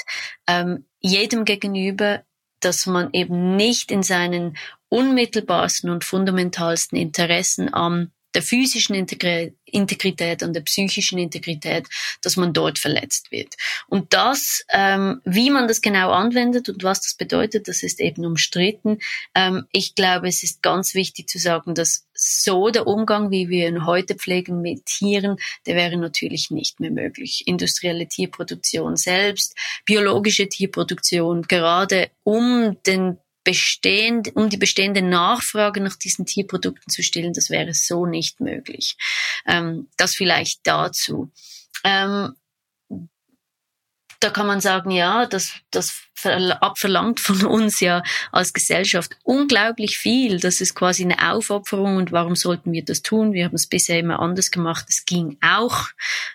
ähm, 0.45 0.85
jedem 0.99 1.45
gegenüber, 1.45 2.23
dass 2.59 2.85
man 2.85 3.09
eben 3.13 3.55
nicht 3.55 3.91
in 3.91 4.03
seinen 4.03 4.57
unmittelbarsten 4.89 5.89
und 5.89 6.03
fundamentalsten 6.03 6.97
Interessen 6.97 7.73
am 7.73 8.11
der 8.37 8.43
physischen 8.43 8.93
Integrität 8.93 10.43
und 10.43 10.53
der 10.53 10.61
psychischen 10.61 11.17
Integrität, 11.17 11.87
dass 12.21 12.37
man 12.37 12.53
dort 12.53 12.77
verletzt 12.77 13.31
wird. 13.31 13.55
Und 13.87 14.13
das, 14.13 14.63
ähm, 14.71 15.21
wie 15.25 15.49
man 15.49 15.67
das 15.67 15.81
genau 15.81 16.11
anwendet 16.11 16.69
und 16.69 16.83
was 16.83 17.01
das 17.01 17.15
bedeutet, 17.15 17.67
das 17.67 17.81
ist 17.81 17.99
eben 17.99 18.23
umstritten. 18.27 18.99
Ähm, 19.33 19.65
ich 19.71 19.95
glaube, 19.95 20.27
es 20.27 20.43
ist 20.43 20.61
ganz 20.61 20.93
wichtig 20.93 21.27
zu 21.27 21.39
sagen, 21.39 21.73
dass 21.73 22.05
so 22.13 22.69
der 22.69 22.85
Umgang, 22.85 23.31
wie 23.31 23.49
wir 23.49 23.67
ihn 23.67 23.87
heute 23.87 24.13
pflegen 24.13 24.61
mit 24.61 24.85
Tieren, 24.85 25.37
der 25.65 25.75
wäre 25.75 25.97
natürlich 25.97 26.51
nicht 26.51 26.79
mehr 26.79 26.91
möglich. 26.91 27.47
Industrielle 27.47 28.07
Tierproduktion 28.07 28.97
selbst, 28.97 29.55
biologische 29.83 30.47
Tierproduktion, 30.47 31.41
gerade 31.41 32.11
um 32.23 32.77
den 32.85 33.17
bestehend, 33.47 34.35
um 34.35 34.49
die 34.49 34.57
bestehende 34.57 35.01
Nachfrage 35.01 35.79
nach 35.79 35.95
diesen 35.95 36.25
Tierprodukten 36.25 36.91
zu 36.91 37.01
stillen, 37.01 37.31
das 37.31 37.49
wäre 37.49 37.73
so 37.73 38.05
nicht 38.05 38.41
möglich. 38.41 38.97
Ähm, 39.45 39.87
das 39.95 40.15
vielleicht 40.15 40.59
dazu. 40.67 41.31
Ähm, 41.85 42.35
da 44.19 44.31
kann 44.31 44.47
man 44.47 44.59
sagen, 44.59 44.91
ja, 44.91 45.27
das, 45.27 45.53
das 45.71 46.01
abverlangt 46.25 47.19
von 47.19 47.45
uns 47.45 47.79
ja 47.79 48.03
als 48.31 48.51
Gesellschaft 48.51 49.17
unglaublich 49.23 49.97
viel. 49.97 50.39
Das 50.39 50.59
ist 50.59 50.75
quasi 50.75 51.03
eine 51.03 51.31
Aufopferung 51.31 51.97
und 51.97 52.11
warum 52.11 52.35
sollten 52.35 52.71
wir 52.71 52.83
das 52.83 53.01
tun? 53.01 53.33
Wir 53.33 53.45
haben 53.45 53.55
es 53.55 53.67
bisher 53.67 53.99
immer 53.99 54.19
anders 54.19 54.51
gemacht. 54.51 54.87
Es 54.89 55.05
ging 55.05 55.37
auch. 55.41 55.85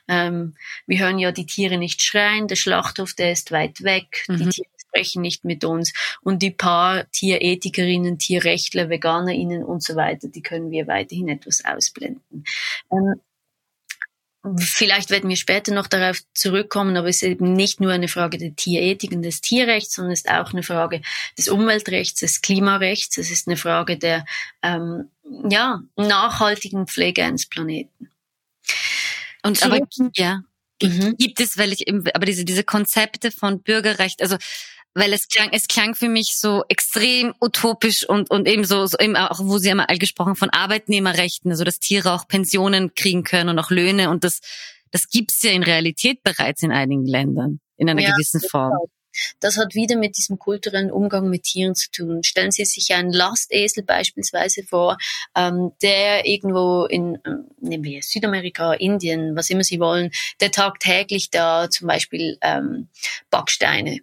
Ähm, 0.09 0.55
wir 0.87 1.01
hören 1.01 1.19
ja 1.19 1.33
die 1.33 1.47
Tiere 1.47 1.77
nicht 1.77 2.03
schreien. 2.03 2.49
Der 2.49 2.57
Schlachthof, 2.57 3.15
der 3.15 3.33
ist 3.33 3.51
weit 3.51 3.83
weg. 3.83 4.25
Mhm. 4.29 4.39
Die 4.39 4.49
Tiere 4.49 4.71
sprechen 4.93 5.23
nicht 5.23 5.45
mit 5.45 5.65
uns. 5.65 5.93
Und 6.23 6.43
die 6.43 6.51
paar 6.51 7.11
Tierethikerinnen, 7.11 8.19
Tierrechtler, 8.19 8.91
VeganerInnen 8.91 9.65
und 9.65 9.83
so 9.83 9.97
weiter, 9.97 10.29
die 10.29 10.43
können 10.43 10.71
wir 10.71 10.87
weiterhin 10.87 11.29
etwas 11.29 11.65
ausblenden. 11.65 12.45
Ähm, 12.91 13.15
Vielleicht 14.59 15.11
werden 15.11 15.31
wir 15.31 15.37
später 15.37 15.73
noch 15.73 15.87
darauf 15.87 16.19
zurückkommen, 16.35 16.97
aber 16.97 17.09
es 17.09 17.23
ist 17.23 17.29
eben 17.29 17.53
nicht 17.53 17.81
nur 17.81 17.93
eine 17.93 18.09
Frage 18.09 18.39
der 18.39 18.57
Tierethik 18.57 19.13
und 19.13 19.23
des 19.23 19.41
Tierrechts, 19.41 19.95
sondern 19.95 20.13
es 20.13 20.23
ist 20.23 20.31
auch 20.31 20.53
eine 20.53 20.65
Frage 20.65 21.01
des 21.39 21.47
Umweltrechts, 21.47 22.19
des 22.19 22.41
Klimarechts. 22.41 23.19
Es 23.19 23.31
ist 23.31 23.47
eine 23.47 23.57
Frage 23.57 23.99
der 23.99 24.25
ja, 25.49 25.83
nachhaltigen 25.95 26.89
Pflege 26.89 27.23
eines 27.23 27.47
Planeten. 27.47 28.11
Und 29.45 29.63
aber, 29.63 29.79
ja, 30.17 30.43
mhm. 30.83 31.17
gibt 31.17 31.41
es, 31.41 31.57
weil 31.57 31.73
ich 31.73 31.87
eben, 31.87 32.05
aber 32.13 32.27
diese, 32.27 32.45
diese 32.45 32.65
Konzepte 32.65 33.31
von 33.31 33.63
Bürgerrecht, 33.63 34.23
also 34.23 34.37
weil 34.95 35.13
es 35.13 35.29
klang, 35.29 35.51
es 35.53 35.69
klang 35.69 35.95
für 35.95 36.09
mich 36.09 36.37
so 36.37 36.65
extrem 36.69 37.35
utopisch 37.41 38.09
und, 38.09 38.31
und 38.31 38.47
eben 38.47 38.65
so, 38.65 38.87
so 38.87 38.99
eben 38.99 39.17
auch, 39.17 39.41
wo 39.41 39.59
Sie 39.59 39.71
haben 39.71 39.81
all 39.81 39.99
gesprochen 39.99 40.37
von 40.37 40.51
Arbeitnehmerrechten, 40.51 41.51
also 41.51 41.65
dass 41.65 41.79
Tiere 41.79 42.13
auch 42.13 42.29
Pensionen 42.29 42.95
kriegen 42.95 43.25
können 43.25 43.51
und 43.51 43.59
auch 43.59 43.71
Löhne 43.71 44.11
und 44.11 44.25
das, 44.25 44.41
das 44.91 45.09
gibt's 45.09 45.43
ja 45.43 45.53
in 45.53 45.63
Realität 45.63 46.23
bereits 46.23 46.63
in 46.63 46.73
einigen 46.73 47.07
Ländern 47.07 47.61
in 47.77 47.89
einer 47.89 48.03
ja, 48.03 48.13
gewissen 48.13 48.41
Form. 48.41 48.73
Das 49.41 49.59
hat 49.59 49.75
wieder 49.75 49.97
mit 49.97 50.17
diesem 50.17 50.39
kulturellen 50.39 50.91
Umgang 50.91 51.29
mit 51.29 51.43
Tieren 51.43 51.75
zu 51.75 51.91
tun. 51.91 52.23
Stellen 52.23 52.51
Sie 52.51 52.65
sich 52.65 52.95
einen 52.95 53.13
Lastesel 53.13 53.85
beispielsweise 53.85 54.63
vor, 54.63 54.97
ähm, 55.37 55.73
der 55.83 56.27
irgendwo 56.27 56.87
in, 56.87 57.19
ähm, 57.27 57.49
nehmen 57.61 57.85
wir 57.85 58.03
Südamerika, 58.03 58.73
Indien, 58.73 59.37
was 59.37 59.51
immer 59.51 59.65
Sie 59.65 59.81
wollen, 59.81 60.11
der 60.41 60.51
tagtäglich 60.51 61.31
da 61.31 61.69
zum 61.69 61.89
Beispiel 61.89 62.39
ähm, 62.41 62.89
Backsteine 63.31 63.99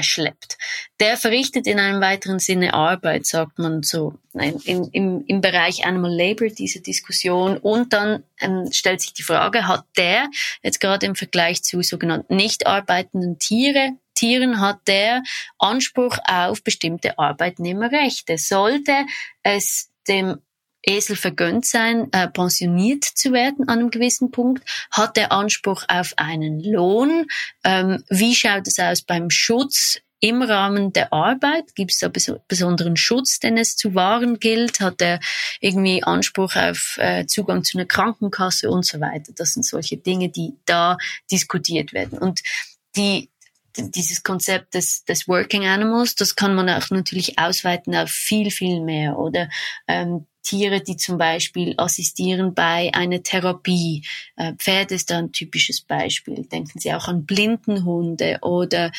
schleppt. 0.00 0.56
Der 1.00 1.16
verrichtet 1.16 1.66
in 1.66 1.80
einem 1.80 2.00
weiteren 2.00 2.38
Sinne 2.38 2.72
Arbeit, 2.72 3.26
sagt 3.26 3.58
man 3.58 3.82
so 3.82 4.14
im, 4.32 4.88
im, 4.92 5.24
im 5.26 5.40
Bereich 5.40 5.84
Animal 5.84 6.14
Labor, 6.14 6.48
diese 6.48 6.80
Diskussion. 6.80 7.56
Und 7.56 7.92
dann 7.92 8.22
ähm, 8.40 8.68
stellt 8.70 9.02
sich 9.02 9.12
die 9.12 9.24
Frage, 9.24 9.66
hat 9.66 9.84
der 9.96 10.30
jetzt 10.62 10.80
gerade 10.80 11.04
im 11.06 11.16
Vergleich 11.16 11.62
zu 11.62 11.82
sogenannten 11.82 12.36
nicht 12.36 12.66
arbeitenden 12.66 13.40
Tiere, 13.40 13.96
Tieren 14.14 14.60
hat 14.60 14.86
der 14.86 15.22
Anspruch 15.58 16.16
auf 16.24 16.62
bestimmte 16.62 17.18
Arbeitnehmerrechte. 17.18 18.38
Sollte 18.38 19.06
es 19.42 19.90
dem 20.06 20.38
Esel 20.82 21.16
vergönnt 21.16 21.64
sein, 21.64 22.08
äh, 22.12 22.28
pensioniert 22.28 23.04
zu 23.04 23.32
werden 23.32 23.68
an 23.68 23.78
einem 23.78 23.90
gewissen 23.90 24.30
Punkt? 24.30 24.64
Hat 24.90 25.16
er 25.16 25.32
Anspruch 25.32 25.84
auf 25.88 26.14
einen 26.16 26.60
Lohn? 26.60 27.26
Ähm, 27.64 28.02
wie 28.08 28.34
schaut 28.34 28.66
es 28.66 28.78
aus 28.78 29.02
beim 29.02 29.30
Schutz 29.30 30.00
im 30.20 30.40
Rahmen 30.40 30.92
der 30.92 31.12
Arbeit? 31.12 31.74
Gibt 31.74 31.92
es 31.92 31.98
da 31.98 32.08
bes 32.08 32.32
besonderen 32.48 32.96
Schutz, 32.96 33.40
den 33.40 33.58
es 33.58 33.76
zu 33.76 33.94
wahren 33.94 34.38
gilt? 34.38 34.80
Hat 34.80 35.02
er 35.02 35.20
irgendwie 35.60 36.02
Anspruch 36.02 36.56
auf 36.56 36.96
äh, 36.98 37.26
Zugang 37.26 37.64
zu 37.64 37.76
einer 37.76 37.86
Krankenkasse 37.86 38.70
und 38.70 38.86
so 38.86 39.00
weiter? 39.00 39.32
Das 39.36 39.54
sind 39.54 39.64
solche 39.64 39.96
Dinge, 39.96 40.30
die 40.30 40.54
da 40.64 40.96
diskutiert 41.30 41.92
werden. 41.92 42.18
Und 42.18 42.40
die 42.96 43.30
dieses 43.76 44.22
Konzept 44.22 44.74
des, 44.74 45.04
des 45.04 45.26
Working 45.28 45.66
Animals, 45.66 46.14
das 46.14 46.36
kann 46.36 46.54
man 46.54 46.68
auch 46.68 46.90
natürlich 46.90 47.38
ausweiten 47.38 47.94
auf 47.94 48.10
viel, 48.10 48.50
viel 48.50 48.82
mehr. 48.82 49.18
Oder 49.18 49.48
ähm, 49.88 50.26
Tiere, 50.42 50.80
die 50.80 50.96
zum 50.96 51.18
Beispiel 51.18 51.74
assistieren 51.76 52.54
bei 52.54 52.90
einer 52.92 53.22
Therapie. 53.22 54.04
Äh, 54.36 54.54
Pferde 54.54 54.94
ist 54.94 55.10
da 55.10 55.18
ein 55.18 55.32
typisches 55.32 55.80
Beispiel. 55.80 56.44
Denken 56.46 56.78
Sie 56.78 56.92
auch 56.92 57.08
an 57.08 57.24
Blindenhunde 57.24 58.38
oder 58.42 58.92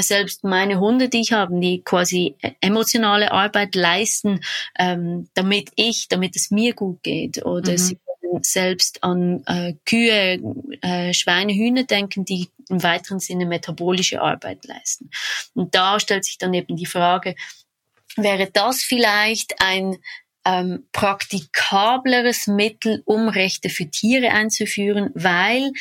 selbst 0.00 0.42
meine 0.42 0.80
Hunde, 0.80 1.08
die 1.08 1.20
ich 1.20 1.32
habe, 1.32 1.58
die 1.60 1.82
quasi 1.82 2.36
emotionale 2.60 3.30
Arbeit 3.30 3.74
leisten, 3.74 4.40
ähm, 4.78 5.28
damit 5.34 5.70
ich, 5.76 6.08
damit 6.08 6.34
es 6.34 6.50
mir 6.50 6.74
gut 6.74 7.02
geht. 7.02 7.44
Oder 7.44 7.72
mhm. 7.72 7.78
sie 7.78 7.98
können 8.20 8.42
selbst 8.42 9.04
an 9.04 9.44
äh, 9.46 9.74
Kühe, 9.84 10.40
äh, 10.82 11.14
Schweine, 11.14 11.54
Hühner 11.54 11.84
denken, 11.84 12.24
die 12.24 12.48
im 12.68 12.82
weiteren 12.82 13.20
Sinne 13.20 13.46
metabolische 13.46 14.20
Arbeit 14.20 14.64
leisten. 14.64 15.10
Und 15.54 15.74
da 15.74 16.00
stellt 16.00 16.24
sich 16.24 16.38
dann 16.38 16.52
eben 16.52 16.76
die 16.76 16.86
Frage, 16.86 17.36
wäre 18.16 18.50
das 18.50 18.82
vielleicht 18.82 19.60
ein 19.60 19.98
ähm, 20.46 20.86
praktikableres 20.92 22.46
Mittel, 22.46 23.02
um 23.04 23.28
Rechte 23.28 23.68
für 23.68 23.90
Tiere 23.90 24.30
einzuführen, 24.30 25.10
weil 25.14 25.72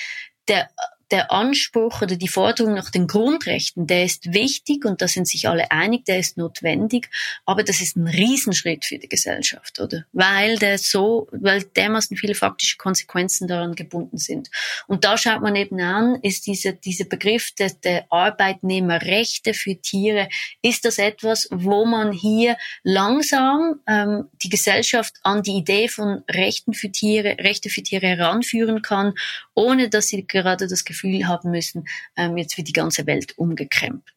der 0.47 0.69
der 1.11 1.31
Anspruch 1.31 2.01
oder 2.01 2.15
die 2.15 2.27
Forderung 2.27 2.73
nach 2.73 2.89
den 2.89 3.07
Grundrechten, 3.07 3.85
der 3.87 4.05
ist 4.05 4.33
wichtig 4.33 4.85
und 4.85 5.01
da 5.01 5.07
sind 5.07 5.27
sich 5.27 5.47
alle 5.47 5.71
einig, 5.71 6.05
der 6.05 6.19
ist 6.19 6.37
notwendig, 6.37 7.09
aber 7.45 7.63
das 7.63 7.81
ist 7.81 7.95
ein 7.95 8.07
Riesenschritt 8.07 8.85
für 8.85 8.97
die 8.97 9.09
Gesellschaft, 9.09 9.79
oder? 9.79 10.05
Weil 10.13 10.57
der 10.57 10.77
so, 10.77 11.27
weil 11.31 11.63
dermaßen 11.63 12.17
viele 12.17 12.35
faktische 12.35 12.77
Konsequenzen 12.77 13.47
daran 13.47 13.75
gebunden 13.75 14.17
sind. 14.17 14.49
Und 14.87 15.03
da 15.03 15.17
schaut 15.17 15.41
man 15.41 15.55
eben 15.55 15.79
an, 15.79 16.19
ist 16.21 16.47
diese, 16.47 16.73
dieser 16.73 17.05
Begriff 17.05 17.51
der, 17.51 17.71
der 17.83 18.05
Arbeitnehmerrechte 18.11 19.53
für 19.53 19.75
Tiere, 19.75 20.27
ist 20.61 20.85
das 20.85 20.97
etwas, 20.97 21.47
wo 21.51 21.85
man 21.85 22.11
hier 22.11 22.57
langsam 22.83 23.79
ähm, 23.87 24.25
die 24.41 24.49
Gesellschaft 24.49 25.15
an 25.23 25.43
die 25.43 25.57
Idee 25.57 25.87
von 25.87 26.23
Rechten 26.29 26.73
für 26.73 26.91
Tiere, 26.91 27.37
Rechte 27.39 27.69
für 27.69 27.83
Tiere 27.83 28.07
heranführen 28.07 28.81
kann, 28.81 29.13
ohne 29.55 29.89
dass 29.89 30.07
sie 30.07 30.27
gerade 30.27 30.67
das 30.67 30.85
Gefühl 30.85 31.27
haben 31.27 31.51
müssen, 31.51 31.87
ähm, 32.15 32.37
jetzt 32.37 32.57
wird 32.57 32.67
die 32.67 32.73
ganze 32.73 33.07
Welt 33.07 33.37
umgekrempelt. 33.37 34.15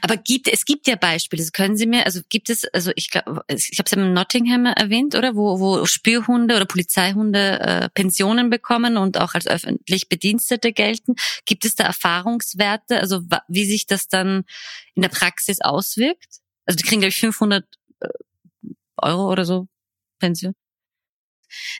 Aber 0.00 0.16
gibt 0.16 0.48
es 0.48 0.64
gibt 0.64 0.86
ja 0.86 0.96
Beispiele. 0.96 1.42
Das 1.42 1.52
können 1.52 1.76
Sie 1.76 1.86
mir, 1.86 2.06
also 2.06 2.20
gibt 2.30 2.48
es, 2.48 2.64
also 2.72 2.90
ich 2.96 3.10
glaube, 3.10 3.44
ich 3.48 3.78
habe 3.78 3.84
es 3.86 3.92
in 3.92 4.12
Nottingham 4.14 4.64
erwähnt, 4.64 5.14
oder 5.14 5.34
wo 5.36 5.60
wo 5.60 5.84
Spürhunde 5.84 6.56
oder 6.56 6.64
Polizeihunde 6.64 7.60
äh, 7.60 7.88
Pensionen 7.90 8.48
bekommen 8.48 8.96
und 8.96 9.20
auch 9.20 9.34
als 9.34 9.46
öffentlich 9.46 10.08
Bedienstete 10.08 10.72
gelten. 10.72 11.16
Gibt 11.44 11.66
es 11.66 11.74
da 11.74 11.84
Erfahrungswerte, 11.84 12.98
also 12.98 13.22
wie 13.48 13.66
sich 13.66 13.86
das 13.86 14.08
dann 14.08 14.44
in 14.94 15.02
der 15.02 15.10
Praxis 15.10 15.60
auswirkt? 15.60 16.40
Also 16.64 16.76
die 16.76 16.84
kriegen 16.84 17.00
glaube 17.02 17.10
ich 17.10 17.20
500 17.20 17.64
äh, 18.00 18.08
Euro 18.96 19.30
oder 19.30 19.44
so 19.44 19.68
Pension. 20.18 20.54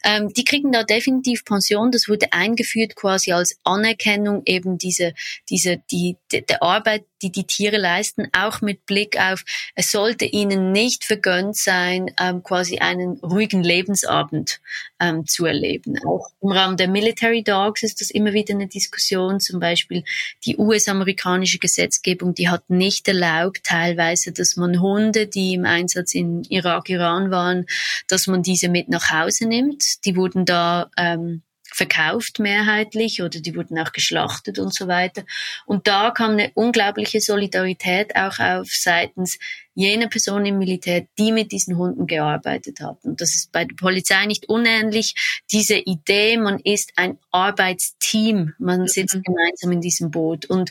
Ähm, 0.05 0.29
die 0.29 0.45
kriegen 0.45 0.73
da 0.73 0.83
definitiv 0.83 1.45
Pension. 1.45 1.91
Das 1.91 2.09
wurde 2.09 2.33
eingeführt 2.33 2.97
quasi 2.97 3.33
als 3.33 3.59
Anerkennung 3.65 4.43
eben 4.47 4.79
diese, 4.79 5.15
diese, 5.49 5.79
die, 5.91 6.17
der 6.33 6.63
Arbeit, 6.63 7.05
die 7.25 7.33
die 7.33 7.45
Tiere 7.47 7.79
leisten, 7.79 8.29
auch 8.37 8.61
mit 8.61 8.85
Blick 8.85 9.19
auf, 9.19 9.45
es 9.75 9.91
sollte 9.91 10.27
ihnen 10.27 10.73
nicht 10.73 11.05
vergönnt 11.05 11.57
sein, 11.57 12.11
ähm, 12.21 12.43
quasi 12.43 12.79
einen 12.79 13.19
ruhigen 13.21 13.63
Lebensabend 13.63 14.61
ähm, 15.01 15.27
zu 15.27 15.47
erleben. 15.47 15.99
Auch 16.07 16.29
im 16.43 16.53
Rahmen 16.53 16.77
der 16.77 16.89
Military 16.89 17.43
Dogs 17.43 17.83
ist 17.83 18.01
das 18.01 18.11
immer 18.11 18.35
wieder 18.35 18.55
eine 18.55 18.67
Diskussion. 18.67 19.41
Zum 19.41 19.59
Beispiel 19.59 20.05
die 20.45 20.57
US-amerikanische 20.59 21.59
Gesetzgebung, 21.59 22.35
die 22.35 22.49
hat 22.49 22.69
nicht 22.69 23.09
erlaubt, 23.09 23.65
teilweise, 23.65 24.33
dass 24.33 24.57
man 24.57 24.81
Hunde, 24.81 25.27
die 25.27 25.55
im 25.55 25.65
Einsatz 25.65 26.15
in 26.15 26.45
Irak, 26.45 26.91
Iran 26.91 27.31
waren, 27.31 27.67
dass 28.09 28.27
man 28.27 28.43
diese 28.43 28.69
mit 28.69 28.89
nach 28.89 29.11
Hause 29.11 29.47
nimmt. 29.47 30.05
Die 30.05 30.17
wurden 30.17 30.45
da 30.45 30.91
ähm, 30.99 31.43
verkauft 31.75 32.39
mehrheitlich 32.39 33.21
oder 33.21 33.41
die 33.41 33.57
wurden 33.57 33.79
auch 33.79 33.93
geschlachtet 33.93 34.61
und 34.61 34.73
so 34.73 34.87
weiter. 34.87 35.25
Und 35.67 35.89
da 35.89 36.13
kam 36.13 36.33
eine 36.33 36.53
unglaubliche 36.55 37.21
Solidarität 37.21 38.15
auch 38.15 38.39
auf 38.39 38.69
seitens 38.71 39.39
jener 39.75 40.07
Personen 40.07 40.47
im 40.47 40.59
Militär, 40.59 41.07
die 41.19 41.33
mit 41.33 41.51
diesen 41.51 41.77
Hunden 41.77 42.07
gearbeitet 42.07 42.79
haben. 42.79 42.99
Und 43.03 43.21
das 43.21 43.35
ist 43.35 43.51
bei 43.51 43.65
der 43.65 43.75
Polizei 43.75 44.25
nicht 44.27 44.49
unähnlich. 44.49 45.43
Diese 45.51 45.77
Idee, 45.77 46.37
man 46.37 46.61
ist 46.61 46.93
ein 46.95 47.19
Arbeitsteam, 47.33 48.55
man 48.59 48.87
sitzt 48.87 49.17
mhm. 49.17 49.23
gemeinsam 49.23 49.73
in 49.73 49.81
diesem 49.81 50.13
Boot. 50.13 50.47
Und 50.47 50.71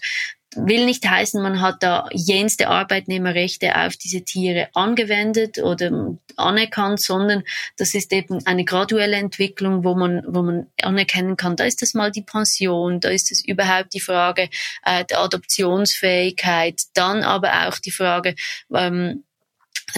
will 0.56 0.86
nicht 0.86 1.08
heißen, 1.08 1.42
man 1.42 1.62
hat 1.62 1.82
da 1.82 2.08
jenste 2.12 2.68
Arbeitnehmerrechte 2.68 3.76
auf 3.76 3.96
diese 3.98 4.24
Tiere 4.24 4.70
angewendet 4.74 5.60
oder 5.60 6.16
anerkannt, 6.36 7.02
sondern 7.02 7.44
das 7.78 7.94
ist 7.94 8.12
eben 8.14 8.46
eine 8.46 8.66
graduelle 8.66 9.18
Entwicklung, 9.18 9.84
wo 9.84 9.96
man, 9.96 10.24
wo 10.28 10.42
man 10.42 10.68
anerkennen 10.82 11.38
kann, 11.38 11.56
da 11.56 11.66
ist 11.66 11.82
das 11.82 11.94
mal 11.94 12.12
die 12.12 12.24
Pension, 12.24 13.00
da 13.00 13.10
ist 13.10 13.32
es 13.32 13.44
überhaupt 13.46 13.94
die 13.94 14.00
Frage 14.00 14.50
äh, 14.84 15.06
der 15.06 15.20
Adoptionsfähigkeit, 15.20 16.82
dann 16.94 17.24
aber 17.24 17.68
auch 17.68 17.78
die 17.80 17.92
Frage, 17.92 18.36
ähm, 18.74 19.24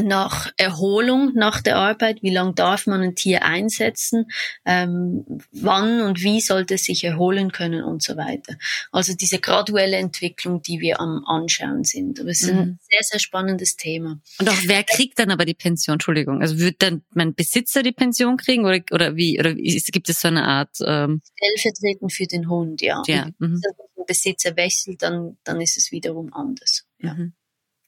nach 0.01 0.51
Erholung 0.57 1.33
nach 1.33 1.61
der 1.61 1.77
Arbeit, 1.77 2.21
wie 2.21 2.31
lange 2.31 2.53
darf 2.53 2.87
man 2.87 3.01
ein 3.01 3.15
Tier 3.15 3.43
einsetzen, 3.43 4.29
ähm, 4.65 5.25
wann 5.51 6.01
und 6.01 6.21
wie 6.21 6.41
sollte 6.41 6.75
es 6.75 6.85
sich 6.85 7.03
erholen 7.03 7.51
können 7.51 7.83
und 7.83 8.03
so 8.03 8.17
weiter. 8.17 8.55
Also 8.91 9.13
diese 9.13 9.39
graduelle 9.39 9.97
Entwicklung, 9.97 10.61
die 10.61 10.79
wir 10.79 10.99
am 10.99 11.23
Anschauen 11.25 11.83
sind. 11.83 12.19
Aber 12.19 12.29
es 12.29 12.41
ist 12.41 12.53
mhm. 12.53 12.59
ein 12.59 12.79
sehr, 12.89 12.99
sehr 13.01 13.19
spannendes 13.19 13.77
Thema. 13.77 14.19
Und 14.39 14.49
auch 14.49 14.61
wer 14.65 14.83
kriegt 14.83 15.19
dann 15.19 15.31
aber 15.31 15.45
die 15.45 15.53
Pension? 15.53 15.95
Entschuldigung. 15.95 16.41
Also 16.41 16.57
wird 16.59 16.81
dann 16.81 17.03
mein 17.13 17.33
Besitzer 17.33 17.83
die 17.83 17.91
Pension 17.91 18.37
kriegen 18.37 18.65
oder, 18.65 18.81
oder 18.91 19.15
wie? 19.15 19.39
Oder 19.39 19.53
gibt 19.53 20.09
es 20.09 20.21
so 20.21 20.27
eine 20.27 20.43
Art? 20.43 20.77
Ähm 20.85 21.21
Stellvertretend 21.35 22.13
für 22.13 22.27
den 22.27 22.49
Hund, 22.49 22.81
ja. 22.81 23.01
ja. 23.07 23.25
Mhm. 23.39 23.61
Wenn 23.61 23.61
der 23.97 24.03
Besitzer 24.05 24.55
wechselt, 24.55 25.01
dann, 25.01 25.37
dann 25.43 25.61
ist 25.61 25.77
es 25.77 25.91
wiederum 25.91 26.33
anders. 26.33 26.85
Ja. 26.99 27.13
Mhm. 27.13 27.33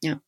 ja. 0.01 0.21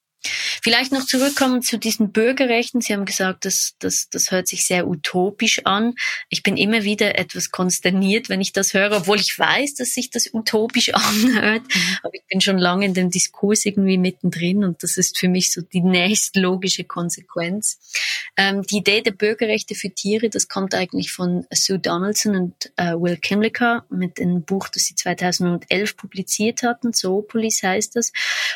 Vielleicht 0.62 0.91
noch 0.91 1.05
zurückkommen 1.05 1.62
zu 1.62 1.78
diesen 1.78 2.12
Bürgerrechten. 2.12 2.82
Sie 2.82 2.93
haben 2.93 3.05
gesagt, 3.05 3.45
das, 3.45 3.76
das, 3.80 4.10
das 4.10 4.32
hört 4.32 4.47
sich 4.47 4.66
sehr 4.66 4.88
utopisch 4.88 5.66
an. 5.66 5.95
Ich 6.30 6.43
bin 6.43 6.57
immer 6.57 6.84
wieder 6.84 7.18
etwas 7.18 7.51
konsterniert, 7.51 8.30
wenn 8.30 8.41
ich 8.41 8.51
das 8.51 8.74
höre, 8.74 8.91
obwohl 8.97 9.20
ich 9.20 9.38
weiß, 9.38 9.76
dass 9.76 9.89
sich 9.89 10.10
das 10.10 10.34
utopisch 10.34 10.93
anhört. 10.93 11.64
Mhm. 11.64 11.97
Aber 12.03 12.14
ich 12.14 12.26
bin 12.28 12.41
schon 12.41 12.57
lange 12.57 12.86
in 12.86 12.93
dem 12.93 13.10
Diskurs 13.10 13.66
irgendwie 13.66 13.97
mittendrin 13.97 14.64
und 14.64 14.84
das 14.84 14.97
ist 14.97 15.18
für 15.18 15.30
mich 15.30 15.51
so 15.51 15.62
die 15.62 15.82
nächstlogische 15.82 16.84
Konsequenz. 16.84 17.80
Ähm, 18.38 18.64
die 18.64 18.78
Idee 18.78 19.01
der 19.01 19.12
Bürgerrechte 19.12 19.76
für 19.76 19.89
Tiere, 19.89 20.30
das 20.30 20.47
kommt 20.47 20.74
eigentlich 20.74 21.12
von 21.12 21.45
Sue 21.51 21.80
Donaldson 21.80 22.36
und 22.36 22.72
äh, 22.78 22.93
Will 22.93 23.18
Kimlicker 23.18 23.86
mit 23.89 24.20
einem 24.20 24.43
Buch, 24.43 24.70
das 24.70 24.84
sie 24.84 24.95
2011 24.95 25.97
publiziert 25.97 26.64
hatten. 26.64 26.93
Zoopolis 26.93 27.64
heißt 27.64 27.95
das. 27.95 28.12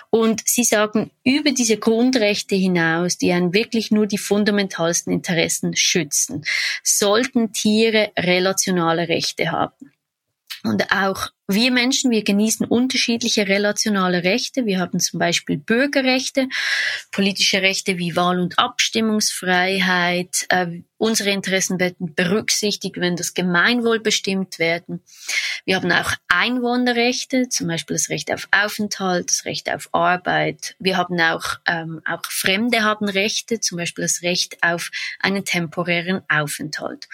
Und 0.10 0.42
sie 0.46 0.64
sagen, 0.64 1.12
über 1.24 1.52
diese 1.52 1.78
Grundrechte 1.94 2.56
hinaus, 2.56 3.20
die 3.20 3.32
einen 3.32 3.54
wirklich 3.54 3.92
nur 3.92 4.08
die 4.08 4.18
fundamentalsten 4.18 5.14
Interessen 5.14 5.76
schützen, 5.76 6.44
sollten 6.82 7.54
Tiere 7.54 8.12
relationale 8.18 9.08
Rechte 9.10 9.52
haben. 9.52 9.92
Und 10.64 10.92
auch 10.92 11.28
wir 11.48 11.72
Menschen, 11.72 12.10
wir 12.10 12.24
genießen 12.24 12.66
unterschiedliche 12.66 13.48
relationale 13.48 14.24
Rechte. 14.24 14.66
Wir 14.66 14.80
haben 14.80 15.00
zum 15.00 15.20
Beispiel 15.20 15.58
Bürgerrechte, 15.58 16.48
politische 17.12 17.62
Rechte 17.62 18.00
wie 18.00 18.16
Wahl- 18.16 18.40
und 18.40 18.58
Abstimmungsfreiheit. 18.58 20.48
Unsere 21.04 21.32
Interessen 21.32 21.82
werden 21.82 22.16
berücksichtigt, 22.16 22.96
wenn 22.96 23.18
das 23.18 23.34
Gemeinwohl 23.34 24.00
bestimmt 24.00 24.58
werden. 24.58 25.04
Wir 25.66 25.76
haben 25.76 25.92
auch 25.92 26.14
Einwohnerrechte, 26.30 27.50
zum 27.50 27.68
Beispiel 27.68 27.98
das 27.98 28.08
Recht 28.08 28.32
auf 28.32 28.48
Aufenthalt, 28.52 29.30
das 29.30 29.44
Recht 29.44 29.70
auf 29.70 29.90
Arbeit. 29.92 30.78
Wir 30.80 30.96
haben 30.96 31.20
auch, 31.20 31.58
ähm, 31.68 32.02
auch 32.06 32.22
Fremde 32.30 32.84
haben 32.84 33.10
Rechte, 33.10 33.60
zum 33.60 33.80
Beispiel 33.80 34.06
das 34.06 34.22
Recht 34.22 34.64
auf 34.64 34.92
einen 35.20 35.44
temporären 35.44 36.22
Aufenthalt. 36.30 37.10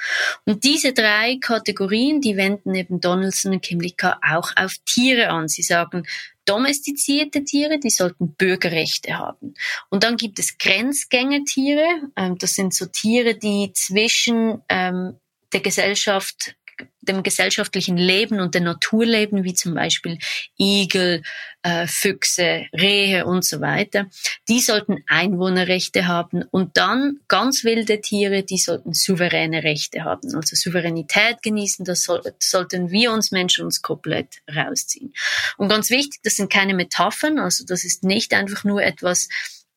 Und 0.45 0.65
diese 0.65 0.93
drei 0.93 1.39
Kategorien, 1.41 2.21
die 2.21 2.37
wenden 2.37 2.75
eben 2.75 3.01
Donaldson 3.01 3.53
und 3.53 3.63
Kimlicka 3.63 4.19
auch 4.21 4.51
auf 4.55 4.75
Tiere 4.85 5.29
an. 5.29 5.47
Sie 5.47 5.63
sagen, 5.63 6.05
domestizierte 6.49 7.43
Tiere, 7.43 7.79
die 7.79 7.91
sollten 7.91 8.33
Bürgerrechte 8.33 9.17
haben. 9.17 9.53
Und 9.89 10.03
dann 10.03 10.17
gibt 10.17 10.39
es 10.39 10.57
Grenzgängertiere. 10.57 11.85
Ähm, 12.15 12.37
das 12.39 12.55
sind 12.55 12.73
so 12.73 12.87
Tiere, 12.87 13.35
die 13.35 13.71
zwischen 13.73 14.61
ähm, 14.69 15.15
der 15.53 15.61
Gesellschaft 15.61 16.55
dem 17.01 17.23
gesellschaftlichen 17.23 17.97
Leben 17.97 18.39
und 18.39 18.53
der 18.53 18.61
Natur 18.61 19.05
leben, 19.05 19.43
wie 19.43 19.53
zum 19.53 19.73
Beispiel 19.73 20.19
Igel, 20.57 21.23
äh, 21.63 21.87
Füchse, 21.87 22.65
Rehe 22.73 23.25
und 23.25 23.43
so 23.43 23.61
weiter, 23.61 24.07
die 24.47 24.59
sollten 24.59 25.03
Einwohnerrechte 25.07 26.07
haben 26.07 26.43
und 26.51 26.77
dann 26.77 27.19
ganz 27.27 27.63
wilde 27.63 27.99
Tiere, 28.01 28.43
die 28.43 28.57
sollten 28.57 28.93
souveräne 28.93 29.63
Rechte 29.63 30.03
haben, 30.03 30.33
also 30.35 30.55
Souveränität 30.55 31.41
genießen, 31.41 31.83
das 31.83 32.03
soll, 32.03 32.21
sollten 32.39 32.91
wir 32.91 33.11
uns 33.11 33.31
Menschen 33.31 33.65
uns 33.65 33.81
komplett 33.81 34.37
rausziehen. 34.53 35.13
Und 35.57 35.69
ganz 35.69 35.89
wichtig, 35.89 36.21
das 36.23 36.35
sind 36.35 36.51
keine 36.51 36.73
Metaphern, 36.73 37.39
also 37.39 37.65
das 37.65 37.83
ist 37.83 38.03
nicht 38.03 38.33
einfach 38.33 38.63
nur 38.63 38.81
etwas, 38.83 39.27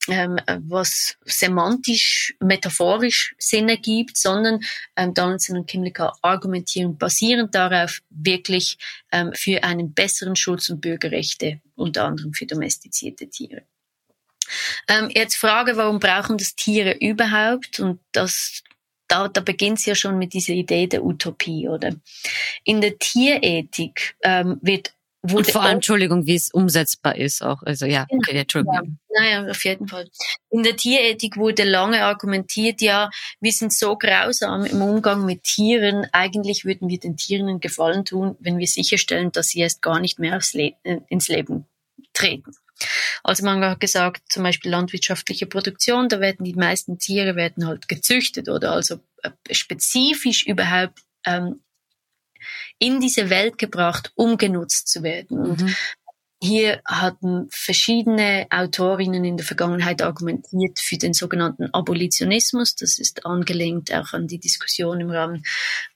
ähm, 0.09 0.39
was 0.69 1.17
semantisch, 1.25 2.35
metaphorisch 2.41 3.35
Sinn 3.39 3.69
ergibt, 3.69 4.17
sondern 4.17 4.61
ähm, 4.97 5.15
Donaldson 5.15 5.59
und 5.59 5.67
Kimlicka 5.67 6.13
argumentieren 6.23 6.99
basierend 6.99 7.55
darauf 7.55 8.01
wirklich 8.11 8.79
ähm, 9.13 9.33
für 9.35 9.63
einen 9.63 9.95
besseren 9.95 10.35
Schutz 10.35 10.71
und 10.71 10.81
Bürgerrechte, 10.81 11.61
unter 11.77 12.05
anderem 12.05 12.33
für 12.33 12.47
domestizierte 12.47 13.29
Tiere. 13.29 13.63
Ähm, 14.89 15.09
jetzt 15.15 15.37
Frage, 15.37 15.77
warum 15.77 16.01
brauchen 16.01 16.37
das 16.37 16.57
Tiere 16.57 16.97
überhaupt? 16.99 17.79
Und 17.79 18.01
das 18.11 18.63
da, 19.13 19.29
da 19.29 19.43
beginnt 19.43 19.79
es 19.79 19.85
ja 19.85 19.95
schon 19.95 20.17
mit 20.17 20.33
dieser 20.33 20.55
Idee 20.55 20.87
der 20.87 21.05
Utopie, 21.05 21.69
oder? 21.69 21.95
In 22.65 22.81
der 22.81 22.99
Tierethik 22.99 24.17
ähm, 24.23 24.59
wird 24.63 24.95
und 25.23 25.51
vor 25.51 25.63
allem, 25.63 25.77
Entschuldigung, 25.77 26.27
wie 26.27 26.35
es 26.35 26.51
umsetzbar 26.53 27.17
ist 27.17 27.43
auch. 27.43 27.63
Also 27.63 27.87
ja, 27.87 28.07
genau. 28.09 28.23
okay, 28.27 28.39
Entschuldigung. 28.39 28.99
Ja, 29.15 29.23
naja, 29.23 29.51
auf 29.51 29.65
jeden 29.65 29.87
Fall. 29.87 30.09
In 30.51 30.65
der 30.65 30.77
Tierethik 30.77 31.37
wurde 31.37 31.63
lange 31.63 32.05
argumentiert, 32.05 32.81
ja, 32.81 33.09
wir 33.41 33.53
sind 33.53 33.73
so 33.73 33.97
grausam 33.97 34.65
im 34.65 34.83
Umgang 34.83 35.25
mit 35.25 35.45
Tieren, 35.45 36.07
eigentlich 36.13 36.65
würden 36.65 36.89
wir 36.89 36.99
den 36.99 37.17
Tieren 37.17 37.49
einen 37.49 37.61
Gefallen 37.61 38.05
tun, 38.05 38.37
wenn 38.41 38.59
wir 38.59 38.67
sicherstellen, 38.67 39.31
dass 39.31 39.49
sie 39.49 39.61
erst 39.61 39.81
gar 39.81 40.01
nicht 40.01 40.19
mehr 40.19 40.41
Le 40.55 40.73
äh, 40.83 40.99
ins 41.09 41.29
Leben 41.29 41.67
treten. 42.13 42.53
Also 43.23 43.45
man 43.45 43.65
hat 43.65 43.79
gesagt, 43.79 44.23
zum 44.29 44.43
Beispiel 44.43 44.73
landwirtschaftliche 44.73 45.47
Produktion, 45.47 46.09
da 46.09 46.19
werden 46.19 46.45
die 46.45 46.55
meisten 46.55 46.99
Tiere 46.99 47.37
werden 47.37 47.67
halt 47.67 47.87
gezüchtet 47.87 48.49
oder 48.49 48.73
also 48.73 48.99
äh, 49.23 49.31
spezifisch 49.53 50.45
überhaupt 50.47 51.01
ähm, 51.25 51.61
in 52.79 53.01
diese 53.01 53.31
Welt 53.31 53.59
gebracht, 53.59 54.13
um 54.15 54.37
genutzt 54.37 54.89
zu 54.89 55.03
werden. 55.03 55.39
Und 55.39 55.63
mhm. 55.63 55.75
hier 56.43 56.81
hatten 56.85 57.49
verschiedene 57.51 58.47
Autorinnen 58.51 59.25
in 59.25 59.37
der 59.37 59.47
Vergangenheit 59.47 60.03
argumentiert 60.03 60.79
für 60.81 60.99
den 60.99 61.15
sogenannten 61.15 61.73
Abolitionismus. 61.73 62.75
Das 62.75 62.99
ist 62.99 63.25
angelehnt 63.27 63.93
auch 63.93 64.13
an 64.13 64.27
die 64.27 64.41
Diskussion 64.41 65.01
im 65.01 65.11
Rahmen 65.11 65.45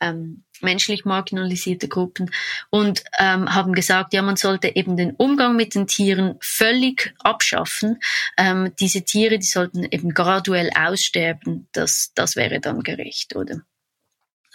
ähm, 0.00 0.44
menschlich 0.62 1.04
marginalisierte 1.04 1.88
Gruppen 1.88 2.30
und 2.70 3.04
ähm, 3.18 3.54
haben 3.54 3.72
gesagt, 3.72 4.14
ja, 4.14 4.22
man 4.22 4.36
sollte 4.36 4.74
eben 4.74 4.96
den 4.96 5.12
Umgang 5.12 5.56
mit 5.56 5.74
den 5.74 5.86
Tieren 5.86 6.36
völlig 6.40 7.14
abschaffen. 7.18 7.98
Ähm, 8.38 8.72
diese 8.78 9.02
Tiere, 9.02 9.38
die 9.38 9.46
sollten 9.46 9.84
eben 9.84 10.14
graduell 10.14 10.70
aussterben. 10.74 11.68
Das, 11.72 12.12
das 12.14 12.36
wäre 12.36 12.60
dann 12.60 12.82
gerecht, 12.82 13.36
oder? 13.36 13.62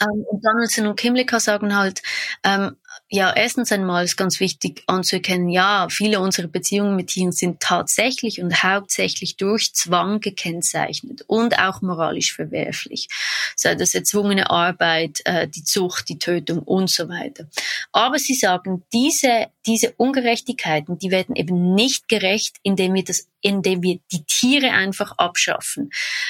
Ähm, 0.02 0.26
und 0.30 0.43
Donaldson 0.43 0.88
und 0.88 0.95
Kimlicka 0.99 1.39
sagen 1.39 1.76
halt, 1.76 2.02
ähm, 2.43 2.76
ja, 3.10 3.34
erstens 3.34 3.72
einmal 3.72 4.06
ist 4.06 4.18
ganz 4.18 4.39
wichtig 4.39 4.84
anzuerkennen, 4.88 5.49
ja, 5.49 5.88
viele 5.89 6.20
unserer 6.20 6.47
Beziehungen 6.47 6.95
mit 6.95 7.08
Tieren 7.08 7.32
sind 7.32 7.60
tatsächlich 7.60 8.41
und 8.41 8.64
hauptsächlich 8.64 9.38
durch 9.38 9.74
Zwang 9.74 10.20
gekennzeichnet 10.20 11.24
und 11.28 11.60
auch 11.60 11.82
moralisch 11.82 12.34
verwerflich. 12.34 13.08
Sei 13.56 13.76
das 13.76 13.93
erzwungene 13.93 14.49
Arbeit, 14.49 15.20
äh, 15.26 15.47
die 15.47 15.64
Zucht, 15.64 16.10
die 16.10 16.20
Tötung 16.20 16.60
und 16.60 16.89
so 16.89 17.10
weiter. 17.10 17.47
Aber 17.91 18.18
sie 18.18 18.36
sagen, 18.36 18.84
diese, 18.93 19.47
diese 19.66 19.91
Ungerechtigkeiten, 19.97 20.97
die 20.97 21.12
werden 21.12 21.36
eben 21.36 21.76
nicht 21.76 22.08
gerecht, 22.08 22.58
indem 22.64 22.93
wir 22.93 23.04
das 23.04 23.28
indem 23.41 23.83
wir 23.83 23.99
die 24.11 24.23
Tiere 24.25 24.71
einfach 24.71 25.13
abschaffen. 25.17 25.89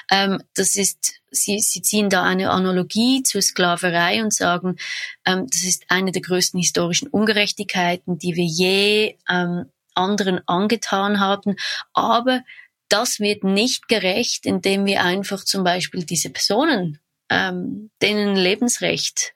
Ähm, 0.09 0.41
das 0.55 0.75
ist, 0.75 1.21
sie, 1.29 1.59
sie 1.59 1.81
ziehen 1.81 2.09
da 2.09 2.23
eine 2.23 2.49
Analogie 2.49 3.23
zur 3.23 3.41
Sklaverei 3.41 4.23
und 4.23 4.33
sagen, 4.33 4.77
ähm, 5.25 5.47
das 5.49 5.63
ist 5.63 5.85
eine 5.89 6.11
der 6.11 6.21
größten 6.21 6.59
historischen 6.59 7.07
Ungerechtigkeiten, 7.07 8.17
die 8.17 8.35
wir 8.35 8.45
je 8.45 9.15
ähm, 9.29 9.65
anderen 9.93 10.41
angetan 10.47 11.19
haben. 11.19 11.55
Aber 11.93 12.41
das 12.89 13.19
wird 13.19 13.43
nicht 13.43 13.87
gerecht, 13.87 14.45
indem 14.45 14.85
wir 14.85 15.03
einfach 15.03 15.43
zum 15.43 15.63
Beispiel 15.63 16.03
diese 16.03 16.29
Personen, 16.29 16.99
ähm, 17.29 17.89
denen 18.01 18.35
Lebensrecht 18.35 19.33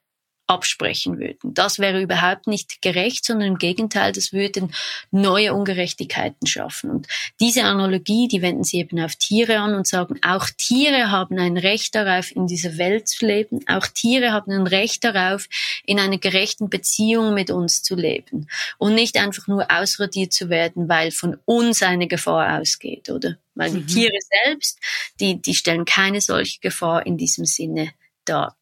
absprechen 0.47 1.19
würden. 1.19 1.53
Das 1.53 1.79
wäre 1.79 2.01
überhaupt 2.01 2.47
nicht 2.47 2.81
gerecht, 2.81 3.25
sondern 3.25 3.47
im 3.49 3.57
Gegenteil, 3.57 4.11
das 4.11 4.31
würde 4.31 4.67
neue 5.11 5.53
Ungerechtigkeiten 5.53 6.47
schaffen. 6.47 6.91
Und 6.91 7.07
diese 7.39 7.63
Analogie, 7.63 8.27
die 8.27 8.41
wenden 8.41 8.63
sie 8.63 8.77
eben 8.77 8.99
auf 8.99 9.15
Tiere 9.15 9.57
an 9.57 9.73
und 9.73 9.87
sagen, 9.87 10.19
auch 10.21 10.47
Tiere 10.57 11.09
haben 11.09 11.39
ein 11.39 11.57
Recht 11.57 11.95
darauf, 11.95 12.35
in 12.35 12.47
dieser 12.47 12.77
Welt 12.77 13.07
zu 13.07 13.25
leben. 13.25 13.61
Auch 13.67 13.87
Tiere 13.87 14.31
haben 14.31 14.51
ein 14.51 14.67
Recht 14.67 15.03
darauf, 15.03 15.47
in 15.83 15.99
einer 15.99 16.19
gerechten 16.19 16.69
Beziehung 16.69 17.33
mit 17.33 17.49
uns 17.49 17.81
zu 17.81 17.95
leben. 17.95 18.47
Und 18.77 18.93
nicht 18.93 19.17
einfach 19.17 19.47
nur 19.47 19.71
ausradiert 19.71 20.33
zu 20.33 20.49
werden, 20.49 20.87
weil 20.87 21.11
von 21.11 21.37
uns 21.45 21.81
eine 21.81 22.07
Gefahr 22.07 22.59
ausgeht, 22.59 23.09
oder? 23.09 23.37
Weil 23.55 23.71
die 23.71 23.79
mhm. 23.79 23.87
Tiere 23.87 24.17
selbst, 24.43 24.79
die, 25.19 25.41
die 25.41 25.55
stellen 25.55 25.85
keine 25.85 26.21
solche 26.21 26.59
Gefahr 26.59 27.05
in 27.05 27.17
diesem 27.17 27.45
Sinne 27.45 27.91
dar. 28.25 28.57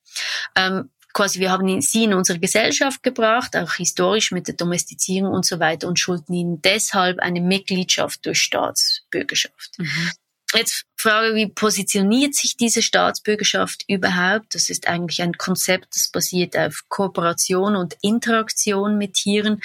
Ähm, 0.56 0.90
quasi 1.14 1.39
wir 1.39 1.51
haben 1.51 1.82
sie 1.82 2.03
in 2.03 2.14
unsere 2.14 2.39
Gesellschaft 2.39 3.03
gebracht, 3.03 3.55
auch 3.55 3.74
historisch 3.74 4.32
mit 4.32 4.47
der 4.47 4.55
Domestizierung 4.55 5.32
und 5.32 5.45
so 5.45 5.59
weiter 5.59 5.88
und 5.88 5.99
schulden 5.99 6.34
ihnen 6.34 6.61
deshalb 6.61 7.20
eine 7.20 7.41
Mitgliedschaft 7.41 8.26
durch 8.26 8.41
Staatsbürgerschaft. 8.41 9.78
Mhm. 9.78 10.11
Jetzt 10.55 10.86
Frage, 10.95 11.36
wie 11.36 11.47
positioniert 11.47 12.36
sich 12.36 12.57
diese 12.57 12.82
Staatsbürgerschaft 12.82 13.86
überhaupt? 13.88 14.53
Das 14.53 14.70
ist 14.70 14.88
eigentlich 14.88 15.22
ein 15.22 15.34
Konzept, 15.34 15.95
das 15.95 16.09
basiert 16.09 16.55
auf 16.55 16.84
Kooperation 16.89 17.76
und 17.76 17.97
Interaktion 18.01 18.97
mit 18.97 19.14
Tieren. 19.14 19.61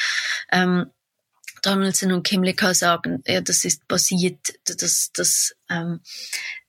Ähm, 0.51 0.87
Donaldson 1.63 2.13
und 2.13 2.23
Kimlicka 2.23 2.73
sagen, 2.73 3.23
ja, 3.27 3.41
das 3.41 3.65
ist 3.65 3.87
basiert, 3.89 4.39
das, 4.65 5.11
das, 5.13 5.55
ähm, 5.69 6.01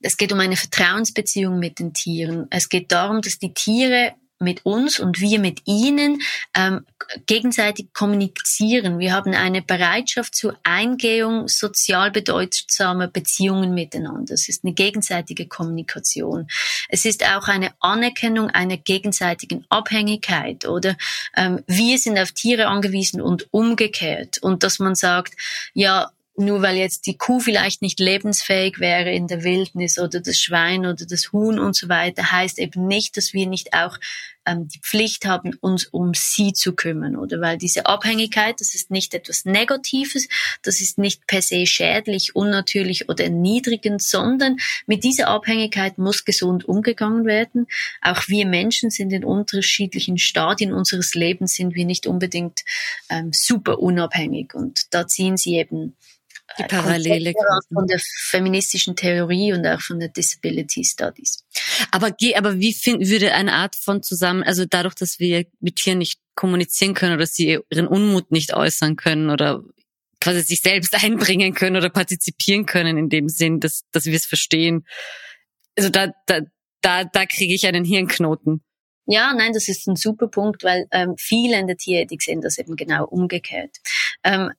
es 0.01 0.17
geht 0.17 0.33
um 0.33 0.39
eine 0.39 0.57
Vertrauensbeziehung 0.57 1.59
mit 1.59 1.79
den 1.79 1.93
Tieren. 1.93 2.47
Es 2.49 2.69
geht 2.69 2.91
darum, 2.91 3.21
dass 3.21 3.37
die 3.37 3.53
Tiere 3.53 4.15
mit 4.39 4.65
uns 4.65 4.99
und 4.99 5.19
wir 5.19 5.39
mit 5.39 5.61
ihnen 5.65 6.21
ähm, 6.55 6.85
gegenseitig 7.25 7.93
kommunizieren. 7.93 8.99
Wir 8.99 9.13
haben 9.13 9.33
eine 9.33 9.61
Bereitschaft 9.61 10.35
zur 10.35 10.57
Eingehung 10.63 11.47
sozial 11.47 12.11
bedeutsamer 12.11 13.07
Beziehungen 13.07 13.73
miteinander. 13.73 14.33
Es 14.33 14.47
ist 14.47 14.63
eine 14.63 14.73
gegenseitige 14.73 15.47
Kommunikation. 15.47 16.47
Es 16.87 17.05
ist 17.05 17.25
auch 17.25 17.47
eine 17.47 17.71
Anerkennung 17.79 18.49
einer 18.49 18.77
gegenseitigen 18.77 19.65
Abhängigkeit 19.69 20.65
oder 20.65 20.95
ähm, 21.35 21.61
wir 21.67 21.97
sind 21.97 22.17
auf 22.17 22.31
Tiere 22.31 22.67
angewiesen 22.67 23.21
und 23.21 23.47
umgekehrt. 23.51 24.37
Und 24.41 24.63
dass 24.63 24.79
man 24.79 24.95
sagt, 24.95 25.35
ja, 25.73 26.11
nur 26.39 26.61
weil 26.61 26.77
jetzt 26.77 27.05
die 27.05 27.17
Kuh 27.17 27.39
vielleicht 27.39 27.81
nicht 27.81 27.99
lebensfähig 27.99 28.79
wäre 28.79 29.11
in 29.11 29.27
der 29.27 29.43
Wildnis 29.43 29.99
oder 29.99 30.21
das 30.21 30.37
Schwein 30.37 30.85
oder 30.85 31.05
das 31.05 31.31
Huhn 31.31 31.59
und 31.59 31.75
so 31.75 31.89
weiter, 31.89 32.31
heißt 32.31 32.59
eben 32.59 32.87
nicht, 32.87 33.17
dass 33.17 33.33
wir 33.33 33.45
nicht 33.45 33.73
auch 33.73 33.97
ähm, 34.45 34.67
die 34.67 34.79
Pflicht 34.79 35.25
haben, 35.25 35.53
uns 35.61 35.85
um 35.85 36.13
sie 36.13 36.53
zu 36.53 36.73
kümmern, 36.73 37.15
oder? 37.15 37.41
Weil 37.41 37.57
diese 37.57 37.85
Abhängigkeit, 37.85 38.59
das 38.59 38.73
ist 38.73 38.89
nicht 38.89 39.13
etwas 39.13 39.45
Negatives, 39.45 40.27
das 40.61 40.81
ist 40.81 40.97
nicht 40.97 41.27
per 41.27 41.41
se 41.41 41.65
schädlich, 41.65 42.35
unnatürlich 42.35 43.09
oder 43.09 43.25
erniedrigend, 43.25 44.01
sondern 44.01 44.57
mit 44.87 45.03
dieser 45.03 45.27
Abhängigkeit 45.27 45.97
muss 45.97 46.25
gesund 46.25 46.65
umgegangen 46.65 47.25
werden. 47.25 47.67
Auch 48.01 48.27
wir 48.27 48.45
Menschen 48.45 48.89
sind 48.89 49.11
in 49.11 49.25
unterschiedlichen 49.25 50.17
Stadien 50.17 50.73
unseres 50.73 51.15
Lebens 51.15 51.53
sind 51.53 51.75
wir 51.75 51.85
nicht 51.85 52.07
unbedingt 52.07 52.61
ähm, 53.09 53.31
super 53.33 53.79
unabhängig 53.79 54.53
und 54.53 54.93
da 54.93 55.07
ziehen 55.07 55.37
sie 55.37 55.55
eben 55.57 55.95
die 56.57 56.63
Parallele 56.63 57.33
von 57.71 57.87
der 57.87 57.99
feministischen 57.99 58.95
Theorie 58.95 59.53
und 59.53 59.65
auch 59.65 59.81
von 59.81 59.99
der 59.99 60.09
Disability 60.09 60.83
Studies. 60.83 61.45
Aber, 61.91 62.15
aber 62.35 62.59
wie 62.59 62.73
find, 62.73 63.07
würde 63.07 63.33
eine 63.33 63.53
Art 63.53 63.75
von 63.75 64.03
zusammen, 64.03 64.43
also 64.43 64.65
dadurch, 64.65 64.95
dass 64.95 65.19
wir 65.19 65.45
mit 65.59 65.77
Tieren 65.77 65.99
nicht 65.99 66.19
kommunizieren 66.35 66.93
können 66.93 67.15
oder 67.15 67.25
sie 67.25 67.59
ihren 67.69 67.87
Unmut 67.87 68.31
nicht 68.31 68.53
äußern 68.53 68.95
können 68.95 69.29
oder 69.29 69.63
quasi 70.21 70.41
sich 70.41 70.61
selbst 70.61 70.93
einbringen 71.03 71.53
können 71.53 71.75
oder 71.75 71.89
partizipieren 71.89 72.65
können 72.65 72.97
in 72.97 73.09
dem 73.09 73.29
Sinn, 73.29 73.59
dass, 73.59 73.81
dass 73.91 74.05
wir 74.05 74.15
es 74.15 74.25
verstehen. 74.25 74.85
Also 75.77 75.89
da, 75.89 76.11
da, 76.25 76.41
da, 76.81 77.03
da 77.03 77.25
kriege 77.25 77.53
ich 77.53 77.67
einen 77.67 77.85
Hirnknoten. 77.85 78.63
Ja, 79.11 79.33
nein, 79.33 79.53
das 79.53 79.67
ist 79.67 79.87
ein 79.87 79.95
super 79.95 80.27
Punkt, 80.27 80.63
weil 80.63 80.85
ähm, 80.91 81.15
viele 81.17 81.59
in 81.59 81.65
der 81.65 81.77
Tierethik 81.77 82.21
sehen 82.21 82.41
das 82.41 82.59
eben 82.59 82.75
genau 82.75 83.05
umgekehrt. 83.05 83.77
Ähm, 84.23 84.51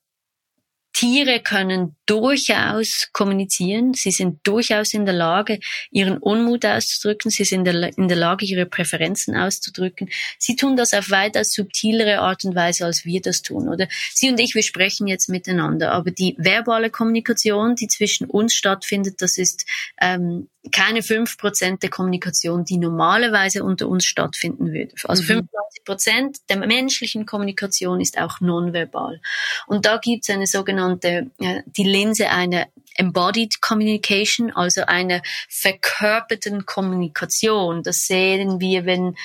Tiere 0.92 1.40
können 1.40 1.96
durchaus 2.06 3.08
kommunizieren. 3.12 3.94
Sie 3.94 4.10
sind 4.10 4.40
durchaus 4.42 4.92
in 4.92 5.06
der 5.06 5.14
Lage, 5.14 5.60
ihren 5.90 6.18
Unmut 6.18 6.66
auszudrücken. 6.66 7.30
Sie 7.30 7.44
sind 7.44 7.66
in 7.68 8.08
der 8.08 8.16
Lage, 8.16 8.44
ihre 8.44 8.66
Präferenzen 8.66 9.36
auszudrücken. 9.36 10.10
Sie 10.38 10.56
tun 10.56 10.76
das 10.76 10.92
auf 10.92 11.10
weitaus 11.10 11.52
subtilere 11.52 12.18
Art 12.18 12.44
und 12.44 12.54
Weise, 12.54 12.84
als 12.84 13.04
wir 13.04 13.20
das 13.20 13.42
tun, 13.42 13.68
oder? 13.68 13.88
Sie 14.12 14.28
und 14.28 14.40
ich, 14.40 14.54
wir 14.54 14.62
sprechen 14.62 15.06
jetzt 15.06 15.28
miteinander, 15.28 15.92
aber 15.92 16.10
die 16.10 16.34
verbale 16.38 16.90
Kommunikation, 16.90 17.76
die 17.76 17.86
zwischen 17.86 18.26
uns 18.26 18.54
stattfindet, 18.54 19.22
das 19.22 19.38
ist 19.38 19.66
ähm, 20.00 20.48
keine 20.72 21.02
fünf 21.02 21.38
Prozent 21.38 21.82
der 21.82 21.90
Kommunikation, 21.90 22.64
die 22.64 22.76
normalerweise 22.76 23.64
unter 23.64 23.88
uns 23.88 24.04
stattfinden 24.04 24.72
würde. 24.72 24.94
Also 25.04 25.22
mhm. 25.22 25.26
95 25.26 25.84
Prozent 25.84 26.38
der 26.50 26.58
menschlichen 26.58 27.24
Kommunikation 27.24 28.00
ist 28.00 28.18
auch 28.18 28.40
nonverbal. 28.40 29.20
Und 29.66 29.86
da 29.86 29.96
gibt 29.96 30.24
es 30.24 30.34
eine 30.34 30.46
sogenannte, 30.46 31.30
die 31.38 31.84
Linse 31.84 32.28
einer 32.28 32.66
Embodied 32.96 33.62
Communication, 33.62 34.50
also 34.50 34.82
einer 34.82 35.22
verkörperten 35.48 36.66
Kommunikation. 36.66 37.82
Das 37.82 38.06
sehen 38.06 38.60
wir, 38.60 38.84
wenn 38.84 39.16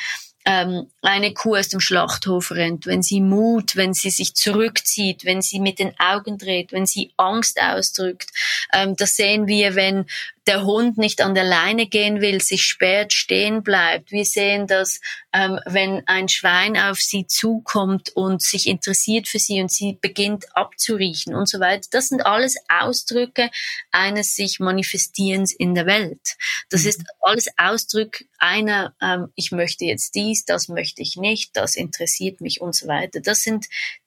ähm, 0.46 0.88
eine 1.02 1.34
Kuh 1.34 1.56
aus 1.56 1.70
dem 1.70 1.80
Schlachthof 1.80 2.52
rennt, 2.52 2.86
wenn 2.86 3.02
sie 3.02 3.20
Mut, 3.20 3.76
wenn 3.76 3.94
sie 3.94 4.12
sich 4.12 4.36
zurückzieht, 4.36 5.26
wenn 5.26 5.42
sie 5.42 5.60
mit 5.60 5.80
den 5.80 5.94
Augen 6.00 6.38
dreht, 6.38 6.72
wenn 6.72 6.86
sie 6.86 7.12
Angst 7.18 7.60
ausdrückt. 7.60 8.30
Ähm, 8.72 8.96
das 8.96 9.16
sehen 9.16 9.48
wir, 9.48 9.76
wenn 9.76 10.06
der 10.48 10.64
Hund 10.64 10.98
nicht 10.98 11.22
an 11.22 11.34
der 11.34 11.44
Leine 11.44 11.88
gehen 11.88 12.22
will, 12.22 12.42
sich 12.42 12.62
sperrt, 12.62 13.14
stehen 13.14 13.64
bleibt. 13.64 14.12
Wir 14.12 14.26
sehen 14.26 14.68
das, 14.68 15.02
ähm, 15.34 15.60
wenn 15.66 16.04
ein 16.08 16.30
Schwein 16.30 16.78
auf 16.78 17.00
sie 17.00 17.26
zukommt 17.26 18.10
und 18.16 18.42
sich 18.42 18.68
interessiert 18.68 19.28
für 19.28 19.40
sie 19.40 19.62
und 19.62 19.72
sie 19.72 19.98
beginnt 20.00 20.46
abzuriechen 20.56 21.34
und 21.34 21.50
so 21.50 21.60
weiter. 21.60 21.88
Das 21.92 22.08
sind 22.08 22.26
alles 22.26 22.56
Ausdrücke 22.70 23.50
eines 23.92 24.36
sich 24.36 24.60
Manifestierens 24.60 25.54
in 25.54 25.74
der 25.74 25.88
Welt. 25.88 26.36
Das 26.70 26.84
mhm. 26.84 26.90
ist 26.90 27.04
alles 27.22 27.48
Ausdruck 27.58 28.24
einer, 28.38 28.96
ähm, 29.02 29.30
ich 29.36 29.52
möchte 29.52 29.86
jetzt 29.86 30.14
dies, 30.14 30.46
das 30.46 30.68
möchte 30.68 31.02
ich 31.02 31.16
nicht, 31.16 31.56
das 31.56 31.76
interessiert 31.76 32.42
mich 32.42 32.62
und 32.62 32.76
so 32.76 32.88
weiter. 32.88 33.20
Das 33.20 33.42
sind 33.42 33.66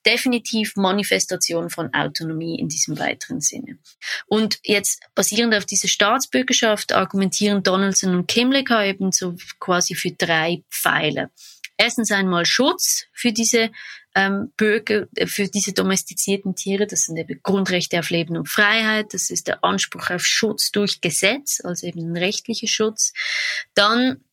definitiv 0.08 0.74
Manifestationen 0.76 1.68
von 1.68 1.92
Autonomie 1.92 2.58
in 2.58 2.68
diesem 2.68 2.98
weiteren 2.98 3.42
Sinne. 3.42 3.78
Und 4.26 4.58
jetzt 4.62 5.02
basierend 5.14 5.54
auf 5.54 5.66
dieser 5.66 5.88
Staatsbürgerschaft 5.88 6.92
argumentieren 6.92 7.62
Donaldson 7.62 8.14
und 8.14 8.26
Kimlicka 8.26 8.84
eben 8.84 9.12
so 9.12 9.36
quasi 9.60 9.94
für 9.94 10.12
drei 10.12 10.62
Pfeiler. 10.70 11.30
Erstens 11.76 12.10
einmal 12.10 12.46
Schutz 12.46 13.04
für 13.12 13.32
diese 13.32 13.70
ähm, 14.14 14.50
Bürger, 14.56 15.06
äh, 15.14 15.26
für 15.26 15.46
diese 15.46 15.72
domestizierten 15.72 16.56
Tiere. 16.56 16.86
Das 16.86 17.02
sind 17.02 17.18
eben 17.18 17.40
Grundrechte 17.42 17.98
auf 18.00 18.10
Leben 18.10 18.36
und 18.36 18.48
Freiheit. 18.48 19.12
Das 19.12 19.30
ist 19.30 19.46
der 19.46 19.62
Anspruch 19.62 20.10
auf 20.10 20.24
Schutz 20.24 20.72
durch 20.72 21.00
Gesetz, 21.00 21.60
also 21.62 21.86
eben 21.86 22.00
ein 22.00 22.16
rechtlicher 22.16 22.66
Schutz. 22.66 23.12
Dann 23.74 24.24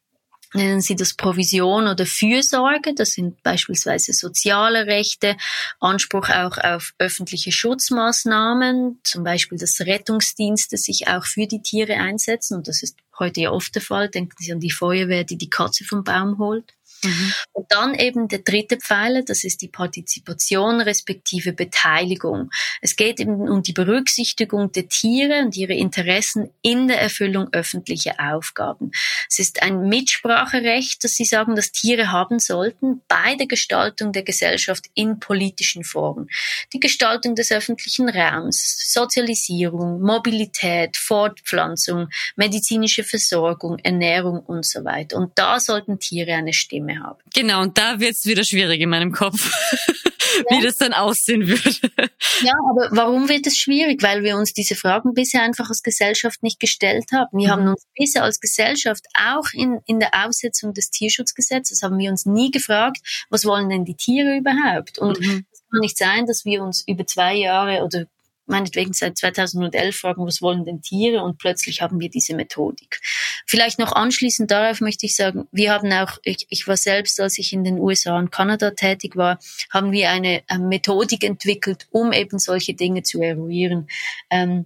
nennen 0.55 0.81
sie 0.81 0.95
das 0.95 1.13
Provision 1.13 1.87
oder 1.87 2.05
Fürsorge. 2.05 2.93
Das 2.95 3.11
sind 3.11 3.41
beispielsweise 3.43 4.13
soziale 4.13 4.87
Rechte, 4.87 5.37
Anspruch 5.79 6.29
auch 6.29 6.57
auf 6.57 6.93
öffentliche 6.97 7.51
Schutzmaßnahmen, 7.51 8.99
zum 9.03 9.23
Beispiel 9.23 9.57
dass 9.57 9.81
Rettungsdienste 9.81 10.77
sich 10.77 11.07
auch 11.07 11.25
für 11.25 11.47
die 11.47 11.61
Tiere 11.61 11.95
einsetzen. 11.95 12.57
Und 12.57 12.67
das 12.67 12.83
ist 12.83 12.97
heute 13.19 13.41
ja 13.41 13.51
oft 13.51 13.75
der 13.75 13.81
Fall. 13.81 14.09
Denken 14.09 14.35
Sie 14.39 14.51
an 14.51 14.59
die 14.59 14.71
Feuerwehr, 14.71 15.23
die 15.23 15.37
die 15.37 15.49
Katze 15.49 15.83
vom 15.83 16.03
Baum 16.03 16.37
holt. 16.37 16.74
Mhm. 17.03 17.33
Und 17.53 17.71
dann 17.71 17.95
eben 17.95 18.27
der 18.27 18.39
dritte 18.39 18.77
Pfeiler, 18.77 19.23
das 19.23 19.43
ist 19.43 19.61
die 19.61 19.67
Partizipation 19.67 20.81
respektive 20.81 21.53
Beteiligung. 21.53 22.49
Es 22.81 22.95
geht 22.95 23.19
eben 23.19 23.47
um 23.47 23.63
die 23.63 23.73
Berücksichtigung 23.73 24.71
der 24.71 24.87
Tiere 24.87 25.39
und 25.39 25.55
ihre 25.55 25.73
Interessen 25.73 26.49
in 26.61 26.87
der 26.87 27.01
Erfüllung 27.01 27.49
öffentlicher 27.51 28.15
Aufgaben. 28.19 28.91
Es 29.29 29.39
ist 29.39 29.61
ein 29.61 29.87
Mitspracherecht, 29.87 31.03
das 31.03 31.13
Sie 31.13 31.25
sagen, 31.25 31.55
dass 31.55 31.71
Tiere 31.71 32.11
haben 32.11 32.39
sollten 32.39 33.01
bei 33.07 33.35
der 33.35 33.47
Gestaltung 33.47 34.11
der 34.11 34.23
Gesellschaft 34.23 34.85
in 34.93 35.19
politischen 35.19 35.83
Foren. 35.83 36.27
Die 36.73 36.79
Gestaltung 36.79 37.35
des 37.35 37.51
öffentlichen 37.51 38.09
Raums, 38.09 38.91
Sozialisierung, 38.91 40.01
Mobilität, 40.01 40.97
Fortpflanzung, 40.97 42.09
medizinische 42.35 43.03
Versorgung, 43.03 43.79
Ernährung 43.79 44.39
und 44.39 44.65
so 44.65 44.83
weiter. 44.83 45.17
Und 45.17 45.31
da 45.35 45.59
sollten 45.59 45.99
Tiere 45.99 46.33
eine 46.33 46.53
Stimme 46.53 46.84
mehr 46.85 47.01
habe. 47.01 47.19
Genau, 47.33 47.61
und 47.61 47.77
da 47.77 47.99
wird 47.99 48.13
es 48.13 48.25
wieder 48.25 48.43
schwierig 48.43 48.81
in 48.81 48.89
meinem 48.89 49.11
Kopf. 49.11 49.51
Ja. 50.49 50.57
wie 50.57 50.63
das 50.63 50.77
dann 50.77 50.93
aussehen 50.93 51.47
würde. 51.47 51.77
Ja, 52.41 52.53
aber 52.69 52.89
warum 52.91 53.29
wird 53.29 53.47
es 53.47 53.57
schwierig? 53.57 54.03
Weil 54.03 54.23
wir 54.23 54.35
uns 54.35 54.53
diese 54.53 54.75
Fragen 54.75 55.13
bisher 55.13 55.41
einfach 55.43 55.69
als 55.69 55.81
Gesellschaft 55.81 56.43
nicht 56.43 56.59
gestellt 56.59 57.05
haben. 57.13 57.37
Wir 57.37 57.47
mhm. 57.47 57.51
haben 57.51 57.67
uns 57.69 57.85
bisher 57.97 58.23
als 58.23 58.39
Gesellschaft 58.39 59.05
auch 59.13 59.45
in, 59.53 59.79
in 59.85 59.99
der 59.99 60.25
Aussetzung 60.25 60.73
des 60.73 60.89
Tierschutzgesetzes 60.89 61.81
haben 61.83 61.97
wir 61.97 62.09
uns 62.09 62.25
nie 62.25 62.51
gefragt, 62.51 62.97
was 63.29 63.45
wollen 63.45 63.69
denn 63.69 63.85
die 63.85 63.95
Tiere 63.95 64.37
überhaupt? 64.37 64.99
Und 64.99 65.19
mhm. 65.19 65.45
es 65.51 65.63
kann 65.71 65.79
nicht 65.79 65.97
sein, 65.97 66.25
dass 66.25 66.43
wir 66.45 66.63
uns 66.63 66.83
über 66.85 67.05
zwei 67.05 67.35
Jahre 67.35 67.83
oder 67.83 68.05
meinetwegen 68.45 68.93
seit 68.93 69.17
2011 69.17 69.95
fragen, 69.95 70.25
was 70.25 70.41
wollen 70.41 70.65
denn 70.65 70.81
Tiere? 70.81 71.23
Und 71.23 71.37
plötzlich 71.37 71.81
haben 71.81 71.99
wir 71.99 72.09
diese 72.09 72.35
Methodik. 72.35 72.99
Vielleicht 73.45 73.79
noch 73.79 73.91
anschließend 73.91 74.51
darauf 74.51 74.81
möchte 74.81 75.05
ich 75.05 75.15
sagen, 75.15 75.47
wir 75.51 75.71
haben 75.71 75.91
auch, 75.93 76.17
ich, 76.23 76.47
ich 76.49 76.67
war 76.67 76.77
selbst, 76.77 77.19
als 77.19 77.37
ich 77.37 77.53
in 77.53 77.63
den 77.63 77.79
USA 77.79 78.17
und 78.17 78.31
Kanada 78.31 78.71
tätig 78.71 79.15
war, 79.15 79.39
haben 79.71 79.91
wir 79.91 80.09
eine, 80.09 80.43
eine 80.47 80.65
Methodik 80.65 81.23
entwickelt, 81.23 81.87
um 81.91 82.11
eben 82.11 82.39
solche 82.39 82.73
Dinge 82.73 83.03
zu 83.03 83.21
eruieren. 83.21 83.87
Ähm, 84.29 84.65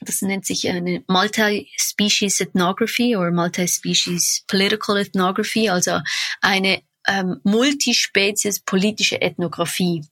das 0.00 0.22
nennt 0.22 0.44
sich 0.46 0.68
eine 0.68 1.02
Multi-Species 1.06 2.40
Ethnography 2.40 3.16
oder 3.16 3.30
Multi-Species 3.30 4.44
Political 4.46 4.98
Ethnography, 4.98 5.68
also 5.68 6.00
eine 6.40 6.82
ähm, 7.06 7.40
Multispezies 7.44 8.60
politische 8.60 9.20
Ethnographie. 9.20 10.02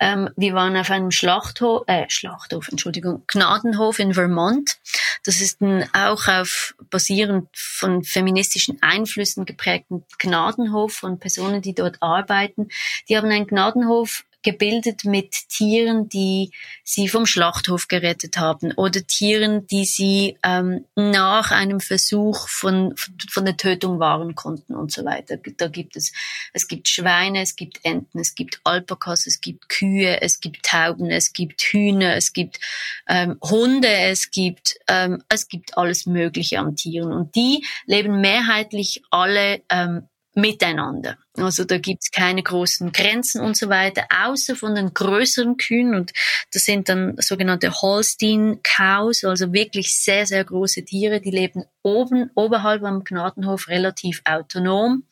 Ähm, 0.00 0.30
wir 0.36 0.54
waren 0.54 0.76
auf 0.76 0.90
einem 0.90 1.10
Schlachthof, 1.10 1.84
äh, 1.86 2.06
Schlachthof, 2.08 2.68
Entschuldigung, 2.68 3.24
Gnadenhof 3.26 3.98
in 3.98 4.14
Vermont. 4.14 4.78
Das 5.24 5.40
ist 5.40 5.60
ein 5.60 5.88
auch 5.92 6.28
auf 6.28 6.74
basierend 6.90 7.48
von 7.54 8.02
feministischen 8.02 8.78
Einflüssen 8.82 9.44
geprägten 9.44 10.04
Gnadenhof 10.18 10.94
von 10.94 11.18
Personen, 11.18 11.62
die 11.62 11.74
dort 11.74 12.02
arbeiten. 12.02 12.68
Die 13.08 13.16
haben 13.16 13.30
einen 13.30 13.46
Gnadenhof 13.46 14.24
gebildet 14.48 15.04
mit 15.04 15.34
Tieren, 15.50 16.08
die 16.08 16.52
sie 16.82 17.06
vom 17.06 17.26
Schlachthof 17.26 17.86
gerettet 17.86 18.38
haben 18.38 18.72
oder 18.72 19.06
Tieren, 19.06 19.66
die 19.66 19.84
sie 19.84 20.38
ähm, 20.42 20.86
nach 20.96 21.50
einem 21.50 21.80
Versuch 21.80 22.48
von, 22.48 22.94
von 23.30 23.44
der 23.44 23.58
Tötung 23.58 23.98
wahren 23.98 24.34
konnten 24.34 24.74
und 24.74 24.90
so 24.90 25.04
weiter. 25.04 25.36
Da 25.36 25.68
gibt 25.68 25.96
es, 25.96 26.12
es 26.54 26.66
gibt 26.66 26.88
Schweine, 26.88 27.42
es 27.42 27.56
gibt 27.56 27.80
Enten, 27.82 28.20
es 28.20 28.34
gibt 28.34 28.62
Alpakas, 28.64 29.26
es 29.26 29.42
gibt 29.42 29.68
Kühe, 29.68 30.22
es 30.22 30.40
gibt 30.40 30.62
Tauben, 30.62 31.10
es 31.10 31.34
gibt 31.34 31.60
Hühner, 31.60 32.16
es 32.16 32.32
gibt 32.32 32.58
ähm, 33.06 33.36
Hunde, 33.42 33.90
es 33.90 34.30
gibt, 34.30 34.78
ähm, 34.88 35.22
es 35.28 35.48
gibt 35.48 35.76
alles 35.76 36.06
Mögliche 36.06 36.58
an 36.58 36.74
Tieren 36.74 37.12
und 37.12 37.34
die 37.34 37.66
leben 37.84 38.22
mehrheitlich 38.22 39.02
alle 39.10 39.60
ähm, 39.68 40.08
miteinander. 40.38 41.16
Also 41.36 41.64
da 41.64 41.78
gibt's 41.78 42.10
keine 42.10 42.42
großen 42.42 42.92
Grenzen 42.92 43.40
und 43.40 43.56
so 43.56 43.68
weiter, 43.68 44.06
außer 44.24 44.56
von 44.56 44.74
den 44.74 44.94
größeren 44.94 45.56
Kühen 45.56 45.94
und 45.94 46.12
das 46.52 46.64
sind 46.64 46.88
dann 46.88 47.16
sogenannte 47.18 47.72
Holstein 47.72 48.60
Cows, 48.62 49.24
also 49.24 49.52
wirklich 49.52 49.96
sehr, 49.96 50.26
sehr 50.26 50.44
große 50.44 50.84
Tiere, 50.84 51.20
die 51.20 51.30
leben 51.30 51.64
oben, 51.82 52.30
oberhalb 52.34 52.82
am 52.84 53.04
Gnadenhof 53.04 53.68
relativ 53.68 54.22
autonom. 54.24 55.04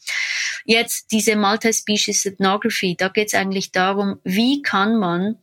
Jetzt 0.65 1.13
diese 1.13 1.37
Multi-Species 1.37 2.27
Ethnography, 2.27 2.97
da 2.97 3.09
geht's 3.09 3.35
eigentlich 3.35 3.73
darum, 3.73 4.21
wie 4.25 4.63
kann 4.63 4.97
man 4.97 5.37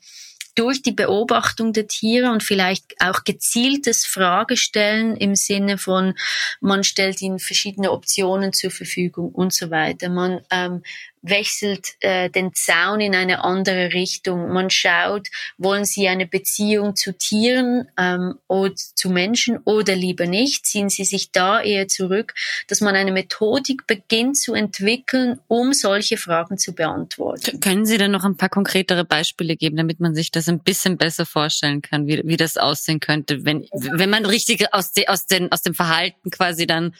durch 0.56 0.82
die 0.82 0.92
Beobachtung 0.92 1.74
der 1.74 1.88
Tiere 1.88 2.32
und 2.32 2.44
vielleicht 2.44 2.86
auch 3.00 3.24
gezieltes 3.24 4.06
Fragestellen 4.06 5.16
im 5.16 5.36
Sinne 5.36 5.78
von, 5.78 6.16
man 6.62 6.84
stellt 6.84 7.22
ihnen 7.22 7.40
verschiedene 7.40 7.92
Optionen 7.92 8.54
zur 8.54 8.72
Verfügung 8.72 9.32
und 9.32 9.54
so 9.54 9.72
weiter. 9.72 10.10
Man 10.10 10.42
ähm, 10.52 10.84
wechselt 11.24 11.96
äh, 12.02 12.30
den 12.30 12.54
Zaun 12.54 13.00
in 13.00 13.16
eine 13.16 13.44
andere 13.44 13.94
Richtung. 13.94 14.50
Man 14.50 14.70
schaut, 14.70 15.30
wollen 15.58 15.86
sie 15.86 16.08
eine 16.08 16.28
Beziehung 16.28 16.96
zu 16.96 17.18
Tieren 17.18 17.88
ähm, 17.98 18.36
oder 18.48 18.76
zu 18.76 19.10
Menschen 19.10 19.58
oder 19.64 19.96
lieber 19.96 20.28
nicht? 20.28 20.66
Ziehen 20.66 20.90
sie 20.90 21.06
sich 21.06 21.32
da 21.32 21.62
eher 21.62 21.88
zurück? 21.88 22.34
Dass 22.68 22.82
man 22.82 22.96
eine 22.96 23.12
Methodik 23.12 23.88
beginnt 23.88 24.38
zu 24.38 24.54
entwickeln, 24.54 25.40
um 25.48 25.74
solche 25.74 26.18
Fragen 26.18 26.58
zu 26.58 26.74
beantworten. 26.74 27.60
Können 27.62 27.86
Sie 27.86 27.98
denn 27.98 28.12
noch 28.12 28.26
ein 28.26 28.38
paar 28.38 28.50
konkretere 28.50 29.06
Beispiele 29.06 29.56
geben, 29.56 29.78
damit 29.78 30.00
man 30.02 30.14
sich 30.14 30.30
das 30.30 30.50
ein 30.50 30.60
bisschen 30.60 30.98
besser 30.98 31.26
vorstellen 31.26 31.82
kann, 31.82 32.06
wie, 32.06 32.22
wie 32.26 32.38
das 32.38 32.58
aussehen 32.58 33.00
könnte, 33.00 33.46
wenn, 33.46 33.66
wenn 33.72 34.10
man 34.10 34.26
richtig 34.26 34.74
aus, 34.74 34.92
de, 34.92 35.08
aus, 35.08 35.26
den, 35.26 35.52
aus 35.52 35.62
dem 35.62 35.74
Verhalten 35.74 36.30
quasi 36.30 36.68
dann 36.68 36.94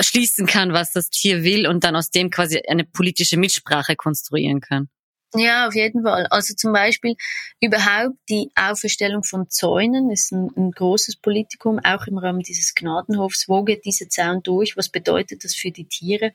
schließen 0.00 0.46
kann, 0.46 0.72
was 0.72 0.92
das 0.92 1.08
Tier 1.10 1.42
will 1.42 1.66
und 1.66 1.84
dann 1.84 1.96
aus 1.96 2.10
dem 2.10 2.30
quasi 2.30 2.60
eine 2.68 2.84
politische 2.84 3.36
Mitsprache 3.36 3.96
konstruieren 3.96 4.60
kann. 4.60 4.88
Ja, 5.34 5.68
auf 5.68 5.76
jeden 5.76 6.02
Fall. 6.02 6.26
Also 6.30 6.54
zum 6.54 6.72
Beispiel 6.72 7.14
überhaupt 7.60 8.16
die 8.28 8.50
Auferstellung 8.56 9.22
von 9.22 9.48
Zäunen 9.48 10.10
ist 10.10 10.32
ein, 10.32 10.48
ein, 10.56 10.72
großes 10.72 11.16
Politikum, 11.16 11.78
auch 11.78 12.08
im 12.08 12.18
Rahmen 12.18 12.40
dieses 12.40 12.74
Gnadenhofs. 12.74 13.48
Wo 13.48 13.62
geht 13.62 13.84
dieser 13.84 14.08
Zaun 14.08 14.42
durch? 14.42 14.76
Was 14.76 14.88
bedeutet 14.88 15.44
das 15.44 15.54
für 15.54 15.70
die 15.70 15.84
Tiere? 15.84 16.32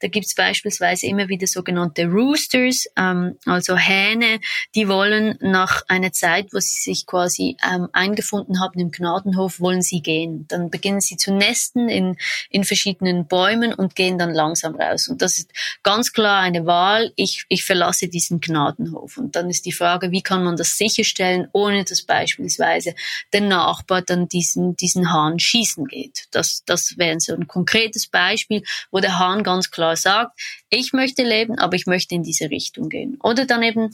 Da 0.00 0.08
gibt's 0.08 0.34
beispielsweise 0.34 1.06
immer 1.06 1.28
wieder 1.28 1.46
sogenannte 1.46 2.04
Roosters, 2.04 2.84
ähm, 2.98 3.38
also 3.46 3.78
Hähne, 3.78 4.40
die 4.74 4.88
wollen 4.88 5.38
nach 5.40 5.82
einer 5.88 6.12
Zeit, 6.12 6.52
wo 6.52 6.58
sie 6.60 6.80
sich 6.80 7.06
quasi 7.06 7.56
ähm, 7.66 7.88
eingefunden 7.94 8.60
haben 8.60 8.78
im 8.78 8.90
Gnadenhof, 8.90 9.58
wollen 9.60 9.80
sie 9.80 10.02
gehen. 10.02 10.44
Dann 10.48 10.68
beginnen 10.68 11.00
sie 11.00 11.16
zu 11.16 11.32
nesten 11.32 11.88
in, 11.88 12.18
in 12.50 12.64
verschiedenen 12.64 13.26
Bäumen 13.26 13.72
und 13.72 13.94
gehen 13.94 14.18
dann 14.18 14.34
langsam 14.34 14.74
raus. 14.74 15.08
Und 15.08 15.22
das 15.22 15.38
ist 15.38 15.50
ganz 15.82 16.12
klar 16.12 16.40
eine 16.40 16.66
Wahl. 16.66 17.12
Ich, 17.16 17.46
ich 17.48 17.64
verlasse 17.64 18.08
diesen 18.08 18.33
diesen 18.34 18.40
Gnadenhof. 18.40 19.16
Und 19.16 19.36
dann 19.36 19.50
ist 19.50 19.66
die 19.66 19.72
Frage, 19.72 20.10
wie 20.10 20.22
kann 20.22 20.44
man 20.44 20.56
das 20.56 20.76
sicherstellen, 20.76 21.48
ohne 21.52 21.84
dass 21.84 22.02
beispielsweise 22.02 22.94
der 23.32 23.42
Nachbar 23.42 24.02
dann 24.02 24.28
diesen, 24.28 24.76
diesen 24.76 25.12
Hahn 25.12 25.38
schießen 25.38 25.86
geht. 25.86 26.26
Das, 26.30 26.62
das 26.66 26.94
wäre 26.96 27.20
so 27.20 27.34
ein 27.34 27.46
konkretes 27.46 28.08
Beispiel, 28.08 28.62
wo 28.90 29.00
der 29.00 29.18
Hahn 29.18 29.42
ganz 29.42 29.70
klar 29.70 29.96
sagt, 29.96 30.38
ich 30.70 30.92
möchte 30.92 31.22
leben, 31.22 31.58
aber 31.58 31.76
ich 31.76 31.86
möchte 31.86 32.14
in 32.14 32.22
diese 32.22 32.50
Richtung 32.50 32.88
gehen. 32.88 33.18
Oder 33.22 33.46
dann 33.46 33.62
eben 33.62 33.90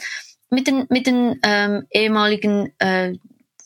mit 0.51 0.67
den, 0.67 0.87
mit 0.89 1.07
den 1.07 1.39
ähm, 1.45 1.87
ehemaligen 1.91 2.73
äh, 2.79 3.15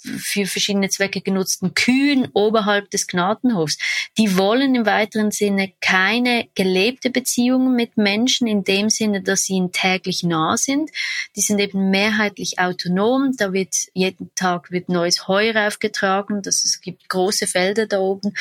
für 0.04 0.46
verschiedene 0.46 0.88
Zwecke 0.90 1.20
genutzten 1.20 1.74
Kühen 1.74 2.28
oberhalb 2.34 2.90
des 2.90 3.06
Gnadenhofs. 3.06 3.78
Die 4.18 4.36
wollen 4.36 4.74
im 4.74 4.86
weiteren 4.86 5.30
Sinne 5.30 5.72
keine 5.80 6.48
gelebte 6.54 7.10
Beziehungen 7.10 7.74
mit 7.74 7.96
Menschen 7.96 8.46
in 8.46 8.64
dem 8.64 8.90
Sinne, 8.90 9.22
dass 9.22 9.44
sie 9.44 9.54
ihnen 9.54 9.72
täglich 9.72 10.22
nah 10.22 10.56
sind. 10.56 10.90
Die 11.36 11.40
sind 11.40 11.58
eben 11.58 11.90
mehrheitlich 11.90 12.58
autonom. 12.58 13.32
Da 13.36 13.52
wird 13.52 13.74
jeden 13.94 14.34
Tag 14.34 14.70
wird 14.70 14.88
neues 14.88 15.26
Heu 15.26 15.52
aufgetragen. 15.54 16.42
Das, 16.42 16.64
es 16.64 16.80
gibt 16.80 17.08
große 17.08 17.46
Felder 17.46 17.86
da 17.86 17.98
oben. 17.98 18.34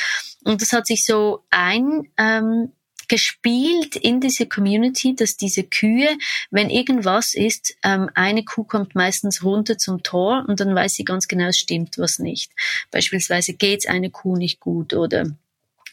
Und 0.43 0.61
das 0.61 0.73
hat 0.73 0.87
sich 0.87 1.05
so 1.05 1.43
ein 1.49 2.09
ähm, 2.17 2.71
gespielt 3.13 3.95
in 3.95 4.21
diese 4.21 4.47
Community, 4.47 5.15
dass 5.15 5.37
diese 5.37 5.61
Kühe, 5.61 6.17
wenn 6.49 6.71
irgendwas 6.71 7.35
ist, 7.35 7.75
ähm, 7.83 8.09
eine 8.15 8.43
Kuh 8.43 8.63
kommt 8.63 8.95
meistens 8.95 9.43
runter 9.43 9.77
zum 9.77 10.01
Tor 10.01 10.45
und 10.47 10.59
dann 10.59 10.73
weiß 10.73 10.95
sie 10.95 11.03
ganz 11.03 11.27
genau, 11.27 11.49
es 11.49 11.59
stimmt 11.59 11.99
was 11.99 12.17
nicht. 12.17 12.51
Beispielsweise 12.89 13.53
geht's 13.53 13.85
eine 13.85 14.09
Kuh 14.09 14.35
nicht 14.35 14.59
gut 14.59 14.95
oder 14.95 15.27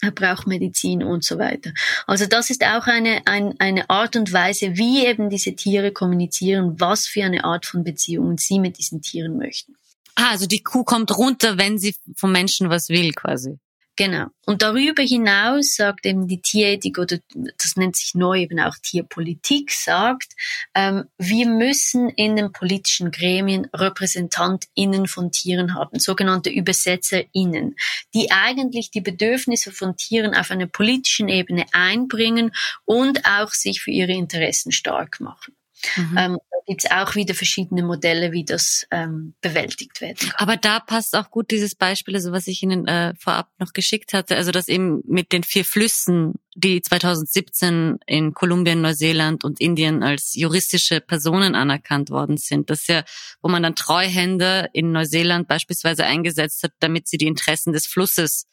er 0.00 0.10
braucht 0.12 0.46
Medizin 0.46 1.02
und 1.02 1.22
so 1.22 1.36
weiter. 1.36 1.74
Also 2.06 2.24
das 2.24 2.48
ist 2.48 2.64
auch 2.64 2.86
eine, 2.86 3.20
ein, 3.26 3.54
eine 3.58 3.90
Art 3.90 4.16
und 4.16 4.32
Weise, 4.32 4.78
wie 4.78 5.04
eben 5.04 5.28
diese 5.28 5.54
Tiere 5.54 5.92
kommunizieren, 5.92 6.80
was 6.80 7.06
für 7.06 7.22
eine 7.22 7.44
Art 7.44 7.66
von 7.66 7.84
Beziehungen 7.84 8.38
sie 8.38 8.60
mit 8.60 8.78
diesen 8.78 9.02
Tieren 9.02 9.36
möchten. 9.36 9.76
Ah, 10.14 10.30
also 10.30 10.46
die 10.46 10.62
Kuh 10.62 10.84
kommt 10.84 11.14
runter, 11.18 11.58
wenn 11.58 11.76
sie 11.76 11.94
vom 12.16 12.32
Menschen 12.32 12.70
was 12.70 12.88
will, 12.88 13.12
quasi. 13.12 13.58
Genau. 14.00 14.28
Und 14.46 14.62
darüber 14.62 15.02
hinaus 15.02 15.74
sagt 15.74 16.06
eben 16.06 16.26
die 16.26 16.40
Tierethik 16.40 16.96
oder 16.96 17.18
das 17.34 17.76
nennt 17.76 17.96
sich 17.96 18.14
neu 18.14 18.38
eben 18.40 18.58
auch 18.58 18.74
Tierpolitik, 18.82 19.72
sagt, 19.72 20.32
ähm, 20.74 21.04
wir 21.18 21.46
müssen 21.46 22.08
in 22.08 22.34
den 22.34 22.50
politischen 22.50 23.10
Gremien 23.10 23.66
RepräsentantInnen 23.76 25.06
von 25.06 25.32
Tieren 25.32 25.74
haben, 25.74 25.98
sogenannte 25.98 26.48
ÜbersetzerInnen, 26.50 27.76
die 28.14 28.30
eigentlich 28.30 28.90
die 28.90 29.02
Bedürfnisse 29.02 29.70
von 29.70 29.98
Tieren 29.98 30.34
auf 30.34 30.50
einer 30.50 30.66
politischen 30.66 31.28
Ebene 31.28 31.66
einbringen 31.72 32.52
und 32.86 33.26
auch 33.26 33.50
sich 33.50 33.82
für 33.82 33.90
ihre 33.90 34.12
Interessen 34.12 34.72
stark 34.72 35.20
machen. 35.20 35.54
Mhm. 35.96 36.16
Ähm, 36.16 36.38
gibt 36.70 36.84
es 36.84 36.90
auch 36.92 37.16
wieder 37.16 37.34
verschiedene 37.34 37.82
Modelle, 37.82 38.30
wie 38.30 38.44
das 38.44 38.86
ähm, 38.92 39.34
bewältigt 39.40 40.00
werden 40.00 40.18
kann. 40.18 40.34
Aber 40.36 40.56
da 40.56 40.78
passt 40.78 41.16
auch 41.16 41.28
gut 41.32 41.50
dieses 41.50 41.74
Beispiel, 41.74 42.14
also 42.14 42.30
was 42.30 42.46
ich 42.46 42.62
Ihnen 42.62 42.86
äh, 42.86 43.12
vorab 43.18 43.48
noch 43.58 43.72
geschickt 43.72 44.12
hatte, 44.12 44.36
also 44.36 44.52
dass 44.52 44.68
eben 44.68 45.02
mit 45.04 45.32
den 45.32 45.42
vier 45.42 45.64
Flüssen, 45.64 46.34
die 46.54 46.80
2017 46.80 47.98
in 48.06 48.34
Kolumbien, 48.34 48.82
Neuseeland 48.82 49.42
und 49.42 49.60
Indien 49.60 50.04
als 50.04 50.36
juristische 50.36 51.00
Personen 51.00 51.56
anerkannt 51.56 52.10
worden 52.10 52.36
sind. 52.36 52.70
Das 52.70 52.82
ist 52.82 52.88
ja, 52.88 53.02
wo 53.42 53.48
man 53.48 53.64
dann 53.64 53.74
Treuhänder 53.74 54.72
in 54.72 54.92
Neuseeland 54.92 55.48
beispielsweise 55.48 56.04
eingesetzt 56.04 56.62
hat, 56.62 56.72
damit 56.78 57.08
sie 57.08 57.18
die 57.18 57.26
Interessen 57.26 57.72
des 57.72 57.88
Flusses 57.88 58.46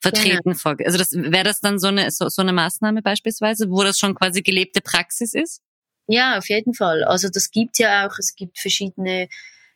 vertreten. 0.00 0.56
Ja. 0.64 0.74
Also 0.84 0.98
das 0.98 1.12
wäre 1.12 1.44
das 1.44 1.60
dann 1.60 1.78
so 1.78 1.86
eine 1.86 2.10
so, 2.10 2.28
so 2.28 2.42
eine 2.42 2.52
Maßnahme 2.52 3.02
beispielsweise, 3.02 3.70
wo 3.70 3.84
das 3.84 4.00
schon 4.00 4.16
quasi 4.16 4.42
gelebte 4.42 4.80
Praxis 4.80 5.32
ist? 5.32 5.62
Ja, 6.08 6.36
auf 6.38 6.48
jeden 6.48 6.74
Fall. 6.74 7.04
Also 7.04 7.28
das 7.32 7.50
gibt 7.50 7.78
ja 7.78 8.06
auch, 8.06 8.18
es 8.18 8.34
gibt 8.34 8.58
verschiedene 8.58 9.28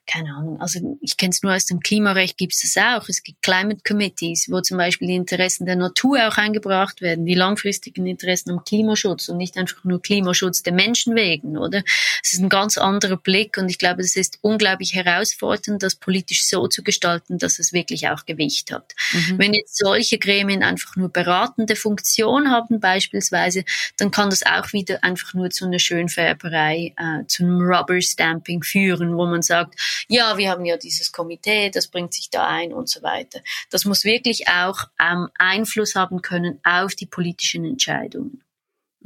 keine 0.07 0.35
Ahnung, 0.35 0.61
also 0.61 0.99
ich 1.01 1.17
kenne 1.17 1.31
es 1.31 1.43
nur 1.43 1.55
aus 1.55 1.67
dem 1.67 1.81
Klimarecht, 1.81 2.39
gibt 2.39 2.55
es 2.55 2.73
das 2.73 2.83
auch. 2.83 3.09
Es 3.09 3.23
gibt 3.23 3.43
Climate 3.43 3.81
Committees, 3.87 4.47
wo 4.51 4.61
zum 4.61 4.79
Beispiel 4.79 5.09
die 5.09 5.15
Interessen 5.15 5.67
der 5.67 5.77
Natur 5.77 6.29
auch 6.29 6.37
eingebracht 6.37 7.01
werden, 7.01 7.27
die 7.27 7.35
langfristigen 7.35 8.07
Interessen 8.07 8.51
am 8.51 8.65
Klimaschutz 8.65 9.29
und 9.29 9.37
nicht 9.37 9.57
einfach 9.57 9.85
nur 9.85 10.01
Klimaschutz 10.01 10.63
der 10.63 10.73
Menschen 10.73 11.17
wegen, 11.17 11.57
oder? 11.59 11.83
Es 12.23 12.33
ist 12.33 12.41
ein 12.41 12.49
ganz 12.49 12.79
anderer 12.79 13.17
Blick 13.17 13.59
und 13.59 13.69
ich 13.69 13.79
glaube, 13.79 14.03
es 14.03 14.17
ist 14.17 14.39
unglaublich 14.43 14.95
herausfordernd, 14.95 15.83
das 15.83 15.97
politisch 15.97 16.47
so 16.47 16.69
zu 16.69 16.83
gestalten, 16.83 17.39
dass 17.39 17.59
es 17.59 17.73
wirklich 17.73 18.09
auch 18.09 18.25
Gewicht 18.25 18.73
hat. 18.73 18.95
Mhm. 19.13 19.39
Wenn 19.39 19.55
jetzt 19.55 19.77
solche 19.77 20.19
Gremien 20.19 20.63
einfach 20.63 20.97
nur 20.97 21.09
beratende 21.09 21.77
Funktion 21.77 22.51
haben 22.51 22.81
beispielsweise, 22.81 23.65
dann 23.97 24.11
kann 24.11 24.31
das 24.31 24.45
auch 24.45 24.73
wieder 24.73 25.03
einfach 25.03 25.35
nur 25.35 25.51
zu 25.51 25.67
einer 25.67 25.79
Schönfärberei, 25.79 26.95
äh, 26.97 27.27
zu 27.27 27.45
einem 27.45 27.61
Rubber 27.61 28.01
Stamping 28.01 28.63
führen, 28.63 29.17
wo 29.17 29.27
man 29.27 29.43
sagt, 29.43 29.79
ja, 30.09 30.37
wir 30.39 30.51
haben 30.51 30.65
ja 30.65 30.77
dieses 30.77 31.13
Komitee, 31.13 31.71
das 31.71 31.89
bringt 31.89 32.15
sich 32.15 32.31
da 32.31 32.47
ein 32.47 32.73
und 32.73 32.89
so 32.89 33.03
weiter. 33.03 33.41
Das 33.71 33.85
muss 33.85 34.05
wirklich 34.05 34.49
auch 34.49 34.85
ähm, 35.01 35.29
Einfluss 35.39 35.95
haben 35.95 36.23
können 36.23 36.61
auf 36.65 36.95
die 36.95 37.07
politischen 37.07 37.65
Entscheidungen. 37.65 38.43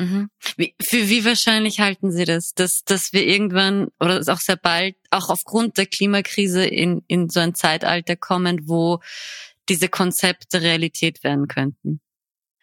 Mhm. 0.01 0.31
Wie, 0.57 0.75
für 0.81 1.09
wie 1.09 1.25
wahrscheinlich 1.27 1.81
halten 1.81 2.11
Sie 2.11 2.25
das, 2.25 2.55
dass, 2.55 2.83
dass 2.85 3.13
wir 3.13 3.27
irgendwann 3.27 3.89
oder 4.01 4.21
auch 4.33 4.41
sehr 4.41 4.57
bald, 4.57 4.97
auch 5.11 5.29
aufgrund 5.29 5.77
der 5.77 5.87
Klimakrise 5.87 6.65
in, 6.65 7.03
in 7.07 7.29
so 7.29 7.41
ein 7.41 7.55
Zeitalter 7.55 8.17
kommen, 8.17 8.63
wo 8.67 9.01
diese 9.69 9.89
Konzepte 9.89 10.63
Realität 10.63 11.23
werden 11.23 11.49
könnten? 11.49 12.01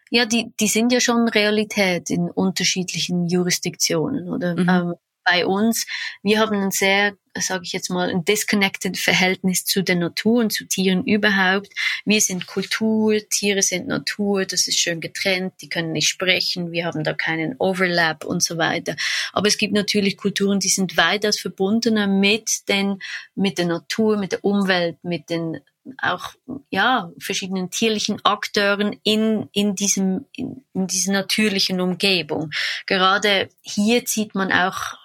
Ja, 0.09 0.25
die, 0.25 0.51
die 0.59 0.67
sind 0.67 0.91
ja 0.91 0.99
schon 0.99 1.27
Realität 1.27 2.09
in 2.09 2.31
unterschiedlichen 2.31 3.27
Jurisdiktionen, 3.27 4.29
oder? 4.29 4.55
Mhm. 4.55 4.69
Ähm, 4.69 4.93
bei 5.23 5.45
uns, 5.45 5.85
wir 6.23 6.39
haben 6.39 6.57
ein 6.57 6.71
sehr, 6.71 7.13
sage 7.41 7.63
ich 7.63 7.73
jetzt 7.73 7.89
mal, 7.89 8.09
ein 8.09 8.25
disconnected 8.25 8.97
Verhältnis 8.97 9.65
zu 9.65 9.83
der 9.83 9.95
Natur 9.95 10.41
und 10.41 10.53
zu 10.53 10.65
Tieren 10.65 11.03
überhaupt. 11.03 11.69
Wir 12.05 12.21
sind 12.21 12.47
Kultur, 12.47 13.17
Tiere 13.29 13.61
sind 13.61 13.87
Natur, 13.87 14.45
das 14.45 14.67
ist 14.67 14.79
schön 14.79 15.01
getrennt, 15.01 15.53
die 15.61 15.69
können 15.69 15.91
nicht 15.91 16.07
sprechen, 16.07 16.71
wir 16.71 16.85
haben 16.85 17.03
da 17.03 17.13
keinen 17.13 17.55
Overlap 17.57 18.25
und 18.25 18.43
so 18.43 18.57
weiter. 18.57 18.95
Aber 19.33 19.47
es 19.47 19.57
gibt 19.57 19.73
natürlich 19.73 20.17
Kulturen, 20.17 20.59
die 20.59 20.69
sind 20.69 20.97
weitaus 20.97 21.39
verbundener 21.39 22.07
mit 22.07 22.67
den, 22.69 22.99
mit 23.35 23.57
der 23.57 23.65
Natur, 23.65 24.17
mit 24.17 24.31
der 24.31 24.43
Umwelt, 24.43 24.97
mit 25.03 25.29
den 25.29 25.59
auch 26.01 26.33
ja 26.69 27.11
verschiedenen 27.19 27.69
tierlichen 27.71 28.23
Akteuren 28.25 28.99
in 29.03 29.47
in 29.53 29.75
diesem 29.75 30.25
in, 30.33 30.65
in 30.73 30.87
dieser 30.87 31.13
natürlichen 31.13 31.79
Umgebung. 31.79 32.51
Gerade 32.85 33.49
hier 33.61 34.05
zieht 34.05 34.35
man 34.35 34.51
auch 34.51 34.97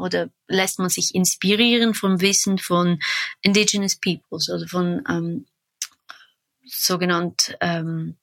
oder 0.00 0.30
lässt 0.48 0.78
man 0.78 0.88
sich 0.88 1.14
inspirieren 1.14 1.94
vom 1.94 2.20
Wissen 2.20 2.58
von 2.58 3.00
Indigenous 3.42 3.96
Peoples 3.96 4.50
oder 4.50 4.66
von 4.66 5.02
ähm, 5.08 5.46
sogenannt 6.64 7.56
ähm, 7.60 8.16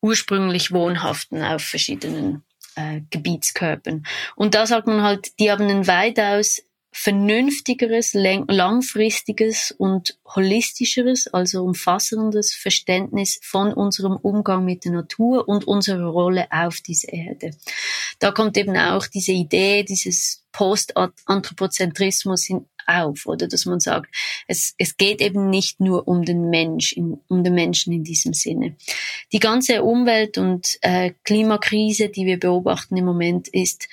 ursprünglich 0.00 0.72
Wohnhaften 0.72 1.42
auf 1.42 1.62
verschiedenen 1.62 2.44
äh, 2.76 3.00
Gebietskörpern. 3.10 4.04
Und 4.36 4.54
da 4.54 4.66
sagt 4.66 4.86
man 4.86 5.02
halt, 5.02 5.38
die 5.38 5.50
haben 5.50 5.68
ein 5.68 5.86
weitaus 5.86 6.62
vernünftigeres, 6.92 8.14
langfristiges 8.14 9.72
und 9.76 10.18
holistischeres, 10.34 11.28
also 11.28 11.62
umfassendes 11.62 12.52
Verständnis 12.52 13.38
von 13.42 13.72
unserem 13.72 14.16
Umgang 14.16 14.64
mit 14.64 14.84
der 14.84 14.92
Natur 14.92 15.48
und 15.48 15.66
unserer 15.66 16.08
Rolle 16.08 16.48
auf 16.50 16.80
dieser 16.80 17.12
Erde. 17.12 17.52
Da 18.18 18.32
kommt 18.32 18.56
eben 18.56 18.76
auch 18.76 19.06
diese 19.06 19.32
Idee 19.32 19.84
dieses 19.84 20.39
Post-Anthropozentrismus 20.52 22.48
auf, 22.86 23.26
oder 23.26 23.46
dass 23.48 23.66
man 23.66 23.80
sagt, 23.80 24.14
es, 24.46 24.74
es 24.78 24.96
geht 24.96 25.20
eben 25.20 25.48
nicht 25.48 25.80
nur 25.80 26.08
um 26.08 26.24
den 26.24 26.50
Mensch, 26.50 26.92
in, 26.92 27.20
um 27.28 27.44
den 27.44 27.54
Menschen 27.54 27.92
in 27.92 28.04
diesem 28.04 28.34
Sinne. 28.34 28.76
Die 29.32 29.38
ganze 29.38 29.82
Umwelt- 29.82 30.38
und 30.38 30.78
äh, 30.82 31.12
Klimakrise, 31.24 32.08
die 32.08 32.26
wir 32.26 32.38
beobachten 32.38 32.96
im 32.96 33.04
Moment, 33.04 33.48
ist 33.48 33.88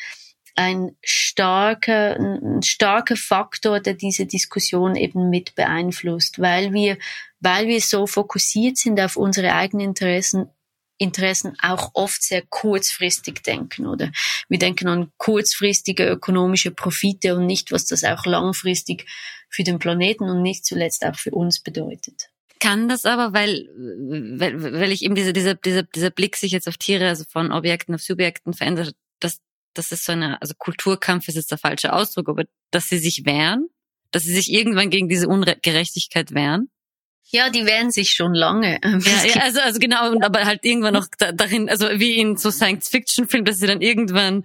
ein 0.56 0.96
starker, 1.04 2.18
ein 2.20 2.64
starker 2.64 3.16
Faktor, 3.16 3.80
der 3.80 3.94
diese 3.94 4.26
Diskussion 4.26 4.96
eben 4.96 5.30
mit 5.30 5.54
beeinflusst, 5.54 6.40
weil 6.40 6.74
wir, 6.74 6.98
weil 7.40 7.68
wir 7.68 7.80
so 7.80 8.08
fokussiert 8.08 8.78
sind 8.78 9.00
auf 9.00 9.18
unsere 9.18 9.54
eigenen 9.54 9.90
Interessen, 9.90 10.50
Interessen 10.98 11.58
auch 11.62 11.92
oft 11.94 12.24
sehr 12.24 12.42
kurzfristig 12.42 13.44
denken, 13.44 13.88
oder? 13.88 14.12
Wir 14.50 14.60
denken 14.60 14.88
an 14.88 15.12
kurzfristige 15.18 16.08
ökonomische 16.08 16.72
Profite 16.72 17.36
und 17.36 17.46
nicht, 17.46 17.72
was 17.72 17.86
das 17.86 18.04
auch 18.04 18.26
langfristig 18.26 19.06
für 19.50 19.64
den 19.64 19.80
Planeten 19.80 20.26
und 20.26 20.42
nicht 20.42 20.66
zuletzt 20.66 21.06
auch 21.06 21.16
für 21.16 21.32
uns 21.32 21.62
bedeutet 21.62 22.30
kann 22.60 22.90
das 22.90 23.06
aber, 23.06 23.34
weil, 23.34 23.70
weil, 23.78 24.74
weil 24.74 24.92
ich 24.92 25.04
eben 25.04 25.16
diese, 25.16 25.34
dieser, 25.34 25.56
dieser, 25.56 25.84
dieser 25.84 26.10
Blick 26.10 26.36
sich 26.36 26.52
jetzt 26.52 26.68
auf 26.68 26.78
Tiere, 26.78 27.08
also 27.08 27.24
von 27.30 27.52
Objekten 27.52 27.96
auf 27.96 28.02
Subjekten 28.02 28.54
verändert, 28.54 28.96
dass 29.20 29.40
das 29.74 29.92
ist 29.92 30.06
so 30.06 30.14
eine, 30.14 30.42
also 30.42 30.54
Kulturkampf 30.58 31.28
ist 31.28 31.36
jetzt 31.36 31.52
der 31.52 31.58
falsche 31.58 31.94
Ausdruck, 31.94 32.30
aber 32.30 32.46
dass 32.72 32.88
sie 32.88 32.98
sich 32.98 33.26
wehren, 33.26 33.70
dass 34.12 34.24
sie 34.24 34.34
sich 34.34 34.52
irgendwann 34.52 34.90
gegen 34.90 35.10
diese 35.10 35.28
Ungerechtigkeit 35.28 36.34
wehren. 36.34 36.70
Ja, 37.30 37.50
die 37.50 37.66
wehren 37.66 37.92
sich 37.92 38.10
schon 38.12 38.34
lange. 38.34 38.80
Ja, 38.84 39.26
ja 39.26 39.42
also, 39.42 39.60
also 39.60 39.80
genau, 39.80 40.12
und 40.12 40.24
aber 40.24 40.46
halt 40.46 40.64
irgendwann 40.64 40.94
noch 40.94 41.08
da, 41.18 41.32
darin, 41.32 41.70
also 41.70 41.88
wie 41.94 42.18
in 42.18 42.38
so 42.38 42.52
Science-Fiction-Filmen, 42.52 43.46
dass 43.46 43.58
sie 43.58 43.68
dann 43.68 43.82
irgendwann 43.82 44.44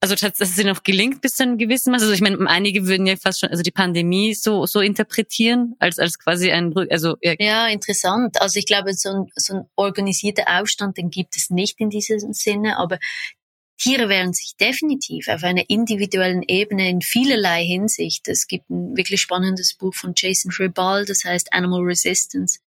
Also 0.00 0.14
dass 0.14 0.38
es 0.38 0.64
noch 0.64 0.84
gelingt 0.84 1.22
bis 1.22 1.34
zu 1.34 1.42
einem 1.42 1.58
gewissen 1.58 1.90
Maß. 1.90 2.02
Also 2.02 2.14
ich 2.14 2.20
meine, 2.20 2.48
einige 2.48 2.86
würden 2.86 3.06
ja 3.06 3.16
fast 3.16 3.40
schon, 3.40 3.50
also 3.50 3.64
die 3.64 3.72
Pandemie 3.72 4.32
so 4.34 4.64
so 4.64 4.80
interpretieren 4.80 5.74
als 5.80 5.98
als 5.98 6.18
quasi 6.18 6.52
ein, 6.52 6.72
also 6.90 7.16
ja. 7.20 7.34
ja 7.38 7.66
interessant. 7.66 8.40
Also 8.40 8.58
ich 8.60 8.66
glaube, 8.66 8.94
so 8.94 9.08
ein, 9.08 9.26
so 9.34 9.54
ein 9.54 9.64
organisierter 9.74 10.44
Aufstand, 10.60 10.98
den 10.98 11.10
gibt 11.10 11.34
es 11.36 11.50
nicht 11.50 11.80
in 11.80 11.90
diesem 11.90 12.32
Sinne, 12.32 12.78
aber 12.78 12.98
Tiere 13.78 14.08
wehren 14.08 14.32
sich 14.32 14.56
definitiv 14.60 15.28
auf 15.28 15.44
einer 15.44 15.62
individuellen 15.68 16.42
Ebene 16.42 16.88
in 16.88 17.00
vielerlei 17.00 17.64
Hinsicht. 17.64 18.26
Es 18.28 18.46
gibt 18.48 18.68
ein 18.68 18.96
wirklich 18.96 19.20
spannendes 19.20 19.74
Buch 19.74 19.94
von 19.94 20.12
Jason 20.16 20.52
Ribal, 20.58 21.04
das 21.04 21.24
heißt 21.24 21.52
Animal 21.52 21.82
Resistance. 21.82 22.58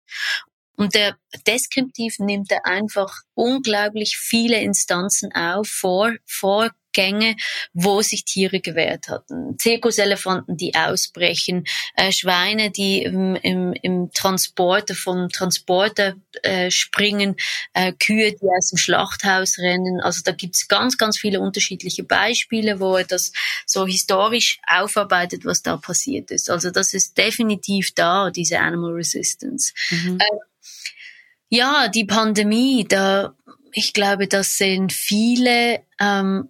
Und 0.77 0.95
der 0.95 1.19
Deskriptiv 1.47 2.19
nimmt 2.21 2.51
er 2.51 2.65
einfach 2.65 3.13
unglaublich 3.35 4.17
viele 4.17 4.63
Instanzen 4.63 5.31
auf, 5.35 5.69
vor, 5.69 6.15
vor 6.27 6.71
Gänge, 6.93 7.37
wo 7.73 8.03
sich 8.03 8.25
Tiere 8.25 8.61
gewehrt 8.61 9.09
hatten. 9.09 9.59
Zirkuselefanten, 9.59 10.57
die 10.57 10.75
ausbrechen, 10.75 11.65
äh, 11.97 12.13
Schweine, 12.13 12.71
die 12.71 13.03
im, 13.03 13.37
im, 13.37 13.73
im 13.73 14.11
Transporter 14.13 14.95
vom 14.95 15.29
Transporter 15.29 16.15
äh, 16.43 16.71
springen, 16.71 17.37
äh, 17.75 17.93
Kühe, 17.93 18.33
die 18.33 18.47
aus 18.57 18.71
dem 18.71 18.79
Schlachthaus 18.79 19.59
rennen. 19.59 20.01
Also 20.01 20.23
da 20.25 20.33
gibt's 20.33 20.69
ganz, 20.69 20.99
ganz 20.99 21.19
viele 21.19 21.41
unterschiedliche 21.41 22.05
Beispiele, 22.05 22.81
wo 22.81 22.97
er 22.97 23.05
das 23.05 23.33
so 23.67 23.87
historisch 23.87 24.61
aufarbeitet, 24.67 25.45
was 25.45 25.63
da 25.63 25.77
passiert 25.77 26.31
ist. 26.31 26.51
Also 26.51 26.71
das 26.71 26.95
ist 26.95 27.17
definitiv 27.17 27.93
da, 27.95 28.31
diese 28.31 28.59
Animal 28.59 28.93
Resistance. 28.93 29.73
Mhm. 29.91 30.19
Äh, 30.21 30.25
ja, 31.53 31.89
die 31.89 32.05
Pandemie, 32.05 32.87
da 32.89 33.35
ich 33.73 33.93
glaube, 33.93 34.27
das 34.27 34.57
sehen 34.57 34.91
viele 34.91 35.83
ähm, 36.01 36.49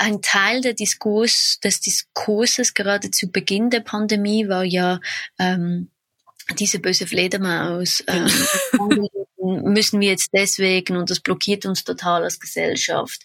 ein 0.00 0.22
Teil 0.22 0.62
der 0.62 0.72
Diskurs, 0.72 1.58
des 1.62 1.80
Diskurses 1.80 2.72
gerade 2.72 3.10
zu 3.10 3.30
Beginn 3.30 3.68
der 3.68 3.80
Pandemie 3.80 4.48
war 4.48 4.64
ja 4.64 4.98
ähm, 5.38 5.90
diese 6.58 6.78
böse 6.78 7.06
Fledermaus. 7.06 8.02
Ähm, 8.06 8.30
müssen 9.42 10.00
wir 10.00 10.08
jetzt 10.08 10.30
deswegen 10.34 10.96
und 10.96 11.10
das 11.10 11.20
blockiert 11.20 11.66
uns 11.66 11.84
total 11.84 12.24
als 12.24 12.40
Gesellschaft. 12.40 13.22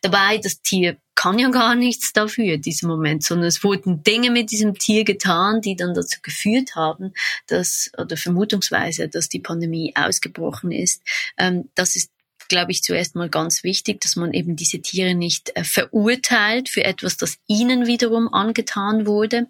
Dabei, 0.00 0.38
das 0.38 0.60
Tier 0.60 0.96
kann 1.14 1.38
ja 1.38 1.50
gar 1.50 1.74
nichts 1.74 2.12
dafür, 2.12 2.54
in 2.54 2.62
diesem 2.62 2.88
Moment, 2.88 3.24
sondern 3.24 3.46
es 3.46 3.62
wurden 3.62 4.02
Dinge 4.02 4.30
mit 4.30 4.50
diesem 4.50 4.78
Tier 4.78 5.04
getan, 5.04 5.60
die 5.60 5.76
dann 5.76 5.94
dazu 5.94 6.18
geführt 6.22 6.74
haben, 6.74 7.14
dass, 7.46 7.90
oder 7.98 8.16
vermutungsweise, 8.16 9.08
dass 9.08 9.28
die 9.28 9.40
Pandemie 9.40 9.92
ausgebrochen 9.96 10.72
ist. 10.72 11.02
Ähm, 11.36 11.68
das 11.74 11.96
ist 11.96 12.10
glaube 12.52 12.70
ich, 12.70 12.82
zuerst 12.82 13.16
mal 13.16 13.30
ganz 13.30 13.64
wichtig, 13.64 14.02
dass 14.02 14.14
man 14.14 14.34
eben 14.34 14.56
diese 14.56 14.82
Tiere 14.82 15.14
nicht 15.14 15.56
äh, 15.56 15.64
verurteilt 15.64 16.68
für 16.68 16.84
etwas, 16.84 17.16
das 17.16 17.38
ihnen 17.46 17.86
wiederum 17.86 18.32
angetan 18.32 19.06
wurde. 19.06 19.48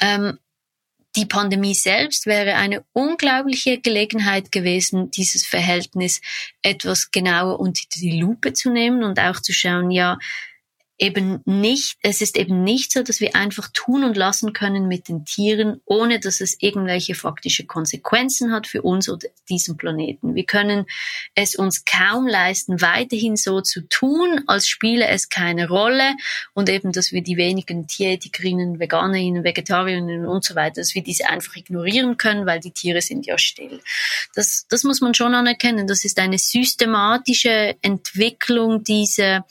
Ähm, 0.00 0.38
die 1.16 1.26
Pandemie 1.26 1.74
selbst 1.74 2.26
wäre 2.26 2.54
eine 2.54 2.84
unglaubliche 2.92 3.80
Gelegenheit 3.80 4.52
gewesen, 4.52 5.10
dieses 5.10 5.44
Verhältnis 5.44 6.20
etwas 6.62 7.10
genauer 7.10 7.58
unter 7.58 7.82
die 7.96 8.20
Lupe 8.20 8.52
zu 8.52 8.70
nehmen 8.70 9.02
und 9.02 9.18
auch 9.18 9.40
zu 9.40 9.52
schauen, 9.52 9.90
ja, 9.90 10.18
eben 10.98 11.40
nicht, 11.44 11.98
es 12.00 12.22
ist 12.22 12.38
eben 12.38 12.64
nicht 12.64 12.90
so, 12.90 13.02
dass 13.02 13.20
wir 13.20 13.36
einfach 13.36 13.68
tun 13.72 14.02
und 14.02 14.16
lassen 14.16 14.54
können 14.54 14.88
mit 14.88 15.08
den 15.08 15.26
Tieren, 15.26 15.80
ohne 15.84 16.20
dass 16.20 16.40
es 16.40 16.56
irgendwelche 16.60 17.14
faktische 17.14 17.66
Konsequenzen 17.66 18.50
hat 18.52 18.66
für 18.66 18.80
uns 18.80 19.08
oder 19.08 19.28
diesen 19.48 19.76
Planeten. 19.76 20.34
Wir 20.34 20.44
können 20.44 20.86
es 21.34 21.54
uns 21.54 21.84
kaum 21.84 22.26
leisten, 22.26 22.80
weiterhin 22.80 23.36
so 23.36 23.60
zu 23.60 23.82
tun, 23.82 24.42
als 24.46 24.68
spiele 24.68 25.06
es 25.06 25.28
keine 25.28 25.68
Rolle 25.68 26.14
und 26.54 26.70
eben, 26.70 26.92
dass 26.92 27.12
wir 27.12 27.22
die 27.22 27.36
wenigen 27.36 27.86
Tierethikerinnen, 27.86 28.78
Veganerinnen, 28.78 29.44
Vegetarierinnen 29.44 30.26
und 30.26 30.44
so 30.44 30.54
weiter, 30.54 30.80
dass 30.80 30.94
wir 30.94 31.02
diese 31.02 31.28
einfach 31.28 31.56
ignorieren 31.56 32.16
können, 32.16 32.46
weil 32.46 32.60
die 32.60 32.70
Tiere 32.70 33.02
sind 33.02 33.26
ja 33.26 33.36
still. 33.36 33.80
Das, 34.34 34.66
das 34.70 34.82
muss 34.82 35.02
man 35.02 35.12
schon 35.12 35.34
anerkennen. 35.34 35.86
Das 35.86 36.06
ist 36.06 36.18
eine 36.18 36.38
systematische 36.38 37.76
Entwicklung 37.82 38.82
dieser 38.82 39.44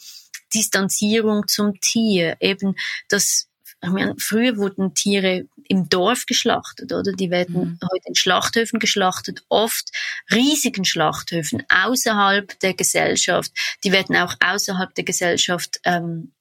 Distanzierung 0.54 1.48
zum 1.48 1.80
Tier, 1.80 2.38
eben 2.40 2.76
das 3.10 3.48
ich 3.86 3.90
meine, 3.90 4.16
früher 4.18 4.58
wurden 4.58 4.94
Tiere 4.94 5.46
im 5.68 5.90
Dorf 5.90 6.26
geschlachtet, 6.26 6.92
oder? 6.92 7.12
Die 7.12 7.30
werden 7.30 7.56
mhm. 7.56 7.80
heute 7.84 8.08
in 8.08 8.16
Schlachthöfen 8.16 8.80
geschlachtet, 8.80 9.44
oft 9.50 9.92
riesigen 10.32 10.86
Schlachthöfen 10.86 11.64
außerhalb 11.70 12.60
der 12.62 12.74
Gesellschaft. 12.74 13.52
Die 13.84 13.92
werden 13.92 14.16
auch 14.16 14.36
außerhalb 14.40 14.94
der 14.96 15.04
Gesellschaft 15.04 15.80
ähm, 15.84 16.32
äh, 16.32 16.35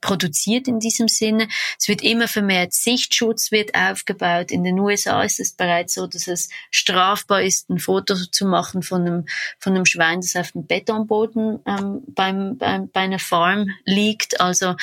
produziert 0.00 0.68
in 0.68 0.80
diesem 0.80 1.08
Sinne. 1.08 1.48
Es 1.78 1.88
wird 1.88 2.02
immer 2.02 2.28
vermehrt 2.28 2.72
Sichtschutz 2.72 3.50
wird 3.52 3.74
aufgebaut. 3.74 4.50
In 4.50 4.64
den 4.64 4.78
USA 4.78 5.22
ist 5.22 5.40
es 5.40 5.52
bereits 5.52 5.94
so, 5.94 6.06
dass 6.06 6.26
es 6.26 6.48
strafbar 6.70 7.42
ist, 7.42 7.70
ein 7.70 7.78
Foto 7.78 8.14
zu 8.14 8.46
machen 8.46 8.82
von 8.82 9.02
einem, 9.02 9.26
von 9.58 9.74
einem 9.74 9.86
Schwein, 9.86 10.20
das 10.20 10.36
auf 10.36 10.52
dem 10.52 10.66
Betonboden 10.66 11.60
ähm, 11.66 12.02
beim, 12.06 12.58
beim, 12.58 12.90
bei 12.90 13.00
einer 13.00 13.18
Farm 13.18 13.68
liegt. 13.84 14.40
Also 14.40 14.74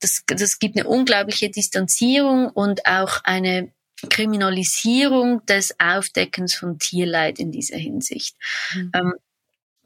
das, 0.00 0.22
das 0.26 0.58
gibt 0.58 0.76
eine 0.76 0.88
unglaubliche 0.88 1.50
Distanzierung 1.50 2.48
und 2.48 2.86
auch 2.86 3.22
eine 3.24 3.72
Kriminalisierung 4.08 5.44
des 5.46 5.78
Aufdeckens 5.78 6.54
von 6.54 6.78
Tierleid 6.78 7.38
in 7.38 7.52
dieser 7.52 7.76
Hinsicht. 7.76 8.36
Mhm. 8.74 8.92
Ähm, 8.94 9.14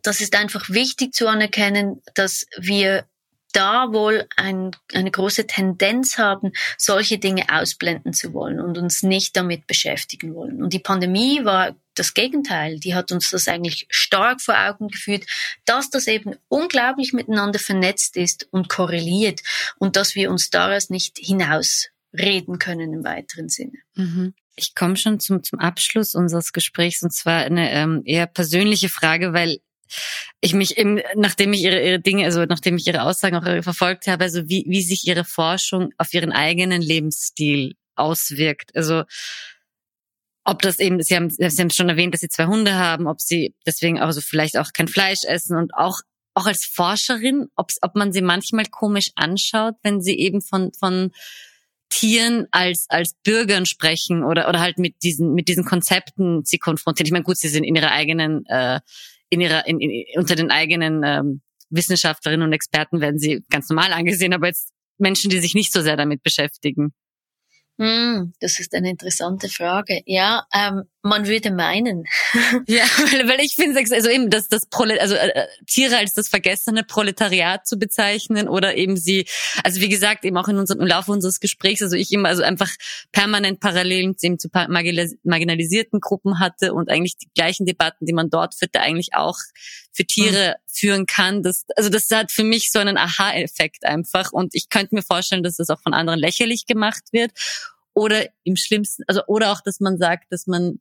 das 0.02 0.20
ist 0.20 0.36
einfach 0.36 0.68
wichtig 0.70 1.14
zu 1.14 1.26
anerkennen, 1.26 2.02
dass 2.14 2.46
wir 2.58 3.06
da 3.55 3.92
wohl 3.92 4.26
ein, 4.36 4.72
eine 4.92 5.11
große 5.11 5.46
Tendenz 5.46 6.18
haben, 6.18 6.52
solche 6.76 7.18
Dinge 7.18 7.46
ausblenden 7.50 8.12
zu 8.12 8.34
wollen 8.34 8.61
und 8.61 8.76
uns 8.76 9.02
nicht 9.02 9.36
damit 9.36 9.66
beschäftigen 9.66 10.34
wollen. 10.34 10.62
Und 10.62 10.72
die 10.72 10.80
Pandemie 10.80 11.44
war 11.44 11.74
das 11.94 12.14
Gegenteil. 12.14 12.80
Die 12.80 12.94
hat 12.94 13.12
uns 13.12 13.30
das 13.30 13.46
eigentlich 13.48 13.86
stark 13.88 14.40
vor 14.40 14.57
Augen 14.59 14.88
geführt, 14.88 15.24
dass 15.64 15.88
das 15.90 16.09
eben 16.09 16.34
unglaublich 16.48 17.12
miteinander 17.12 17.59
vernetzt 17.59 18.16
ist 18.16 18.48
und 18.50 18.68
korreliert 18.68 19.40
und 19.78 19.96
dass 19.96 20.14
wir 20.14 20.30
uns 20.30 20.50
daraus 20.50 20.90
nicht 20.90 21.18
hinausreden 21.18 22.59
können 22.59 22.92
im 22.92 23.05
weiteren 23.05 23.48
Sinne. 23.48 23.78
Mhm. 23.94 24.34
Ich 24.57 24.74
komme 24.74 24.96
schon 24.96 25.20
zum, 25.20 25.42
zum 25.42 25.59
Abschluss 25.59 26.14
unseres 26.14 26.52
Gesprächs 26.52 27.02
und 27.02 27.12
zwar 27.12 27.42
eine 27.44 27.72
ähm, 27.72 28.02
eher 28.05 28.26
persönliche 28.26 28.88
Frage, 28.88 29.32
weil 29.32 29.59
ich 30.40 30.55
mich 30.55 30.76
im, 30.76 31.01
nachdem 31.14 31.53
ich 31.53 31.62
ihre, 31.62 31.82
ihre 31.82 32.01
Dinge, 32.01 32.24
also 32.24 32.45
nachdem 32.45 32.76
ich 32.76 32.86
ihre 32.86 33.03
Aussagen 33.03 33.36
auch 33.36 33.62
verfolgt 33.62 34.07
habe, 34.07 34.24
also 34.24 34.49
wie, 34.49 34.64
wie 34.68 34.82
sich 34.82 35.07
ihre 35.07 35.24
Forschung 35.24 35.90
auf 35.99 36.12
ihren 36.12 36.32
eigenen 36.32 36.82
Lebensstil 36.82 37.74
auswirkt. 37.97 38.74
Also 38.74 39.05
ob 40.45 40.61
das 40.61 40.78
eben, 40.78 41.03
Sie 41.03 41.16
haben, 41.16 41.30
Sie 41.30 41.45
haben 41.47 41.70
schon 41.70 41.88
erwähnt, 41.88 42.12
dass 42.12 42.20
Sie 42.20 42.28
zwei 42.28 42.47
Hunde 42.47 42.74
haben, 42.74 43.07
ob 43.07 43.20
Sie 43.20 43.55
deswegen 43.66 44.01
auch 44.01 44.11
so 44.12 44.20
vielleicht 44.20 44.59
auch 44.59 44.72
kein 44.72 44.88
Fleisch 44.88 45.24
essen 45.24 45.57
und 45.57 45.74
auch 45.74 46.01
auch 46.34 46.47
als 46.47 46.66
Forscherin, 46.66 47.47
ob, 47.55 47.70
ob 47.80 47.95
man 47.95 48.12
sie 48.12 48.20
manchmal 48.20 48.66
komisch 48.66 49.11
anschaut, 49.14 49.76
wenn 49.82 50.01
sie 50.03 50.18
eben 50.18 50.42
von 50.42 50.72
von 50.72 51.12
Tieren 51.90 52.47
als 52.51 52.86
als 52.88 53.14
Bürgern 53.22 53.66
sprechen 53.66 54.24
oder 54.24 54.49
oder 54.49 54.61
halt 54.61 54.78
mit 54.78 54.97
diesen 55.03 55.32
mit 55.32 55.49
diesen 55.49 55.64
Konzepten 55.64 56.45
sie 56.45 56.59
konfrontieren. 56.59 57.07
Ich 57.07 57.12
meine, 57.12 57.24
gut, 57.24 57.38
sie 57.38 57.49
sind 57.49 57.62
in 57.64 57.76
ihrer 57.76 57.92
eigenen 57.92 58.45
äh, 58.47 58.80
in 59.35 59.41
ihrer, 59.41 59.66
in, 59.66 59.80
in, 59.80 60.05
unter 60.16 60.35
den 60.35 60.51
eigenen 60.51 61.03
ähm, 61.05 61.43
Wissenschaftlerinnen 61.70 62.47
und 62.47 62.53
Experten 62.53 63.01
werden 63.01 63.18
sie 63.18 63.45
ganz 63.51 63.68
normal 63.68 63.93
angesehen, 63.93 64.32
aber 64.32 64.47
jetzt 64.47 64.70
Menschen, 64.99 65.30
die 65.30 65.41
sich 65.41 65.55
nicht 65.55 65.72
so 65.72 65.80
sehr 65.80 65.97
damit 65.97 66.22
beschäftigen. 66.22 66.93
Hm, 67.78 68.32
das 68.41 68.61
ist 68.61 68.74
eine 68.74 68.91
interessante 68.91 69.49
Frage. 69.49 70.01
Ja, 70.07 70.47
ähm, 70.55 70.85
man 71.05 71.26
würde 71.26 71.50
meinen. 71.50 72.05
ja, 72.66 72.84
weil, 73.12 73.28
weil 73.28 73.40
ich 73.40 73.55
finde, 73.55 73.78
also 73.78 74.09
eben 74.09 74.30
das, 74.30 74.48
das 74.48 74.66
Prolet 74.66 75.00
also 75.00 75.14
äh, 75.14 75.46
Tiere 75.66 75.98
als 75.98 76.14
das 76.14 76.28
vergessene 76.28 76.82
Proletariat 76.82 77.66
zu 77.66 77.78
bezeichnen 77.78 78.48
oder 78.48 78.76
eben 78.76 78.96
sie, 78.96 79.26
also 79.62 79.80
wie 79.80 79.88
gesagt, 79.88 80.24
eben 80.24 80.36
auch 80.36 80.48
in 80.48 80.57
unserem 80.57 80.80
im 80.80 80.86
Laufe 80.86 81.12
unseres 81.12 81.40
Gesprächs, 81.40 81.82
also 81.82 81.96
ich 81.96 82.11
immer 82.12 82.28
also 82.28 82.42
einfach 82.42 82.70
permanent 83.12 83.61
Parallelen 83.61 84.16
eben 84.22 84.38
zu 84.38 84.48
marginalisierten 84.52 86.00
Gruppen 86.00 86.40
hatte 86.40 86.72
und 86.72 86.90
eigentlich 86.90 87.16
die 87.18 87.28
gleichen 87.34 87.66
Debatten, 87.66 88.07
die 88.07 88.12
man 88.12 88.30
dort 88.30 88.55
führte, 88.55 88.80
eigentlich 88.80 89.11
auch 89.14 89.36
für 89.92 90.05
Tiere 90.05 90.57
mhm. 90.57 90.72
führen 90.72 91.07
kann. 91.07 91.42
Das, 91.42 91.64
also 91.76 91.90
das 91.90 92.11
hat 92.11 92.32
für 92.32 92.44
mich 92.44 92.70
so 92.72 92.78
einen 92.78 92.96
Aha-Effekt 92.96 93.84
einfach 93.84 94.32
und 94.32 94.55
ich 94.55 94.68
könnte 94.68 94.94
mir 94.94 95.02
vorstellen, 95.02 95.42
dass 95.42 95.57
das 95.57 95.70
auch 95.70 95.80
von 95.82 95.94
anderen 95.94 96.18
lächerlich 96.18 96.66
gemacht 96.66 97.05
wird 97.12 97.32
oder 97.94 98.26
im 98.42 98.57
schlimmsten, 98.57 99.05
also 99.07 99.22
oder 99.26 99.52
auch, 99.52 99.61
dass 99.61 99.80
man 99.80 99.98
sagt, 99.98 100.32
dass 100.32 100.46
man 100.46 100.80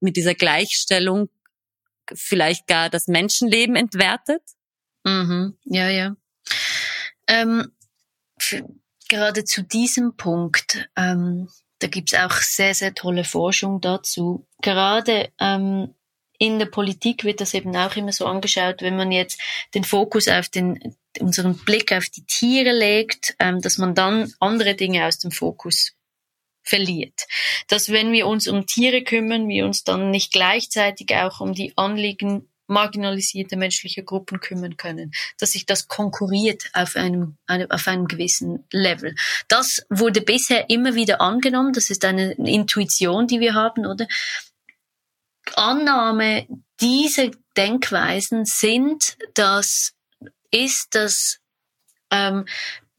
mit 0.00 0.16
dieser 0.16 0.34
Gleichstellung 0.34 1.28
vielleicht 2.12 2.66
gar 2.66 2.90
das 2.90 3.06
Menschenleben 3.06 3.76
entwertet. 3.76 4.42
Mhm. 5.04 5.56
Ja, 5.64 5.88
ja. 5.88 6.16
Ähm, 7.28 7.72
für, 8.38 8.68
gerade 9.08 9.44
zu 9.44 9.62
diesem 9.62 10.16
Punkt, 10.16 10.88
ähm, 10.96 11.48
da 11.78 11.86
gibt's 11.86 12.14
auch 12.14 12.32
sehr, 12.32 12.74
sehr 12.74 12.94
tolle 12.94 13.24
Forschung 13.24 13.80
dazu. 13.80 14.46
Gerade 14.60 15.30
ähm, 15.38 15.94
in 16.38 16.58
der 16.58 16.66
Politik 16.66 17.24
wird 17.24 17.40
das 17.40 17.54
eben 17.54 17.74
auch 17.76 17.96
immer 17.96 18.12
so 18.12 18.26
angeschaut, 18.26 18.82
wenn 18.82 18.96
man 18.96 19.12
jetzt 19.12 19.40
den 19.74 19.84
Fokus 19.84 20.26
auf 20.26 20.48
den 20.48 20.96
unseren 21.18 21.56
Blick 21.58 21.92
auf 21.92 22.06
die 22.06 22.24
Tiere 22.24 22.72
legt, 22.72 23.34
ähm, 23.40 23.60
dass 23.60 23.78
man 23.78 23.94
dann 23.94 24.32
andere 24.38 24.74
Dinge 24.74 25.06
aus 25.06 25.18
dem 25.18 25.32
Fokus 25.32 25.92
verliert. 26.62 27.26
Dass 27.68 27.90
wenn 27.90 28.12
wir 28.12 28.26
uns 28.26 28.48
um 28.48 28.66
Tiere 28.66 29.02
kümmern, 29.02 29.48
wir 29.48 29.64
uns 29.64 29.84
dann 29.84 30.10
nicht 30.10 30.32
gleichzeitig 30.32 31.14
auch 31.14 31.40
um 31.40 31.54
die 31.54 31.72
Anliegen 31.76 32.48
marginalisierte 32.66 33.56
menschliche 33.56 34.04
Gruppen 34.04 34.40
kümmern 34.40 34.76
können, 34.76 35.10
dass 35.38 35.52
sich 35.52 35.66
das 35.66 35.88
konkurriert 35.88 36.70
auf 36.72 36.94
einem, 36.94 37.36
auf 37.68 37.88
einem 37.88 38.06
gewissen 38.06 38.64
Level. 38.70 39.16
Das 39.48 39.84
wurde 39.90 40.20
bisher 40.20 40.70
immer 40.70 40.94
wieder 40.94 41.20
angenommen, 41.20 41.72
das 41.72 41.90
ist 41.90 42.04
eine 42.04 42.32
Intuition, 42.34 43.26
die 43.26 43.40
wir 43.40 43.54
haben, 43.54 43.86
oder? 43.86 44.06
Annahme 45.56 46.46
dieser 46.80 47.30
Denkweisen 47.56 48.44
sind, 48.44 49.18
dass 49.34 49.94
ist, 50.50 50.94
dass 50.94 51.38
ähm, 52.10 52.46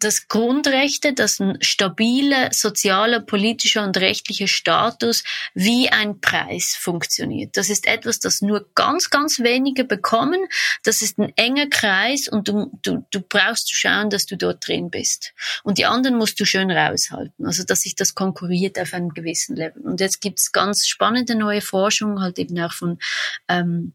dass 0.04 0.28
Grundrechte, 0.28 1.14
dass 1.14 1.39
ein 1.39 1.58
stabiler 1.62 2.49
sozialer, 2.52 3.20
politischer 3.20 3.84
und 3.84 3.97
rechtlicher 3.97 4.47
Status 4.47 5.24
wie 5.54 5.89
ein 5.89 6.20
Preis 6.20 6.76
funktioniert. 6.80 7.58
Das 7.58 7.70
ist 7.70 7.88
etwas, 7.88 8.20
das 8.20 8.41
nur 8.41 8.68
ganz, 8.76 9.10
ganz 9.10 9.39
wenige 9.39 9.84
bekommen. 9.84 10.45
Das 10.84 11.02
ist 11.02 11.20
ein 11.20 11.32
enger 11.36 11.68
Kreis 11.68 12.28
und 12.28 12.47
du, 12.47 12.72
du, 12.82 13.06
du 13.12 13.22
brauchst 13.22 13.68
zu 13.68 13.76
schauen, 13.76 14.10
dass 14.10 14.26
du 14.26 14.38
dort 14.38 14.68
drin 14.68 14.89
bist. 14.89 15.34
Und 15.64 15.78
die 15.78 15.86
anderen 15.86 16.18
musst 16.18 16.39
du 16.39 16.45
schön 16.45 16.72
raushalten. 16.72 17.45
Also, 17.45 17.64
dass 17.64 17.82
sich 17.82 17.95
das 17.95 18.16
konkurriert 18.16 18.80
auf 18.80 18.93
einem 18.93 19.10
gewissen 19.10 19.56
Level. 19.56 19.82
Und 19.84 19.99
jetzt 19.99 20.22
gibt 20.22 20.39
es 20.39 20.52
ganz 20.52 20.88
spannende 20.88 21.36
neue 21.36 21.62
Forschung, 21.62 22.22
halt 22.22 22.39
eben 22.39 22.60
auch 22.60 22.74
von 22.74 22.99
ähm, 23.47 23.93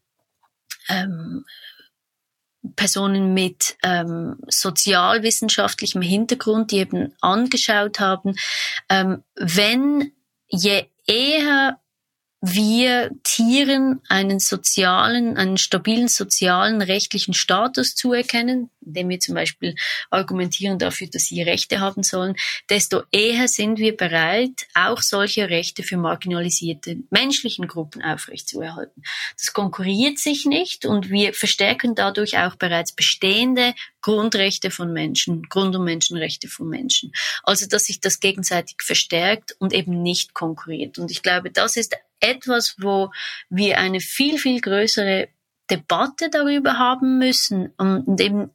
ähm, 0.88 1.44
Personen 2.74 3.34
mit 3.34 3.76
ähm, 3.82 4.36
sozialwissenschaftlichem 4.48 6.02
Hintergrund, 6.02 6.70
die 6.70 6.78
eben 6.78 7.14
angeschaut 7.20 8.00
haben, 8.00 8.36
ähm, 8.88 9.22
wenn 9.36 10.12
je 10.48 10.84
eher 11.06 11.78
wir 12.52 13.10
Tieren 13.24 14.00
einen 14.08 14.38
sozialen, 14.38 15.36
einen 15.36 15.58
stabilen 15.58 16.08
sozialen, 16.08 16.80
rechtlichen 16.80 17.34
Status 17.34 17.94
zuerkennen, 17.94 18.70
indem 18.84 19.08
wir 19.08 19.20
zum 19.20 19.34
Beispiel 19.34 19.74
argumentieren 20.10 20.78
dafür, 20.78 21.08
dass 21.08 21.24
sie 21.24 21.42
Rechte 21.42 21.80
haben 21.80 22.02
sollen, 22.02 22.36
desto 22.70 23.02
eher 23.10 23.48
sind 23.48 23.78
wir 23.78 23.96
bereit, 23.96 24.66
auch 24.74 25.02
solche 25.02 25.50
Rechte 25.50 25.82
für 25.82 25.96
marginalisierte 25.96 26.98
menschlichen 27.10 27.66
Gruppen 27.66 28.02
aufrechtzuerhalten. 28.02 29.02
Das 29.36 29.52
konkurriert 29.52 30.18
sich 30.18 30.46
nicht 30.46 30.86
und 30.86 31.10
wir 31.10 31.34
verstärken 31.34 31.94
dadurch 31.94 32.38
auch 32.38 32.56
bereits 32.56 32.92
bestehende 32.92 33.74
Grundrechte 34.00 34.70
von 34.70 34.92
Menschen, 34.92 35.42
Grund- 35.48 35.74
und 35.74 35.84
Menschenrechte 35.84 36.46
von 36.46 36.68
Menschen. 36.68 37.12
Also, 37.42 37.66
dass 37.66 37.86
sich 37.86 37.98
das 38.00 38.20
gegenseitig 38.20 38.76
verstärkt 38.80 39.56
und 39.58 39.72
eben 39.72 40.00
nicht 40.00 40.32
konkurriert. 40.32 40.98
Und 40.98 41.10
ich 41.10 41.22
glaube, 41.22 41.50
das 41.50 41.76
ist 41.76 41.96
etwas, 42.20 42.76
wo 42.78 43.10
wir 43.48 43.78
eine 43.78 44.00
viel, 44.00 44.38
viel 44.38 44.60
größere 44.60 45.28
Debatte 45.70 46.30
darüber 46.30 46.78
haben 46.78 47.18
müssen 47.18 47.72
und 47.76 48.20
eben 48.20 48.50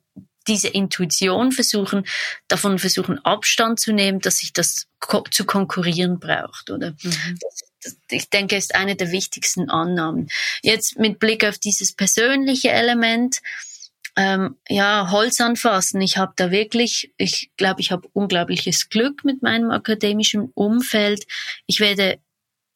diese 0.47 0.69
Intuition 0.69 1.51
versuchen, 1.51 2.05
davon 2.47 2.79
versuchen 2.79 3.23
Abstand 3.23 3.79
zu 3.79 3.93
nehmen, 3.93 4.19
dass 4.19 4.37
sich 4.37 4.53
das 4.53 4.87
zu 5.29 5.45
konkurrieren 5.45 6.19
braucht, 6.19 6.71
oder? 6.71 6.91
Mhm. 7.01 7.39
Das, 7.39 7.61
das, 7.83 7.97
ich 8.09 8.29
denke, 8.29 8.55
ist 8.55 8.75
eine 8.75 8.95
der 8.95 9.11
wichtigsten 9.11 9.69
Annahmen. 9.69 10.29
Jetzt 10.63 10.97
mit 10.97 11.19
Blick 11.19 11.45
auf 11.45 11.57
dieses 11.57 11.93
persönliche 11.93 12.69
Element, 12.69 13.37
ähm, 14.15 14.57
ja, 14.67 15.09
Holz 15.11 15.39
anfassen. 15.39 16.01
Ich 16.01 16.17
habe 16.17 16.33
da 16.35 16.51
wirklich, 16.51 17.13
ich 17.17 17.51
glaube, 17.55 17.81
ich 17.81 17.91
habe 17.91 18.09
unglaubliches 18.13 18.89
Glück 18.89 19.23
mit 19.23 19.41
meinem 19.41 19.71
akademischen 19.71 20.51
Umfeld. 20.53 21.25
Ich 21.65 21.79
werde 21.79 22.19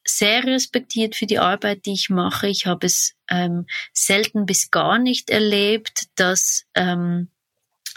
sehr 0.06 0.44
respektiert 0.44 1.16
für 1.16 1.26
die 1.26 1.40
Arbeit, 1.40 1.86
die 1.86 1.94
ich 1.94 2.10
mache. 2.10 2.48
Ich 2.48 2.66
habe 2.66 2.86
es 2.86 3.16
ähm, 3.30 3.66
selten 3.92 4.46
bis 4.46 4.72
gar 4.72 5.00
nicht 5.00 5.30
erlebt, 5.30 6.06
dass 6.16 6.66
ähm, 6.76 7.30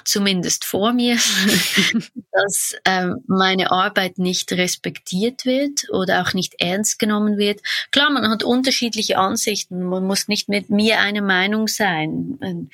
zumindest 0.05 0.65
vor 0.65 0.93
mir, 0.93 1.17
dass 2.33 2.75
ähm, 2.85 3.23
meine 3.27 3.71
Arbeit 3.71 4.19
nicht 4.19 4.51
respektiert 4.53 5.45
wird 5.45 5.91
oder 5.91 6.23
auch 6.23 6.33
nicht 6.33 6.55
ernst 6.61 6.99
genommen 6.99 7.37
wird. 7.37 7.61
Klar, 7.91 8.11
man 8.11 8.29
hat 8.31 8.43
unterschiedliche 8.43 9.19
Ansichten. 9.19 9.83
Man 9.85 10.07
muss 10.07 10.29
nicht 10.29 10.49
mit 10.49 10.71
mir 10.71 11.01
eine 11.01 11.23
Meinung 11.23 11.69
sein. 11.69 12.71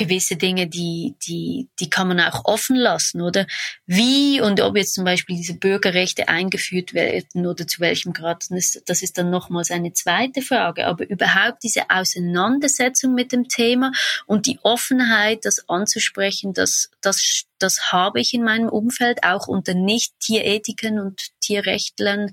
Gewisse 0.00 0.36
Dinge, 0.36 0.66
die, 0.66 1.14
die, 1.26 1.68
die 1.78 1.90
kann 1.90 2.08
man 2.08 2.20
auch 2.20 2.46
offen 2.46 2.74
lassen, 2.74 3.20
oder? 3.20 3.46
Wie 3.84 4.40
und 4.40 4.58
ob 4.62 4.74
jetzt 4.74 4.94
zum 4.94 5.04
Beispiel 5.04 5.36
diese 5.36 5.58
Bürgerrechte 5.58 6.28
eingeführt 6.28 6.94
werden 6.94 7.46
oder 7.46 7.66
zu 7.66 7.80
welchem 7.80 8.14
Grad, 8.14 8.46
das 8.48 9.02
ist 9.02 9.18
dann 9.18 9.28
nochmals 9.28 9.70
eine 9.70 9.92
zweite 9.92 10.40
Frage. 10.40 10.86
Aber 10.86 11.06
überhaupt 11.06 11.62
diese 11.62 11.90
Auseinandersetzung 11.90 13.12
mit 13.12 13.30
dem 13.30 13.48
Thema 13.48 13.92
und 14.24 14.46
die 14.46 14.58
Offenheit, 14.62 15.44
das 15.44 15.68
anzusprechen, 15.68 16.54
das, 16.54 16.88
das, 17.02 17.44
das 17.58 17.92
habe 17.92 18.20
ich 18.20 18.32
in 18.32 18.42
meinem 18.42 18.70
Umfeld, 18.70 19.22
auch 19.22 19.48
unter 19.48 19.74
Nicht-Tierethikern 19.74 20.98
und 20.98 21.28
Tierrechtlern 21.40 22.30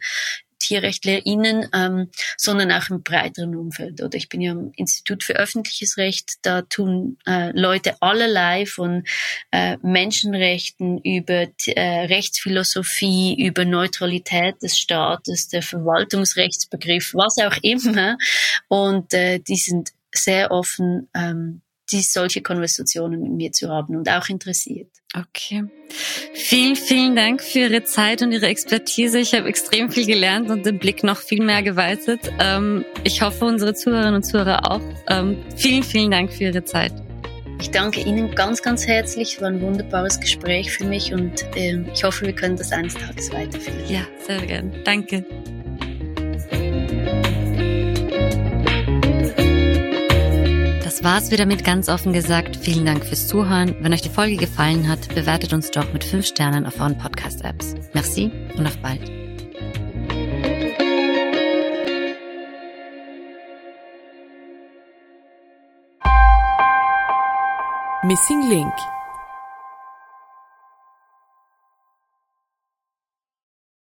TierrechtlerInnen, 0.67 1.67
ähm, 1.73 2.09
sondern 2.37 2.71
auch 2.71 2.89
im 2.89 3.03
breiteren 3.03 3.55
Umfeld. 3.55 4.01
Oder 4.01 4.15
ich 4.15 4.29
bin 4.29 4.41
ja 4.41 4.51
im 4.51 4.71
Institut 4.75 5.23
für 5.23 5.33
öffentliches 5.33 5.97
Recht, 5.97 6.33
da 6.41 6.61
tun 6.61 7.17
äh, 7.25 7.51
Leute 7.57 7.95
allerlei 8.01 8.65
von 8.65 9.03
äh, 9.51 9.77
Menschenrechten 9.81 10.99
über 10.99 11.47
äh, 11.67 12.05
Rechtsphilosophie, 12.05 13.35
über 13.41 13.65
Neutralität 13.65 14.61
des 14.61 14.77
Staates, 14.77 15.47
der 15.47 15.61
Verwaltungsrechtsbegriff, 15.61 17.13
was 17.13 17.37
auch 17.37 17.57
immer. 17.61 18.17
Und 18.67 19.13
äh, 19.13 19.39
die 19.39 19.55
sind 19.55 19.91
sehr 20.13 20.51
offen, 20.51 21.09
ähm, 21.13 21.61
die 21.91 22.01
solche 22.01 22.41
Konversationen 22.41 23.21
mit 23.21 23.31
mir 23.31 23.51
zu 23.51 23.69
haben 23.69 23.95
und 23.95 24.09
auch 24.09 24.29
interessiert. 24.29 24.89
Okay. 25.15 25.63
Vielen, 26.33 26.75
vielen 26.75 27.15
Dank 27.15 27.41
für 27.41 27.59
Ihre 27.59 27.83
Zeit 27.83 28.21
und 28.21 28.31
Ihre 28.31 28.47
Expertise. 28.47 29.19
Ich 29.19 29.33
habe 29.33 29.47
extrem 29.47 29.89
viel 29.89 30.05
gelernt 30.05 30.49
und 30.49 30.65
den 30.65 30.79
Blick 30.79 31.03
noch 31.03 31.17
viel 31.17 31.43
mehr 31.43 31.63
geweitet. 31.63 32.31
Ähm, 32.39 32.83
ich 33.03 33.21
hoffe, 33.21 33.45
unsere 33.45 33.73
Zuhörerinnen 33.73 34.15
und 34.15 34.23
Zuhörer 34.23 34.69
auch. 34.69 34.81
Ähm, 35.07 35.37
vielen, 35.55 35.83
vielen 35.83 36.11
Dank 36.11 36.31
für 36.33 36.45
Ihre 36.45 36.63
Zeit. 36.63 36.93
Ich 37.59 37.71
danke 37.71 38.01
Ihnen 38.01 38.35
ganz, 38.35 38.61
ganz 38.61 38.85
herzlich. 38.85 39.41
War 39.41 39.47
ein 39.47 39.61
wunderbares 39.61 40.19
Gespräch 40.19 40.71
für 40.71 40.85
mich 40.85 41.13
und 41.13 41.43
äh, 41.55 41.83
ich 41.91 42.03
hoffe, 42.03 42.25
wir 42.25 42.33
können 42.33 42.55
das 42.55 42.71
eines 42.71 42.93
Tages 42.93 43.31
weiterführen. 43.31 43.79
Ja, 43.89 44.01
sehr 44.25 44.45
gerne. 44.45 44.83
Danke. 44.83 45.25
Das 50.97 51.03
war's 51.03 51.29
wieder 51.29 51.45
mit 51.45 51.63
ganz 51.63 51.89
offen 51.89 52.11
gesagt. 52.11 52.55
Vielen 52.55 52.83
Dank 52.83 53.05
fürs 53.05 53.27
Zuhören. 53.27 53.75
Wenn 53.81 53.93
euch 53.93 54.01
die 54.01 54.09
Folge 54.09 54.35
gefallen 54.35 54.89
hat, 54.89 55.13
bewertet 55.13 55.53
uns 55.53 55.69
doch 55.69 55.93
mit 55.93 56.03
5 56.03 56.25
Sternen 56.25 56.65
auf 56.65 56.79
euren 56.79 56.97
Podcast-Apps. 56.97 57.75
Merci 57.93 58.31
und 58.57 58.65
auf 58.65 58.75
bald. 58.79 59.01
Missing 68.01 68.49
Link 68.49 68.73